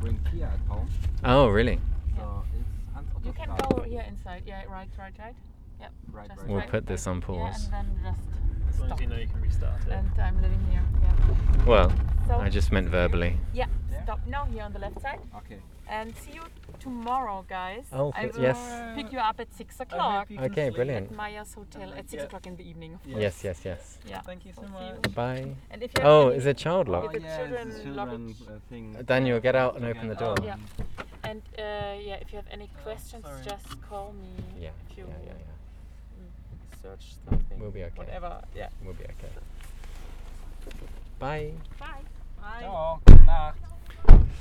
bring 0.00 0.18
Kia 0.30 0.46
at 0.46 0.58
home. 0.68 0.88
Oh, 1.24 1.48
really? 1.48 1.78
So 2.16 2.44
it's 2.56 3.26
You 3.26 3.32
can 3.32 3.48
Straße. 3.48 3.76
go 3.76 3.82
here 3.82 4.04
inside. 4.08 4.42
Yeah, 4.46 4.62
right, 4.68 4.88
right, 4.98 5.12
right. 5.18 5.34
Yep. 5.80 5.92
Right, 6.12 6.28
just 6.28 6.40
right. 6.40 6.48
We'll 6.48 6.58
right. 6.58 6.68
put 6.70 6.86
this 6.86 7.06
on 7.06 7.20
pause. 7.20 7.36
Yeah, 7.38 7.50
pause. 7.50 7.70
and 7.74 8.04
then 8.04 8.14
just 8.14 8.20
As 8.68 8.80
long 8.80 8.84
as 8.84 8.86
stop. 8.88 9.00
you 9.00 9.06
know 9.08 9.16
you 9.16 9.26
can 9.26 9.40
restart 9.40 9.82
it. 9.86 9.92
And 9.92 10.20
I'm 10.20 10.40
living 10.40 10.64
here. 10.70 10.82
Yeah. 11.02 11.64
Well, 11.66 11.92
So 12.28 12.34
I 12.36 12.48
just 12.48 12.70
meant 12.70 12.88
verbally. 12.88 13.36
yeah, 13.52 13.66
stop 14.04 14.20
now 14.26 14.44
here 14.46 14.62
on 14.62 14.72
the 14.72 14.78
left 14.78 15.00
side. 15.02 15.18
Okay. 15.38 15.58
And 15.92 16.16
see 16.16 16.32
you 16.32 16.44
tomorrow, 16.80 17.44
guys. 17.46 17.84
Oh, 17.92 18.12
I 18.16 18.24
f- 18.24 18.32
will 18.34 18.42
yes. 18.42 18.58
pick 18.96 19.12
you 19.12 19.18
up 19.18 19.38
at 19.40 19.52
six 19.52 19.78
o'clock 19.78 20.26
Okay, 20.46 20.70
brilliant. 20.70 21.10
at 21.10 21.16
Maya's 21.16 21.52
hotel 21.52 21.92
at 21.92 22.08
six 22.08 22.22
o'clock 22.24 22.46
in 22.46 22.56
the 22.56 22.64
evening. 22.66 22.94
Of 22.94 23.02
course. 23.04 23.20
Yes, 23.20 23.44
yes, 23.44 23.58
yes. 23.64 23.98
Yeah. 24.08 24.22
Thank 24.22 24.46
you 24.46 24.52
so 24.54 24.62
much. 24.62 25.02
Bye. 25.14 25.54
And 25.70 25.82
if 25.82 25.90
you 25.96 26.02
Oh, 26.02 26.28
any- 26.28 26.38
is 26.38 26.46
it 26.46 26.56
child 26.56 26.88
Oh, 26.88 26.92
lock? 26.92 27.12
With 27.12 27.22
the 27.22 27.28
children 27.28 27.94
luggage. 27.94 28.40
uh, 28.48 28.58
thing. 28.70 28.96
Daniel, 29.04 29.38
get 29.40 29.54
out 29.54 29.76
and 29.76 29.84
open 29.84 30.08
the 30.08 30.14
door. 30.14 30.34
Yeah. 30.42 30.56
And 31.24 31.42
uh, 31.58 31.62
yeah, 32.08 32.16
if 32.24 32.32
you 32.32 32.36
have 32.36 32.48
any 32.50 32.68
questions, 32.82 33.24
sorry. 33.24 33.44
just 33.44 33.68
call 33.82 34.14
me. 34.14 34.32
Yeah, 34.58 34.70
If 34.90 34.96
you 34.96 35.04
yeah, 35.08 35.26
yeah, 35.26 35.32
mm, 36.18 36.82
search 36.82 37.04
something. 37.28 37.60
We'll 37.60 37.70
be 37.70 37.84
okay. 37.84 37.98
Whatever. 37.98 38.40
Yeah. 38.56 38.68
We'll 38.82 38.94
be 38.94 39.04
okay. 39.04 39.32
Bye. 41.18 41.52
Bye. 41.78 42.00
Bye. 42.40 42.60
Ciao. 42.62 43.00
Gute 43.06 43.24
Nacht. 43.26 43.58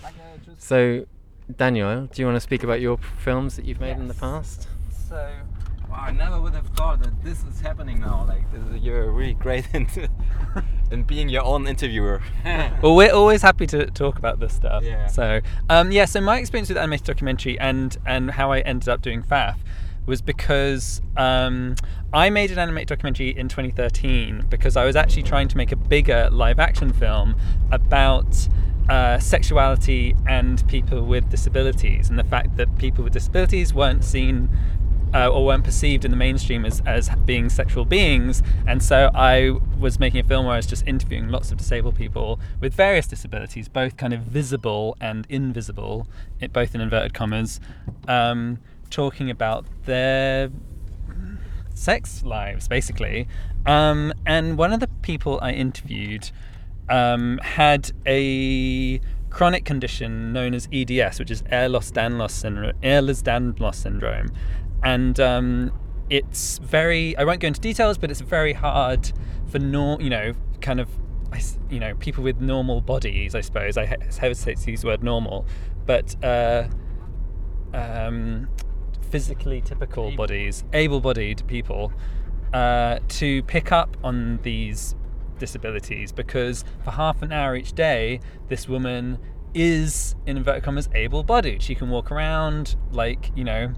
Danke. 0.02 0.24
Tschüss. 0.46 0.58
So, 0.64 1.06
Daniel, 1.58 2.08
do 2.08 2.22
you 2.22 2.26
want 2.26 2.36
to 2.36 2.42
speak 2.42 2.64
about 2.64 2.82
your 2.82 2.98
films 2.98 3.56
that 3.56 3.66
you've 3.66 3.80
made 3.80 3.98
in 3.98 4.08
the 4.08 4.14
past? 4.14 4.68
So, 5.10 5.30
wow, 5.90 5.98
I 5.98 6.12
never 6.12 6.40
would 6.40 6.54
have 6.54 6.68
thought 6.70 7.02
that 7.02 7.24
this 7.24 7.44
is 7.44 7.62
happening 7.62 8.00
now. 8.00 8.26
Like, 8.28 8.52
this 8.52 8.62
is, 8.64 8.82
you're 8.82 9.12
really 9.12 9.34
great 9.34 9.66
in, 9.74 9.88
in 10.92 11.04
being 11.04 11.30
your 11.30 11.44
own 11.44 11.68
interviewer. 11.68 12.22
well, 12.82 12.96
we're 12.96 13.14
always 13.14 13.42
happy 13.42 13.68
to 13.68 13.88
talk 13.88 14.18
about 14.18 14.40
this 14.40 14.54
stuff. 14.54 14.84
Yeah. 14.84 15.08
So, 15.08 15.42
um, 15.70 15.92
yeah. 15.92 16.06
So 16.06 16.22
my 16.22 16.40
experience 16.40 16.70
with 16.70 16.78
animated 16.78 17.08
documentary 17.08 17.60
and 17.60 17.98
and 18.06 18.32
how 18.32 18.52
I 18.52 18.60
ended 18.60 18.90
up 18.90 19.02
doing 19.02 19.24
FAF 19.24 19.58
was 20.06 20.22
because 20.22 21.02
um, 21.18 21.76
I 22.14 22.30
made 22.30 22.52
an 22.52 22.60
animated 22.60 22.88
documentary 22.88 23.38
in 23.38 23.48
2013 23.48 24.48
because 24.50 24.76
I 24.76 24.86
was 24.86 24.96
actually 24.96 25.24
trying 25.24 25.48
to 25.50 25.58
make 25.58 25.72
a 25.72 25.76
bigger 25.76 26.30
live 26.32 26.60
action 26.60 26.92
film 26.92 27.36
about 27.72 28.48
uh, 28.92 29.18
sexuality 29.20 30.14
and 30.28 30.68
people 30.68 31.02
with 31.06 31.30
disabilities 31.30 32.10
and 32.10 32.20
the 32.20 32.26
fact 32.26 32.58
that 32.58 32.68
people 32.78 33.06
with 33.06 33.14
disabilities 33.14 33.74
weren't 33.74 34.04
seen 34.04 34.50
uh, 35.14 35.30
or 35.30 35.46
weren't 35.46 35.64
perceived 35.64 36.04
in 36.04 36.12
the 36.12 36.18
mainstream 36.18 36.66
as, 36.66 36.82
as 36.86 37.10
being 37.24 37.48
sexual 37.50 37.86
beings. 37.86 38.44
And 38.68 38.84
so 38.84 39.10
I 39.16 39.52
was 39.80 39.98
making 39.98 40.20
a 40.20 40.24
film 40.26 40.46
where 40.46 40.56
I 40.56 40.58
was 40.58 40.66
just 40.66 40.86
interviewing 40.86 41.30
lots 41.30 41.54
of 41.54 41.58
disabled 41.58 41.96
people 41.96 42.38
with 42.60 42.74
various 42.74 43.08
disabilities, 43.08 43.70
both 43.70 43.96
kind 43.96 44.12
of 44.12 44.24
visible 44.24 44.98
and 45.00 45.26
invisible, 45.30 46.06
it, 46.42 46.52
both 46.52 46.76
in 46.76 46.82
inverted 46.82 47.14
commas, 47.14 47.62
um, 48.10 48.60
talking 48.90 49.30
about 49.30 49.66
their 49.86 50.50
sex 51.74 52.24
lives, 52.24 52.68
basically. 52.68 53.26
Um, 53.66 54.14
and 54.26 54.58
one 54.58 54.74
of 54.74 54.82
the 54.82 54.90
people 55.02 55.40
I 55.42 55.52
interviewed 55.52 56.32
um, 56.92 57.40
had 57.42 57.92
a 58.06 59.00
chronic 59.30 59.64
condition 59.66 60.34
known 60.34 60.54
as 60.54 60.68
EDS, 60.72 61.18
which 61.20 61.32
is 61.32 61.42
Ehlers-Danlos 61.44 62.32
syndrome. 62.32 62.74
Ehlers-Danlos 62.84 63.76
syndrome, 63.76 64.32
and 64.84 65.20
um, 65.20 65.72
it's 66.10 66.58
very. 66.60 67.16
I 67.18 67.24
won't 67.24 67.40
go 67.40 67.48
into 67.48 67.62
details, 67.62 67.98
but 67.98 68.12
it's 68.12 68.22
very 68.22 68.54
hard 68.54 69.12
for 69.48 69.58
nor 69.58 70.00
you 70.02 70.10
know 70.10 70.34
kind 70.60 70.80
of 70.80 70.90
you 71.70 71.80
know 71.80 71.96
people 71.96 72.24
with 72.24 72.42
normal 72.42 72.82
bodies. 72.82 73.34
I 73.34 73.42
suppose 73.42 73.78
I 73.78 73.86
hesitate 73.86 74.58
to 74.58 74.72
use 74.72 74.82
the 74.82 74.88
word 74.88 75.04
normal, 75.04 75.46
but. 75.88 76.24
Uh, 76.24 76.68
um, 77.74 78.50
physically 79.10 79.62
typical 79.62 80.12
bodies, 80.16 80.64
able-bodied 80.74 81.44
people, 81.48 81.92
uh, 82.54 83.00
to 83.08 83.44
pick 83.44 83.72
up 83.72 83.96
on 84.04 84.40
these 84.44 84.96
disabilities 85.42 86.14
because 86.14 86.64
for 86.86 86.92
half 86.92 87.22
an 87.22 87.34
hour 87.34 87.58
each 87.58 87.74
day, 87.74 88.22
this 88.48 88.70
woman 88.70 89.20
is 89.54 90.16
in 90.26 90.38
inverted 90.38 90.64
commas 90.64 90.88
able-bodied. 90.96 91.62
She 91.62 91.76
can 91.76 91.90
walk 91.90 92.12
around 92.12 92.78
like 92.92 93.32
you 93.36 93.44
know, 93.44 93.74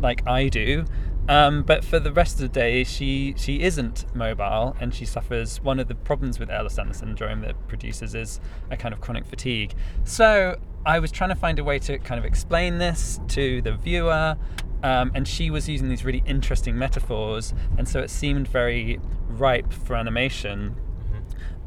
like 0.00 0.26
I 0.26 0.48
do. 0.48 0.86
Um, 1.28 1.62
but 1.62 1.84
for 1.84 2.00
the 2.00 2.10
rest 2.10 2.36
of 2.36 2.40
the 2.40 2.48
day, 2.48 2.84
she 2.84 3.34
she 3.36 3.60
isn't 3.60 4.06
mobile, 4.14 4.74
and 4.80 4.94
she 4.94 5.04
suffers 5.04 5.60
one 5.60 5.78
of 5.78 5.86
the 5.86 5.94
problems 5.94 6.38
with 6.38 6.48
Ehlers-Danlos 6.48 6.96
syndrome 6.96 7.42
that 7.42 7.68
produces 7.68 8.14
is 8.14 8.40
a 8.70 8.76
kind 8.78 8.94
of 8.94 9.02
chronic 9.02 9.26
fatigue. 9.26 9.74
So 10.04 10.58
I 10.86 10.98
was 11.00 11.12
trying 11.12 11.28
to 11.28 11.36
find 11.36 11.58
a 11.58 11.64
way 11.64 11.78
to 11.80 11.98
kind 11.98 12.18
of 12.18 12.24
explain 12.24 12.78
this 12.78 13.20
to 13.28 13.60
the 13.60 13.72
viewer, 13.72 14.36
um, 14.82 15.12
and 15.14 15.28
she 15.28 15.50
was 15.50 15.68
using 15.68 15.90
these 15.90 16.02
really 16.02 16.22
interesting 16.24 16.78
metaphors, 16.78 17.52
and 17.76 17.86
so 17.86 18.00
it 18.00 18.08
seemed 18.08 18.48
very 18.48 18.98
ripe 19.28 19.70
for 19.70 19.96
animation. 19.96 20.76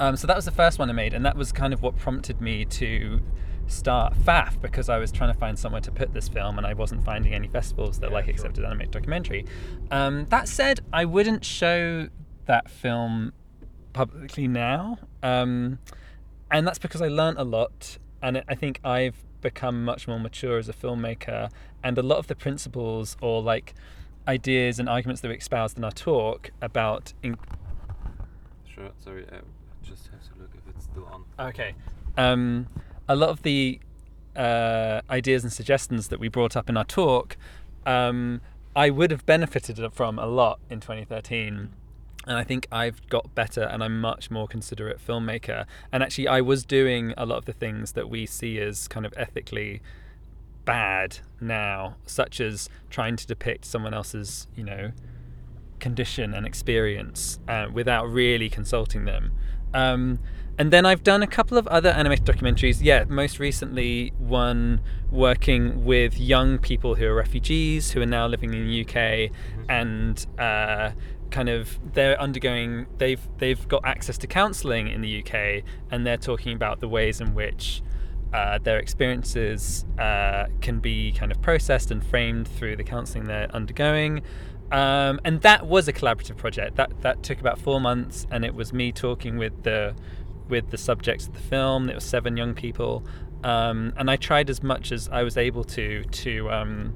Um, 0.02 0.16
so 0.16 0.26
that 0.26 0.36
was 0.36 0.46
the 0.46 0.52
first 0.52 0.80
one 0.80 0.90
I 0.90 0.94
made, 0.94 1.14
and 1.14 1.24
that 1.28 1.38
was 1.38 1.52
kind 1.52 1.74
of 1.74 1.84
what 1.84 1.96
prompted 1.96 2.42
me 2.42 2.66
to 2.66 3.22
start 3.68 4.16
FAF 4.16 4.60
because 4.60 4.90
I 4.90 4.98
was 4.98 5.12
trying 5.12 5.32
to 5.32 5.38
find 5.38 5.60
somewhere 5.60 5.82
to 5.82 5.92
put 5.92 6.12
this 6.12 6.28
film, 6.28 6.58
and 6.58 6.66
I 6.66 6.74
wasn't 6.74 7.06
finding 7.06 7.36
any 7.36 7.48
festivals 7.48 8.00
that 8.00 8.12
like 8.12 8.28
accepted 8.28 8.66
animated 8.66 8.90
documentary. 8.94 9.46
Um, 9.92 10.26
that 10.32 10.48
said, 10.48 10.80
I 10.92 11.06
wouldn't 11.06 11.46
show 11.46 12.08
that 12.48 12.68
film 12.68 13.34
publicly 13.94 14.48
now, 14.48 14.98
um, 15.22 15.78
and 16.50 16.66
that's 16.66 16.80
because 16.80 17.04
I 17.04 17.08
learnt 17.08 17.38
a 17.38 17.44
lot, 17.44 18.00
and 18.24 18.44
I 18.48 18.56
think 18.56 18.80
I've 18.84 19.24
become 19.42 19.86
much 19.86 20.08
more 20.08 20.20
mature 20.20 20.58
as 20.58 20.68
a 20.68 20.74
filmmaker, 20.74 21.52
and 21.84 21.96
a 22.00 22.04
lot 22.04 22.18
of 22.18 22.26
the 22.26 22.36
principles 22.36 23.18
or 23.22 23.44
like 23.44 23.76
ideas 24.28 24.80
and 24.80 24.90
arguments 24.90 25.22
that 25.22 25.28
we 25.28 25.36
espoused 25.36 25.78
in 25.78 25.84
our 25.84 25.92
talk 25.92 26.50
about. 26.60 27.14
In- 27.22 27.38
Sure. 28.66 28.90
Sorry, 28.98 29.28
I 29.32 29.42
just 29.92 30.08
have 30.08 30.22
to 30.24 30.40
look 30.40 30.50
if 30.56 30.76
it's 30.76 30.86
still 30.86 31.06
on. 31.06 31.26
Okay. 31.40 31.74
Um, 32.18 32.68
a 33.08 33.16
lot 33.16 33.30
of 33.30 33.44
the 33.44 33.80
uh, 34.36 35.02
ideas 35.10 35.44
and 35.44 35.52
suggestions 35.52 36.08
that 36.08 36.20
we 36.20 36.28
brought 36.28 36.56
up 36.56 36.70
in 36.70 36.78
our 36.78 36.86
talk, 36.86 37.38
um, 37.86 38.42
I 38.76 38.90
would 38.90 39.12
have 39.12 39.26
benefited 39.26 39.80
from 39.94 40.18
a 40.18 40.26
lot 40.26 40.60
in 40.70 40.80
2013. 40.80 41.70
And 42.28 42.38
I 42.38 42.44
think 42.44 42.68
I've 42.72 43.08
got 43.10 43.34
better 43.34 43.64
and 43.64 43.84
I'm 43.84 44.00
much 44.00 44.30
more 44.30 44.48
considerate 44.48 45.06
filmmaker. 45.06 45.66
And 45.92 46.04
actually, 46.04 46.28
I 46.28 46.42
was 46.42 46.64
doing 46.64 47.14
a 47.18 47.26
lot 47.26 47.38
of 47.38 47.46
the 47.46 47.54
things 47.54 47.94
that 47.94 48.10
we 48.10 48.28
see 48.28 48.60
as 48.60 48.88
kind 48.88 49.06
of 49.06 49.14
ethically 49.18 49.82
bad 50.64 51.18
now, 51.40 51.96
such 52.06 52.40
as 52.40 52.70
trying 52.92 53.16
to 53.16 53.26
depict 53.26 53.66
someone 53.66 53.94
else's, 53.94 54.48
you 54.56 54.64
know, 54.64 54.92
condition 55.80 56.36
and 56.36 56.46
experience 56.46 57.40
uh, 57.48 57.68
without 57.74 58.08
really 58.08 58.50
consulting 58.50 59.06
them. 59.06 59.32
Um, 59.74 60.20
and 60.58 60.72
then 60.72 60.86
I've 60.86 61.04
done 61.04 61.24
a 61.24 61.28
couple 61.28 61.58
of 61.58 61.68
other 61.68 61.90
animated 61.90 62.26
documentaries. 62.26 62.80
Yeah, 62.82 63.06
most 63.08 63.40
recently 63.40 64.14
one 64.20 64.82
working 65.10 65.86
with 65.86 66.20
young 66.20 66.58
people 66.58 66.96
who 66.96 67.08
are 67.08 67.16
refugees 67.16 67.92
who 67.92 68.02
are 68.02 68.06
now 68.06 68.28
living 68.28 68.54
in 68.54 68.68
the 68.68 68.86
UK 68.86 69.32
and 69.70 70.26
uh, 70.38 70.92
kind 71.32 71.50
of 71.50 71.80
they're 71.94 72.20
undergoing 72.20 72.86
they've 72.98 73.28
they've 73.38 73.68
got 73.68 73.84
access 73.86 74.18
to 74.20 74.28
counselling 74.28 74.88
in 74.88 75.02
the 75.02 75.24
UK 75.24 75.64
and 75.90 76.06
they're 76.06 76.18
talking 76.18 76.54
about 76.54 76.80
the 76.80 76.88
ways 76.88 77.22
in 77.22 77.34
which 77.34 77.82
uh, 78.34 78.60
their 78.60 78.78
experiences 78.78 79.86
uh, 80.00 80.46
can 80.62 80.80
be 80.80 81.12
kind 81.12 81.32
of 81.32 81.42
processed 81.42 81.92
and 81.92 82.06
framed 82.06 82.48
through 82.48 82.76
the 82.76 82.84
counselling 82.84 83.26
they're 83.26 83.54
undergoing. 83.54 84.22
Um, 84.72 85.20
and 85.26 85.42
that 85.42 85.68
was 85.68 85.88
a 85.88 85.94
collaborative 85.94 86.38
project. 86.38 86.78
That 86.78 87.02
that 87.02 87.24
took 87.24 87.40
about 87.40 87.60
four 87.60 87.82
months, 87.82 88.26
and 88.32 88.46
it 88.46 88.56
was 88.56 88.72
me 88.72 88.92
talking 88.92 89.38
with 89.38 89.64
the 89.64 89.94
with 90.48 90.70
the 90.70 90.78
subjects 90.78 91.28
of 91.28 91.34
the 91.34 91.42
film. 91.42 91.90
It 91.90 91.96
was 91.96 92.06
seven 92.06 92.38
young 92.38 92.54
people, 92.54 93.06
um, 93.44 93.94
and 93.98 94.10
I 94.10 94.16
tried 94.16 94.50
as 94.50 94.64
much 94.64 94.92
as 94.92 95.10
I 95.10 95.24
was 95.24 95.38
able 95.38 95.64
to 95.66 96.04
to 96.04 96.52
um, 96.52 96.94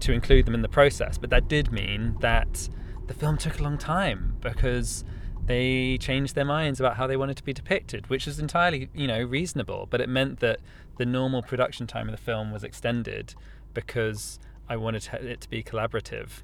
to 0.00 0.12
include 0.12 0.46
them 0.46 0.54
in 0.54 0.62
the 0.62 0.68
process. 0.68 1.18
But 1.18 1.30
that 1.30 1.48
did 1.48 1.70
mean 1.70 2.16
that 2.20 2.68
the 3.06 3.14
film 3.14 3.36
took 3.36 3.60
a 3.60 3.62
long 3.62 3.78
time 3.78 4.36
because 4.40 5.04
they 5.46 5.98
changed 5.98 6.34
their 6.34 6.44
minds 6.44 6.78
about 6.78 6.96
how 6.96 7.06
they 7.06 7.16
wanted 7.16 7.36
to 7.36 7.44
be 7.44 7.52
depicted, 7.52 8.10
which 8.10 8.26
is 8.26 8.40
entirely 8.40 8.88
you 8.92 9.06
know 9.06 9.22
reasonable. 9.22 9.86
But 9.88 10.00
it 10.00 10.08
meant 10.08 10.40
that 10.40 10.58
the 10.96 11.06
normal 11.06 11.42
production 11.42 11.86
time 11.86 12.08
of 12.08 12.12
the 12.12 12.20
film 12.20 12.50
was 12.50 12.64
extended 12.64 13.36
because 13.72 14.40
I 14.68 14.76
wanted 14.76 15.08
it 15.12 15.40
to 15.42 15.48
be 15.48 15.62
collaborative. 15.62 16.42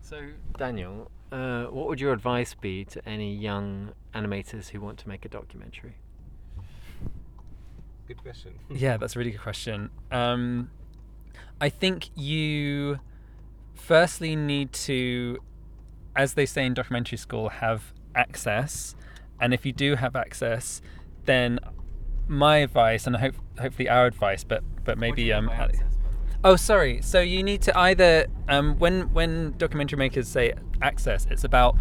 So, 0.00 0.20
Daniel, 0.58 1.10
uh, 1.30 1.64
what 1.64 1.86
would 1.86 2.00
your 2.00 2.12
advice 2.12 2.54
be 2.54 2.84
to 2.86 3.08
any 3.08 3.34
young 3.34 3.92
animators 4.14 4.68
who 4.68 4.80
want 4.80 4.98
to 4.98 5.08
make 5.08 5.24
a 5.24 5.28
documentary? 5.28 5.94
Good 8.08 8.22
question. 8.22 8.54
yeah, 8.70 8.96
that's 8.96 9.14
a 9.14 9.18
really 9.18 9.30
good 9.30 9.40
question. 9.40 9.90
Um, 10.10 10.70
I 11.60 11.68
think 11.68 12.10
you 12.16 12.98
firstly 13.74 14.34
need 14.34 14.72
to, 14.72 15.38
as 16.16 16.34
they 16.34 16.46
say 16.46 16.66
in 16.66 16.74
documentary 16.74 17.18
school, 17.18 17.48
have 17.48 17.92
access. 18.14 18.96
And 19.40 19.54
if 19.54 19.64
you 19.64 19.72
do 19.72 19.94
have 19.94 20.16
access, 20.16 20.82
then 21.24 21.60
my 22.26 22.58
advice, 22.58 23.06
and 23.06 23.16
hope, 23.16 23.34
hopefully 23.60 23.88
our 23.88 24.06
advice, 24.06 24.44
but 24.44 24.62
but 24.84 24.98
maybe 24.98 25.32
um, 25.32 25.50
Oh, 26.42 26.56
sorry. 26.56 27.02
So 27.02 27.20
you 27.20 27.42
need 27.42 27.60
to 27.62 27.78
either 27.78 28.26
um, 28.48 28.78
when 28.78 29.12
when 29.12 29.54
documentary 29.58 29.98
makers 29.98 30.26
say 30.26 30.54
access, 30.80 31.26
it's 31.30 31.44
about 31.44 31.76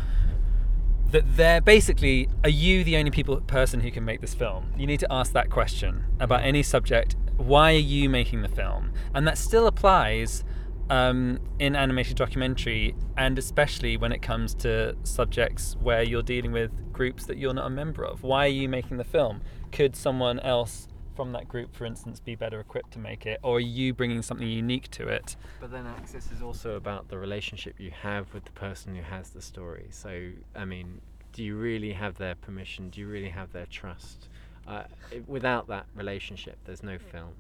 that 1.11 1.23
they're 1.37 1.61
basically 1.61 2.29
are 2.43 2.49
you 2.49 2.83
the 2.83 2.97
only 2.97 3.09
people 3.09 3.39
person 3.41 3.79
who 3.79 3.89
can 3.89 4.03
make 4.03 4.19
this 4.19 4.33
film? 4.33 4.73
You 4.77 4.85
need 4.85 4.99
to 4.99 5.07
ask 5.09 5.31
that 5.31 5.49
question 5.49 6.03
about 6.19 6.43
any 6.43 6.61
subject. 6.61 7.15
Why 7.37 7.73
are 7.73 7.77
you 7.77 8.09
making 8.09 8.41
the 8.41 8.49
film? 8.49 8.91
And 9.13 9.25
that 9.25 9.37
still 9.37 9.65
applies 9.65 10.43
um, 10.89 11.39
in 11.57 11.73
animated 11.73 12.17
documentary, 12.17 12.95
and 13.15 13.39
especially 13.39 13.95
when 13.95 14.11
it 14.11 14.21
comes 14.21 14.53
to 14.55 14.97
subjects 15.03 15.77
where 15.79 16.03
you're 16.03 16.21
dealing 16.21 16.51
with 16.51 16.71
groups 16.91 17.25
that 17.27 17.37
you're 17.37 17.53
not 17.53 17.67
a 17.67 17.69
member 17.69 18.03
of. 18.03 18.23
Why 18.23 18.45
are 18.45 18.49
you 18.49 18.67
making 18.67 18.97
the 18.97 19.05
film? 19.05 19.41
Could 19.71 19.95
someone 19.95 20.39
else 20.41 20.88
from 21.19 21.33
that 21.33 21.49
group, 21.49 21.75
for 21.75 21.83
instance, 21.83 22.21
be 22.21 22.33
better 22.33 22.61
equipped 22.61 22.91
to 22.91 22.97
make 22.97 23.25
it, 23.25 23.41
or 23.43 23.57
are 23.57 23.59
you 23.59 23.93
bringing 23.93 24.21
something 24.21 24.47
unique 24.47 24.89
to 24.89 25.05
it? 25.05 25.35
But 25.59 25.69
then 25.69 25.85
access 25.85 26.31
is 26.31 26.41
also 26.41 26.77
about 26.77 27.09
the 27.09 27.17
relationship 27.17 27.75
you 27.77 27.91
have 27.91 28.33
with 28.33 28.45
the 28.45 28.51
person 28.51 28.95
who 28.95 29.01
has 29.01 29.31
the 29.31 29.41
story. 29.41 29.87
So, 29.91 30.29
I 30.55 30.63
mean, 30.63 31.01
do 31.33 31.43
you 31.43 31.57
really 31.57 31.91
have 31.91 32.17
their 32.17 32.35
permission? 32.35 32.89
Do 32.89 33.01
you 33.01 33.07
really 33.09 33.27
have 33.27 33.51
their 33.51 33.65
trust? 33.65 34.29
Uh, 34.65 34.83
without 35.27 35.67
that 35.67 35.87
relationship, 35.93 36.57
there's 36.63 36.83
no 36.83 36.97
film. 36.97 37.33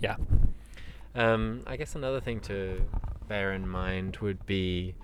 Yeah. 0.00 0.16
Um, 1.14 1.60
I 1.66 1.76
guess 1.76 1.94
another 1.94 2.22
thing 2.22 2.40
to 2.40 2.80
bear 3.28 3.52
in 3.52 3.68
mind 3.68 4.16
would 4.22 4.46
be 4.46 4.94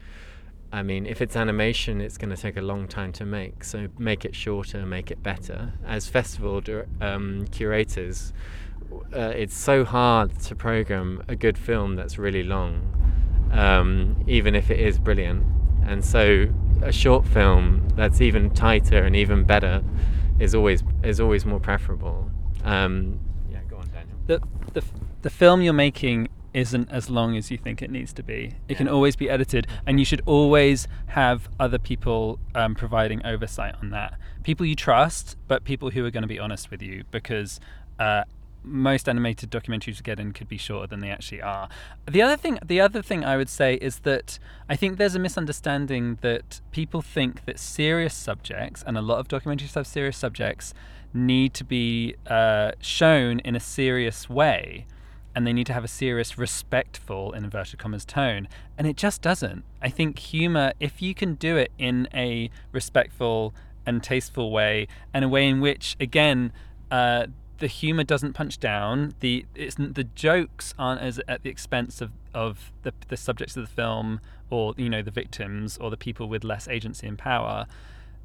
I 0.72 0.82
mean, 0.82 1.04
if 1.04 1.20
it's 1.20 1.36
animation, 1.36 2.00
it's 2.00 2.16
going 2.16 2.34
to 2.34 2.36
take 2.36 2.56
a 2.56 2.62
long 2.62 2.88
time 2.88 3.12
to 3.12 3.26
make. 3.26 3.62
So 3.62 3.88
make 3.98 4.24
it 4.24 4.34
shorter, 4.34 4.86
make 4.86 5.10
it 5.10 5.22
better. 5.22 5.74
As 5.86 6.08
festival 6.08 6.62
um, 7.02 7.46
curators, 7.50 8.32
uh, 9.14 9.32
it's 9.36 9.54
so 9.54 9.84
hard 9.84 10.38
to 10.40 10.54
program 10.54 11.22
a 11.28 11.36
good 11.36 11.58
film 11.58 11.94
that's 11.94 12.16
really 12.16 12.42
long, 12.42 12.80
um, 13.52 14.24
even 14.26 14.54
if 14.54 14.70
it 14.70 14.80
is 14.80 14.98
brilliant. 14.98 15.44
And 15.84 16.02
so 16.02 16.48
a 16.80 16.90
short 16.92 17.26
film 17.26 17.88
that's 17.94 18.22
even 18.22 18.50
tighter 18.50 19.04
and 19.04 19.14
even 19.14 19.44
better 19.44 19.82
is 20.38 20.54
always 20.54 20.82
is 21.02 21.20
always 21.20 21.44
more 21.44 21.60
preferable. 21.60 22.30
Um, 22.64 23.20
yeah, 23.50 23.58
go 23.68 23.76
on, 23.76 23.88
Daniel. 23.88 24.16
the 24.26 24.40
the 24.72 24.82
the 25.20 25.30
film 25.30 25.60
you're 25.60 25.72
making 25.74 26.28
isn't 26.54 26.90
as 26.90 27.08
long 27.08 27.36
as 27.36 27.50
you 27.50 27.58
think 27.58 27.82
it 27.82 27.90
needs 27.90 28.12
to 28.14 28.22
be. 28.22 28.54
It 28.68 28.76
can 28.76 28.88
always 28.88 29.16
be 29.16 29.30
edited, 29.30 29.66
and 29.86 29.98
you 29.98 30.04
should 30.04 30.22
always 30.26 30.86
have 31.08 31.48
other 31.58 31.78
people 31.78 32.38
um, 32.54 32.74
providing 32.74 33.24
oversight 33.24 33.74
on 33.80 33.90
that. 33.90 34.18
People 34.42 34.66
you 34.66 34.76
trust, 34.76 35.36
but 35.48 35.64
people 35.64 35.90
who 35.90 36.04
are 36.04 36.10
going 36.10 36.22
to 36.22 36.28
be 36.28 36.38
honest 36.38 36.70
with 36.70 36.82
you, 36.82 37.04
because. 37.10 37.60
Uh, 37.98 38.24
most 38.64 39.08
animated 39.08 39.50
documentaries 39.50 39.96
you 39.96 40.02
get 40.02 40.20
in 40.20 40.30
could 40.30 40.48
be 40.48 40.56
shorter 40.56 40.86
than 40.86 41.00
they 41.00 41.10
actually 41.10 41.42
are. 41.42 41.68
The 42.08 42.22
other 42.22 42.36
thing, 42.36 42.60
the 42.64 42.80
other 42.80 43.02
thing 43.02 43.24
I 43.24 43.36
would 43.36 43.48
say 43.48 43.74
is 43.74 44.00
that 44.00 44.38
I 44.68 44.76
think 44.76 44.98
there's 44.98 45.16
a 45.16 45.18
misunderstanding 45.18 46.18
that 46.20 46.60
people 46.70 47.02
think 47.02 47.44
that 47.46 47.58
serious 47.58 48.14
subjects, 48.14 48.84
and 48.86 48.96
a 48.96 49.02
lot 49.02 49.18
of 49.18 49.26
documentaries 49.26 49.74
have 49.74 49.86
serious 49.86 50.16
subjects, 50.16 50.74
need 51.12 51.54
to 51.54 51.64
be 51.64 52.14
uh, 52.28 52.72
shown 52.80 53.40
in 53.40 53.56
a 53.56 53.60
serious 53.60 54.30
way 54.30 54.86
and 55.34 55.46
they 55.46 55.52
need 55.52 55.66
to 55.66 55.72
have 55.72 55.84
a 55.84 55.88
serious, 55.88 56.36
respectful, 56.36 57.32
in 57.32 57.44
inverted 57.44 57.78
commas, 57.78 58.04
tone. 58.04 58.48
And 58.76 58.86
it 58.86 58.96
just 58.96 59.22
doesn't. 59.22 59.64
I 59.80 59.88
think 59.88 60.18
humor, 60.18 60.72
if 60.80 61.00
you 61.00 61.14
can 61.14 61.34
do 61.34 61.56
it 61.56 61.72
in 61.78 62.08
a 62.14 62.50
respectful 62.72 63.54
and 63.86 64.02
tasteful 64.02 64.50
way, 64.50 64.88
and 65.12 65.24
a 65.24 65.28
way 65.28 65.48
in 65.48 65.60
which, 65.60 65.96
again, 65.98 66.52
uh, 66.90 67.26
the 67.58 67.66
humor 67.66 68.04
doesn't 68.04 68.32
punch 68.32 68.58
down. 68.58 69.14
The 69.20 69.46
the 69.54 70.08
jokes 70.16 70.74
aren't 70.78 71.00
as 71.00 71.20
at 71.28 71.42
the 71.44 71.50
expense 71.50 72.00
of 72.00 72.10
of 72.34 72.72
the 72.82 72.92
the 73.08 73.16
subjects 73.16 73.56
of 73.56 73.62
the 73.62 73.72
film, 73.72 74.20
or 74.50 74.74
you 74.76 74.90
know 74.90 75.00
the 75.00 75.12
victims, 75.12 75.78
or 75.78 75.88
the 75.88 75.96
people 75.96 76.28
with 76.28 76.42
less 76.42 76.66
agency 76.66 77.06
and 77.06 77.16
power 77.16 77.66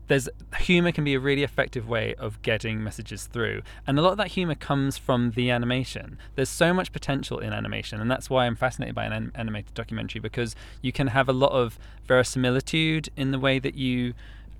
there's 0.08 0.30
humor 0.60 0.91
can 0.91 1.03
be 1.03 1.14
a 1.14 1.20
really 1.20 1.43
effective 1.43 1.88
way 1.88 2.16
of 2.16 2.41
getting 2.41 2.84
messages 2.84 3.26
through. 3.26 3.62
And 3.86 3.99
a 3.99 4.01
lot 4.01 4.12
of 4.12 4.18
that 4.18 4.30
humor 4.30 4.55
comes 4.55 4.97
from 4.97 5.32
the 5.32 5.51
animation. 5.51 6.18
There's 6.36 6.49
so 6.49 6.74
much 6.74 6.91
potential 6.91 7.39
in 7.39 7.53
animation 7.53 7.99
and 8.01 8.10
that's 8.10 8.30
why 8.30 8.45
i'm 8.45 8.55
fascinated 8.55 8.95
by 8.95 9.05
an 9.05 9.14
anim- 9.14 9.32
animated 9.36 9.74
documentary 9.74 10.20
because 10.20 10.55
you 10.82 10.91
can 10.91 11.08
have 11.08 11.30
a 11.30 11.34
lot 11.34 11.51
of 11.51 11.78
verisimilitude 12.05 13.10
in 13.16 13.32
the 13.32 13.39
way 13.39 13.60
that 13.60 13.76
you 13.76 14.14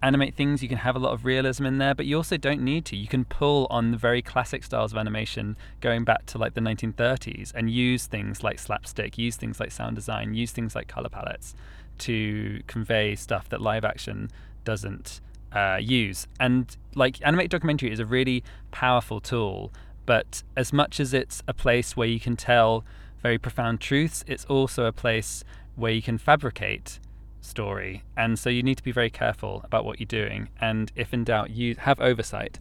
animate 0.04 0.36
things. 0.36 0.62
You 0.62 0.70
can 0.70 0.78
have 0.80 0.96
a 0.96 1.00
lot 1.00 1.14
of 1.14 1.26
realism 1.26 1.66
in 1.66 1.78
there 1.78 1.96
but 1.96 2.06
you 2.06 2.18
also 2.18 2.38
don't 2.38 2.62
need 2.62 2.86
to. 2.86 2.96
You 2.96 3.08
can 3.08 3.26
pull 3.26 3.68
on 3.70 3.92
the 3.92 3.98
very 3.98 4.22
classic 4.22 4.64
styles 4.64 4.92
of 4.92 4.98
animation 4.98 5.58
going 5.82 6.04
back 6.04 6.26
to 6.28 6.38
like 6.38 6.54
the 6.54 6.62
1930s 6.62 7.52
and 7.56 7.70
use 7.70 8.06
things 8.06 8.44
like 8.44 8.60
slapstick 8.60 9.18
use 9.18 9.36
things 9.38 9.60
like 9.60 9.72
sound 9.72 9.96
design 9.96 10.34
use 10.34 10.52
things 10.52 10.76
like 10.76 10.88
color 10.88 11.10
palettes 11.10 11.56
to 12.00 12.62
convey 12.68 13.16
stuff 13.16 13.50
that 13.50 13.62
live 13.62 13.84
action 13.84 14.30
doesn't 14.64 15.22
uh, 15.52 15.78
use. 15.82 16.28
And 16.40 16.76
like 16.96 17.20
animated 17.26 17.52
documentary 17.52 17.92
is 17.92 18.00
a 18.00 18.06
really 18.06 18.44
powerful 18.72 19.20
tool, 19.20 19.72
but 20.06 20.44
as 20.56 20.72
much 20.72 21.00
as 21.00 21.14
it's 21.14 21.44
a 21.48 21.54
place 21.54 21.96
where 21.96 22.08
you 22.08 22.20
can 22.20 22.36
tell 22.36 22.84
very 23.22 23.38
profound 23.38 23.82
truths, 23.82 24.24
it's 24.28 24.46
also 24.46 24.86
a 24.86 24.92
place 24.92 25.44
where 25.76 25.92
you 25.92 26.02
can 26.02 26.18
fabricate 26.18 27.00
story. 27.42 28.04
And 28.16 28.38
so 28.38 28.50
you 28.50 28.64
need 28.64 28.78
to 28.78 28.84
be 28.84 28.92
very 28.92 29.10
careful 29.10 29.62
about 29.64 29.86
what 29.86 30.00
you're 30.00 30.06
doing. 30.06 30.50
And 30.60 30.92
if 30.96 31.14
in 31.14 31.24
doubt, 31.24 31.52
you 31.52 31.76
have 31.80 32.00
oversight. 32.00 32.60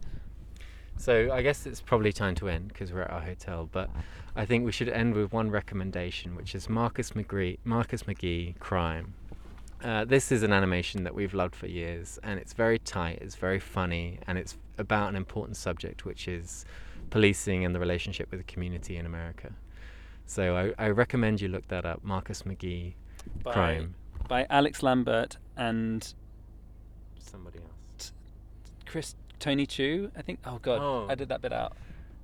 So 0.97 1.31
I 1.31 1.41
guess 1.41 1.65
it's 1.65 1.81
probably 1.81 2.11
time 2.11 2.35
to 2.35 2.49
end 2.49 2.69
because 2.69 2.91
we're 2.91 3.03
at 3.03 3.11
our 3.11 3.21
hotel. 3.21 3.69
But 3.71 3.89
I 4.35 4.45
think 4.45 4.65
we 4.65 4.71
should 4.71 4.89
end 4.89 5.13
with 5.13 5.31
one 5.31 5.51
recommendation, 5.51 6.35
which 6.35 6.55
is 6.55 6.69
Marcus 6.69 7.11
McGee, 7.11 7.59
Marcus 7.63 8.03
McGee 8.03 8.57
Crime. 8.59 9.13
Uh, 9.83 10.05
this 10.05 10.31
is 10.31 10.41
an 10.43 10.51
animation 10.51 11.03
that 11.03 11.13
we've 11.13 11.33
loved 11.33 11.55
for 11.55 11.67
years, 11.67 12.17
and 12.23 12.39
it's 12.39 12.53
very 12.53 12.79
tight, 12.79 13.19
it's 13.21 13.35
very 13.35 13.59
funny, 13.59 14.19
and 14.27 14.37
it's 14.37 14.57
about 14.77 15.09
an 15.09 15.15
important 15.15 15.55
subject, 15.55 16.03
which 16.05 16.27
is 16.27 16.65
policing 17.11 17.63
and 17.63 17.75
the 17.75 17.79
relationship 17.79 18.29
with 18.31 18.39
the 18.39 18.43
community 18.51 18.97
in 18.97 19.05
America. 19.05 19.51
So 20.25 20.73
I, 20.77 20.85
I 20.85 20.89
recommend 20.89 21.41
you 21.41 21.47
look 21.47 21.67
that 21.67 21.85
up, 21.85 22.03
Marcus 22.03 22.41
McGee 22.43 22.93
By, 23.43 23.53
Crime. 23.53 23.95
by 24.27 24.45
Alex 24.49 24.81
Lambert 24.83 25.37
and 25.55 26.13
Somebody 27.19 27.59
else. 27.59 28.11
Chris 28.85 29.15
Tony 29.39 29.65
Chu. 29.65 30.11
I 30.17 30.21
think. 30.21 30.39
Oh 30.45 30.59
God, 30.61 30.79
Oh. 30.81 31.07
I 31.09 31.15
did 31.15 31.29
that 31.29 31.41
bit 31.41 31.53
out. 31.53 31.75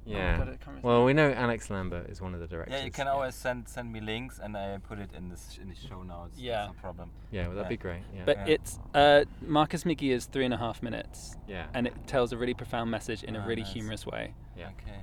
Yeah. 0.06 0.38
God, 0.38 0.42
I 0.48 0.52
can't 0.52 0.68
remember. 0.68 0.88
well, 0.88 1.06
we 1.06 1.14
know 1.14 1.32
Alex 1.32 1.70
Lambert 1.70 2.10
is 2.10 2.22
one 2.22 2.34
of 2.34 2.40
the 2.42 2.48
directors. 2.48 2.74
Yeah, 2.78 2.84
you 2.86 2.92
can 2.92 3.08
always 3.08 3.36
send 3.36 3.68
send 3.70 3.92
me 3.94 4.02
links 4.02 4.40
and 4.44 4.58
I 4.58 4.78
put 4.80 5.00
it 5.00 5.12
in 5.18 5.30
this 5.30 5.58
in 5.62 5.70
the 5.70 5.76
show 5.76 6.04
notes. 6.04 6.38
Yeah. 6.38 6.66
no 6.68 6.74
problem. 6.82 7.10
Yeah, 7.32 7.48
well, 7.48 7.56
that'd 7.56 7.64
Yeah. 7.66 7.70
be 7.70 7.78
great. 7.78 8.04
Yeah. 8.14 8.22
But 8.26 8.38
Yeah. 8.40 8.54
it's 8.56 8.80
uh, 8.94 9.24
Marcus 9.42 9.84
McGee 9.86 10.12
is 10.12 10.26
three 10.26 10.46
and 10.46 10.54
a 10.54 10.58
half 10.58 10.84
minutes, 10.84 11.38
yeah. 11.48 11.68
and 11.74 11.88
it 11.88 11.94
tells 12.08 12.34
a 12.34 12.38
really 12.38 12.54
profound 12.54 12.92
message 12.92 13.24
in 13.24 13.36
a 13.36 13.40
Ah, 13.40 13.46
really 13.48 13.62
nice. 13.64 13.74
humorous 13.74 14.06
way. 14.06 14.34
yeah. 14.58 14.70
Okay. 14.78 15.00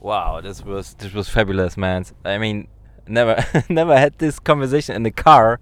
Wow, 0.00 0.40
this 0.40 0.62
was 0.64 0.94
this 0.94 1.12
was 1.12 1.28
fabulous, 1.28 1.76
man. 1.76 2.04
I 2.24 2.38
mean, 2.38 2.68
never 3.06 3.44
never 3.68 3.96
had 3.96 4.18
this 4.18 4.38
conversation 4.38 4.96
in 4.96 5.02
the 5.04 5.10
car, 5.12 5.60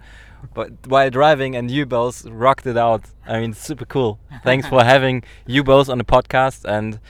but 0.54 0.70
while 0.86 1.10
driving, 1.10 1.54
and 1.56 1.70
you 1.70 1.86
both 1.86 2.24
rocked 2.26 2.66
it 2.66 2.76
out. 2.76 3.02
I 3.26 3.40
mean, 3.40 3.52
super 3.52 3.84
cool. 3.86 4.18
Thanks 4.42 4.66
for 4.68 4.82
having 4.94 5.22
you 5.46 5.62
both 5.64 5.88
on 5.88 5.98
the 5.98 6.04
podcast, 6.04 6.64
and 6.64 7.00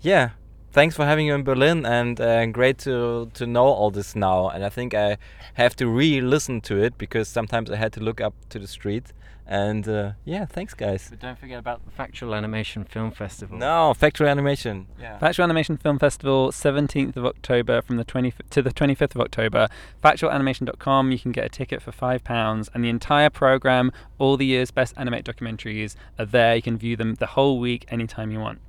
yeah, 0.00 0.30
thanks 0.72 0.96
for 0.96 1.04
having 1.04 1.26
you 1.26 1.34
in 1.34 1.42
Berlin, 1.44 1.86
and 1.86 2.20
uh, 2.20 2.46
great 2.46 2.78
to 2.78 3.30
to 3.34 3.46
know 3.46 3.66
all 3.66 3.90
this 3.90 4.16
now. 4.16 4.48
And 4.48 4.64
I 4.64 4.68
think 4.68 4.94
I 4.94 5.18
have 5.54 5.76
to 5.76 5.86
re-listen 5.86 6.60
to 6.62 6.82
it 6.82 6.98
because 6.98 7.28
sometimes 7.28 7.70
I 7.70 7.76
had 7.76 7.92
to 7.94 8.00
look 8.00 8.20
up 8.20 8.34
to 8.50 8.58
the 8.58 8.66
street. 8.66 9.12
And 9.44 9.86
uh, 9.88 10.12
yeah, 10.24 10.46
thanks, 10.46 10.72
guys. 10.72 11.08
But 11.10 11.18
don't 11.18 11.38
forget 11.38 11.58
about 11.58 11.84
the 11.84 11.90
Factual 11.90 12.34
Animation 12.34 12.84
Film 12.84 13.10
Festival. 13.10 13.58
No, 13.58 13.92
Factual 13.92 14.28
animation. 14.28 14.86
Yeah. 15.00 15.18
Factual 15.18 15.44
Animation 15.44 15.76
Film 15.76 15.98
Festival, 15.98 16.52
17th 16.52 17.16
of 17.16 17.26
October 17.26 17.82
from 17.82 17.96
the 17.96 18.04
20 18.04 18.32
to 18.50 18.62
the 18.62 18.70
25th 18.70 19.14
of 19.14 19.20
October. 19.20 19.68
Factualanimation.com. 20.02 21.10
You 21.10 21.18
can 21.18 21.32
get 21.32 21.44
a 21.44 21.48
ticket 21.48 21.82
for 21.82 21.92
five 21.92 22.22
pounds, 22.24 22.70
and 22.72 22.84
the 22.84 22.88
entire 22.88 23.30
program, 23.30 23.90
all 24.18 24.36
the 24.36 24.46
year's 24.46 24.70
best 24.70 24.94
animated 24.96 25.36
documentaries, 25.36 25.96
are 26.18 26.24
there. 26.24 26.56
You 26.56 26.62
can 26.62 26.78
view 26.78 26.96
them 26.96 27.16
the 27.16 27.26
whole 27.26 27.58
week, 27.58 27.84
anytime 27.90 28.30
you 28.30 28.38
want. 28.38 28.60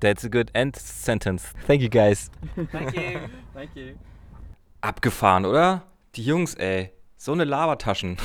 That's 0.00 0.24
a 0.24 0.28
good 0.28 0.50
end 0.54 0.76
sentence. 0.76 1.52
Thank 1.66 1.82
you, 1.82 1.88
guys. 1.88 2.30
Thank 2.72 2.96
you. 2.96 3.28
Thank 3.54 3.76
you. 3.76 3.94
Abgefahren, 4.80 5.44
oder? 5.44 5.82
Die 6.14 6.24
Jungs, 6.24 6.54
ey. 6.54 6.90
So 7.16 7.32
eine 7.32 7.44
Labertaschen. 7.44 8.16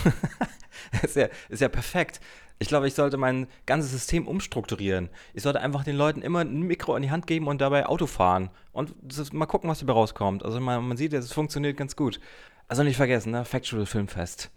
ist, 1.04 1.18
ja, 1.18 1.28
ist 1.50 1.62
ja 1.62 1.68
perfekt. 1.68 2.22
Ich 2.58 2.70
glaube, 2.70 2.88
ich 2.88 2.94
sollte 2.94 3.18
mein 3.18 3.48
ganzes 3.66 3.92
System 3.92 4.28
umstrukturieren. 4.28 5.10
Ich 5.34 5.44
sollte 5.44 5.60
einfach 5.60 5.84
den 5.84 5.98
Leuten 5.98 6.22
immer 6.22 6.40
ein 6.40 6.62
Mikro 6.62 6.96
in 6.96 7.04
die 7.04 7.12
Hand 7.12 7.28
geben 7.28 7.48
und 7.48 7.60
dabei 7.60 7.86
Auto 7.88 8.08
fahren. 8.08 8.50
Und 8.72 8.96
das, 9.02 9.34
mal 9.34 9.46
gucken, 9.46 9.70
was 9.70 9.80
dabei 9.80 9.94
rauskommt. 9.94 10.46
Also 10.46 10.62
man, 10.62 10.88
man 10.88 10.96
sieht, 10.96 11.12
es 11.12 11.34
funktioniert 11.34 11.76
ganz 11.76 11.98
gut. 11.98 12.22
Also 12.70 12.84
nicht 12.84 12.96
vergessen, 12.96 13.32
ne? 13.32 13.44
Factual 13.44 13.86
Filmfest. 13.86 14.50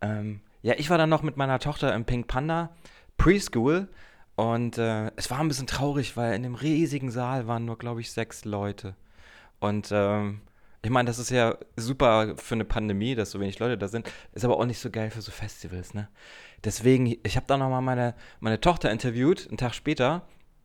Ähm, 0.00 0.40
ja, 0.62 0.74
ich 0.76 0.90
war 0.90 0.98
dann 0.98 1.08
noch 1.08 1.22
mit 1.22 1.36
meiner 1.36 1.60
Tochter 1.60 1.94
im 1.94 2.04
Pink 2.04 2.26
Panda 2.26 2.70
Preschool. 3.16 3.88
Und 4.38 4.78
äh, 4.78 5.10
es 5.16 5.32
war 5.32 5.40
ein 5.40 5.48
bisschen 5.48 5.66
traurig, 5.66 6.16
weil 6.16 6.32
in 6.34 6.44
dem 6.44 6.54
riesigen 6.54 7.10
Saal 7.10 7.48
waren 7.48 7.64
nur, 7.64 7.76
glaube 7.76 8.00
ich, 8.00 8.12
sechs 8.12 8.44
Leute. 8.44 8.94
Und 9.58 9.88
ähm, 9.90 10.42
ich 10.80 10.90
meine, 10.90 11.08
das 11.08 11.18
ist 11.18 11.30
ja 11.30 11.58
super 11.74 12.36
für 12.36 12.54
eine 12.54 12.64
Pandemie, 12.64 13.16
dass 13.16 13.32
so 13.32 13.40
wenig 13.40 13.58
Leute 13.58 13.76
da 13.76 13.88
sind. 13.88 14.08
Ist 14.34 14.44
aber 14.44 14.56
auch 14.56 14.64
nicht 14.64 14.78
so 14.78 14.90
geil 14.90 15.10
für 15.10 15.22
so 15.22 15.32
Festivals, 15.32 15.92
ne? 15.92 16.06
Deswegen, 16.62 17.16
ich 17.24 17.34
habe 17.34 17.46
dann 17.48 17.58
nochmal 17.58 17.82
meine, 17.82 18.14
meine 18.38 18.60
Tochter 18.60 18.92
interviewt, 18.92 19.48
einen 19.48 19.56
Tag 19.56 19.74
später. 19.74 20.22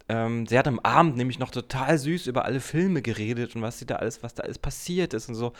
Ähm, 0.07 0.45
sie 0.45 0.59
hat 0.59 0.67
am 0.67 0.80
Abend 0.82 1.17
nämlich 1.17 1.39
noch 1.39 1.49
total 1.49 1.97
süß 1.97 2.28
über 2.28 2.45
alle 2.45 2.59
Filme 2.59 3.01
geredet 3.01 3.55
und 3.55 3.63
was 3.63 3.80
sie 3.80 3.88
da 3.88 3.95
alles, 3.95 4.21
was 4.21 4.36
da 4.36 4.43
alles 4.43 4.59
passiert 4.59 5.15
ist 5.15 5.30
und 5.30 5.36
so. 5.36 5.51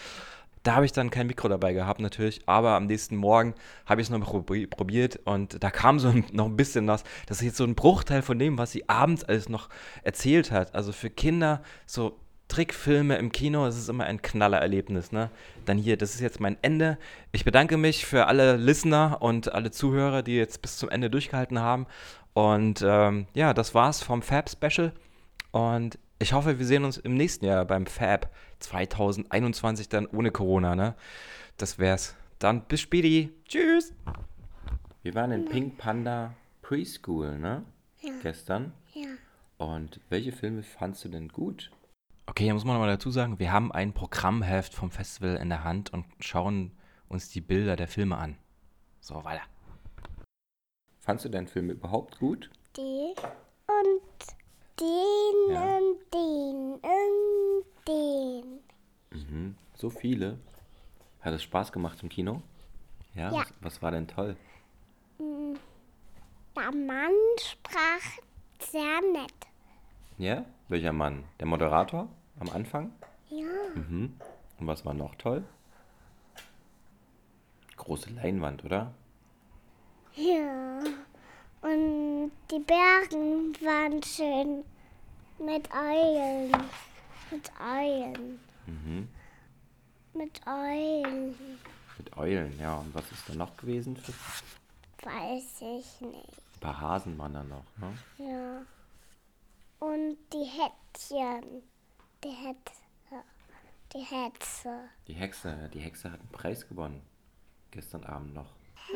Da 0.64 0.76
habe 0.76 0.86
ich 0.86 0.94
dann 0.94 1.10
kein 1.10 1.28
Mikro 1.28 1.50
dabei 1.50 1.74
gehabt, 1.74 2.00
natürlich, 2.00 2.42
aber 2.46 2.72
am 2.72 2.86
nächsten 2.86 3.18
Morgen 3.18 3.54
habe 3.86 4.00
ich 4.00 4.08
es 4.08 4.12
noch 4.12 4.22
probi 4.22 4.66
probiert 4.66 5.20
und 5.26 5.62
da 5.62 5.70
kam 5.70 6.00
so 6.00 6.08
ein, 6.08 6.26
noch 6.32 6.46
ein 6.46 6.56
bisschen 6.56 6.88
was. 6.88 7.04
Das 7.28 7.38
ist 7.38 7.46
jetzt 7.46 7.58
so 7.58 7.66
ein 7.66 7.76
Bruchteil 7.76 8.22
von 8.22 8.40
dem, 8.40 8.58
was 8.58 8.72
sie 8.72 8.88
abends 8.88 9.26
alles 9.26 9.50
noch 9.50 9.68
erzählt 10.04 10.52
hat. 10.52 10.74
Also 10.74 10.94
für 10.94 11.10
Kinder 11.10 11.62
so 11.86 12.18
Trickfilme 12.48 13.18
im 13.18 13.32
Kino, 13.32 13.66
das 13.66 13.78
ist 13.78 13.90
immer 13.90 14.04
ein 14.04 14.22
Knallererlebnis, 14.22 15.12
ne? 15.12 15.32
Dann 15.66 15.78
hier, 15.78 15.98
das 15.98 16.14
ist 16.14 16.22
jetzt 16.22 16.40
mein 16.40 16.58
Ende. 16.62 16.98
Ich 17.32 17.46
bedanke 17.46 17.78
mich 17.78 18.06
für 18.06 18.28
alle 18.28 18.58
Listener 18.58 19.18
und 19.22 19.54
alle 19.54 19.72
Zuhörer, 19.72 20.24
die 20.24 20.36
jetzt 20.36 20.62
bis 20.62 20.78
zum 20.78 20.90
Ende 20.90 21.10
durchgehalten 21.10 21.60
haben. 21.60 21.88
Und 22.34 22.84
ähm, 22.86 23.28
ja, 23.34 23.54
das 23.54 23.74
war's 23.74 24.04
vom 24.04 24.22
Fab 24.22 24.50
Special. 24.50 24.92
Und 25.52 25.98
ich 26.20 26.34
hoffe, 26.34 26.60
wir 26.60 26.66
sehen 26.66 26.86
uns 26.86 26.98
im 26.98 27.16
nächsten 27.16 27.46
Jahr 27.46 27.66
beim 27.66 27.86
Fab 27.86 28.34
2021 28.60 29.90
dann 29.90 30.06
ohne 30.08 30.32
Corona, 30.32 30.76
ne? 30.76 30.96
Das 31.58 31.80
wär's. 31.80 32.16
Dann 32.40 32.66
bis 32.66 32.82
späti. 32.82 33.32
Tschüss. 33.46 33.94
Wir 35.02 35.14
waren 35.16 35.32
in 35.32 35.46
Pink 35.46 35.78
Panda 35.78 36.34
Preschool, 36.62 37.38
ne? 37.38 37.64
Ja. 38.02 38.14
Gestern. 38.22 38.74
Ja. 38.94 39.10
Und 39.58 40.00
welche 40.10 40.32
Filme 40.32 40.64
fandst 40.64 41.04
du 41.06 41.10
denn 41.10 41.30
gut? 41.30 41.72
Okay, 42.26 42.46
hier 42.46 42.54
muss 42.54 42.64
man 42.64 42.76
nochmal 42.76 42.90
dazu 42.90 43.12
sagen, 43.12 43.38
wir 43.40 43.52
haben 43.52 43.72
ein 43.72 43.94
Programmheft 43.94 44.74
vom 44.74 44.92
Festival 44.92 45.36
in 45.36 45.50
der 45.50 45.64
Hand 45.64 45.92
und 45.92 46.06
schauen 46.20 46.72
uns 47.10 47.30
die 47.30 47.42
Bilder 47.42 47.76
der 47.76 47.88
Filme 47.88 48.18
an. 48.18 48.38
So, 49.02 49.24
weiter. 49.26 49.44
Fandst 51.00 51.26
du 51.26 51.30
deinen 51.30 51.48
Film 51.48 51.70
überhaupt 51.70 52.18
gut? 52.20 52.50
Die 52.78 53.14
und 53.68 54.36
den 54.80 55.54
Ja. 55.54 55.78
und 55.78 55.98
den 56.14 56.74
und 56.76 57.66
den. 57.88 58.60
Mhm. 59.12 59.56
So 59.76 59.90
viele. 59.90 60.38
Hat 61.22 61.34
es 61.34 61.44
Spaß 61.44 61.72
gemacht 61.72 62.02
im 62.04 62.10
Kino? 62.10 62.42
Ja? 63.16 63.32
Ja. 63.32 63.40
Was, 63.40 63.54
was 63.62 63.82
war 63.82 63.92
denn 63.92 64.08
toll? 64.08 64.36
Hm, 65.18 65.58
Der 66.56 66.72
Mann 66.72 67.12
sprach 67.40 68.02
sehr 68.60 69.02
nett. 69.14 69.34
Ja? 70.18 70.46
Welcher 70.68 70.94
Mann? 70.94 71.24
Der 71.40 71.48
Moderator 71.48 72.08
am 72.40 72.50
Anfang? 72.50 72.92
Ja. 73.30 73.46
Mhm. 73.76 74.16
Und 74.60 74.68
was 74.68 74.86
war 74.86 74.94
noch 74.94 75.16
toll? 75.16 75.44
Große 77.78 78.12
Leinwand, 78.12 78.64
oder? 78.64 78.94
Ja. 80.16 80.80
Und 81.64 82.32
die 82.52 82.60
Bergen 82.60 83.54
waren 83.62 84.04
schön 84.04 84.66
mit 85.40 85.70
Eulen. 85.74 86.52
Mit 87.32 87.52
Eulen. 87.60 88.40
Mhm. 88.66 89.08
Mit 90.14 90.42
Eulen. 90.46 91.36
Mit 91.98 92.18
Eulen, 92.18 92.60
ja. 92.60 92.76
Und 92.80 92.94
was 92.94 93.10
ist 93.12 93.28
da 93.30 93.34
noch 93.36 93.56
gewesen? 93.58 93.96
Für 93.96 94.14
Weiß 95.04 95.62
ich 95.62 96.02
nicht. 96.02 96.30
ein 96.56 96.60
paar 96.60 96.80
Hasen 96.80 97.18
waren 97.18 97.34
da 97.34 97.44
noch, 97.44 97.66
ne? 97.78 97.98
Ja. 98.18 98.62
Und 99.88 100.18
die 100.34 100.46
Hätzchen. 100.46 101.64
Die 102.24 102.30
Hetze. 102.30 102.74
Die 103.94 104.00
Hetze. 104.00 104.90
Die 105.08 105.14
Hexe, 105.14 105.70
die 105.74 105.80
Hexe 105.80 106.12
hat 106.12 106.20
einen 106.20 106.30
Preis 106.30 106.68
gewonnen. 106.68 107.02
Gestern 107.72 108.04
Abend 108.06 108.34
noch. 108.34 108.52
Hä? 108.88 108.94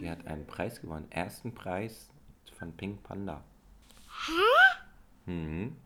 Die 0.00 0.08
hat 0.08 0.26
einen 0.26 0.46
Preis 0.46 0.80
gewonnen. 0.80 1.10
Ersten 1.10 1.54
Preis 1.54 2.08
von 2.58 2.72
Pink 2.76 3.02
Panda. 3.02 3.42
Hä? 4.26 5.30
Mhm. 5.30 5.76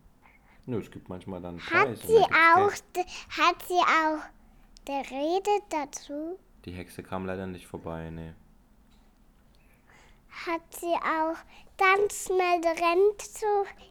Nö, 0.67 0.79
es 0.79 0.91
gibt 0.91 1.09
manchmal 1.09 1.41
dann 1.41 1.59
einen 1.59 1.71
Hat 1.71 1.89
und 1.89 1.99
sie 1.99 2.07
gibt's 2.07 2.31
auch, 2.31 2.73
hat 3.39 3.63
sie 3.67 3.75
auch 3.75 4.23
der 4.87 5.11
Rede 5.11 5.51
dazu? 5.71 6.39
Die 6.65 6.73
Hexe 6.73 7.03
kam 7.03 7.27
leider 7.27 7.47
nicht 7.47 7.67
vorbei, 7.67 8.11
ne. 8.11 8.35
Hat 10.47 10.63
sie 10.71 10.95
auch 10.95 11.37
ganz 11.77 12.27
schnell 12.27 12.61
rennt 12.65 13.21
zu 13.21 13.47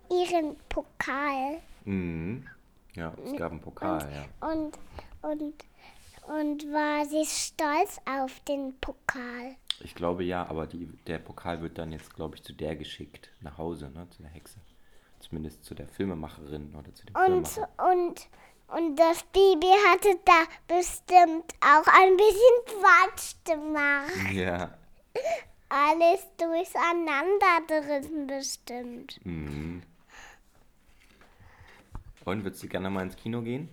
ihren 0.09 0.55
Pokal? 0.69 1.61
Mhm. 1.85 2.47
Ja, 2.93 3.13
es 3.25 3.35
gab 3.35 3.51
einen 3.51 3.61
Pokal, 3.61 4.07
ja. 4.13 4.49
Und, 4.49 4.77
und, 5.21 5.53
und 6.27 6.63
war 6.73 7.05
sie 7.05 7.25
stolz 7.25 7.99
auf 8.05 8.39
den 8.41 8.77
Pokal? 8.79 9.55
Ich 9.83 9.95
glaube 9.95 10.23
ja, 10.23 10.47
aber 10.47 10.67
die, 10.67 10.85
der 11.07 11.19
Pokal 11.19 11.61
wird 11.61 11.77
dann 11.77 11.91
jetzt, 11.91 12.13
glaube 12.13 12.35
ich, 12.35 12.43
zu 12.43 12.53
der 12.53 12.75
geschickt. 12.75 13.31
Nach 13.41 13.57
Hause, 13.57 13.89
ne? 13.89 14.07
Zu 14.09 14.21
der 14.21 14.31
Hexe. 14.31 14.57
Zumindest 15.19 15.63
zu 15.63 15.75
der 15.75 15.87
Filmemacherin 15.87 16.73
oder 16.75 16.93
zu 16.93 17.05
dem 17.05 17.15
Und, 17.15 17.47
Filmemacher. 17.47 17.91
und, 17.91 18.27
und 18.67 18.95
das 18.95 19.23
Baby 19.31 19.67
hatte 19.89 20.19
da 20.25 20.43
bestimmt 20.67 21.53
auch 21.61 21.87
ein 21.87 22.17
bisschen 22.17 22.79
Quatsch 22.79 23.35
gemacht. 23.45 24.33
Ja. 24.33 24.73
Alles 25.69 26.27
durcheinander 26.37 27.61
drin 27.67 28.27
bestimmt. 28.27 29.19
Mhm. 29.25 29.83
Und 32.25 32.43
würdest 32.43 32.61
du 32.63 32.67
gerne 32.67 32.89
mal 32.89 33.03
ins 33.03 33.15
Kino 33.15 33.41
gehen? 33.41 33.69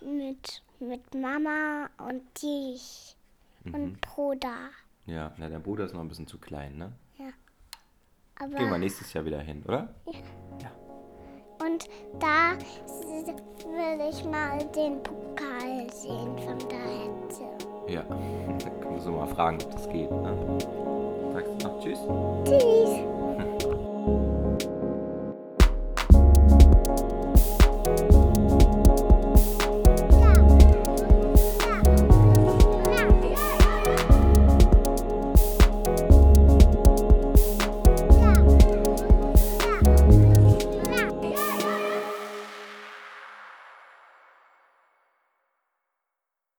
Mit, 0.00 0.62
mit 0.80 1.14
Mama 1.14 1.88
und 1.98 2.22
dich 2.42 3.16
mhm. 3.64 3.74
und 3.74 4.00
Bruder. 4.00 4.70
Ja, 5.06 5.32
na, 5.36 5.48
der 5.48 5.58
Bruder 5.58 5.84
ist 5.84 5.94
noch 5.94 6.00
ein 6.00 6.08
bisschen 6.08 6.26
zu 6.26 6.38
klein, 6.38 6.76
ne? 6.76 6.92
Ja. 7.18 7.30
Aber 8.36 8.56
Gehen 8.56 8.70
wir 8.70 8.78
nächstes 8.78 9.12
Jahr 9.12 9.24
wieder 9.24 9.40
hin, 9.40 9.62
oder? 9.66 9.94
Ja. 10.06 10.12
ja. 10.62 10.72
Und 11.64 11.88
da 12.18 12.52
will 12.56 14.08
ich 14.10 14.24
mal 14.24 14.58
den 14.72 15.02
Pokal 15.02 15.90
sehen 15.92 16.36
von 16.38 16.58
der 16.68 16.78
Hetze. 16.78 17.44
Ja, 17.88 18.02
da 18.58 18.70
können 18.70 18.94
wir 18.94 19.00
so 19.00 19.12
mal 19.12 19.26
fragen, 19.26 19.58
ob 19.62 19.70
das 19.70 19.88
geht, 19.88 20.10
ne? 20.10 20.58
Sagst 21.32 21.62
du 21.62 21.68
noch 21.68 21.80
Tschüss? 21.80 21.98
Tschüss. 22.44 23.21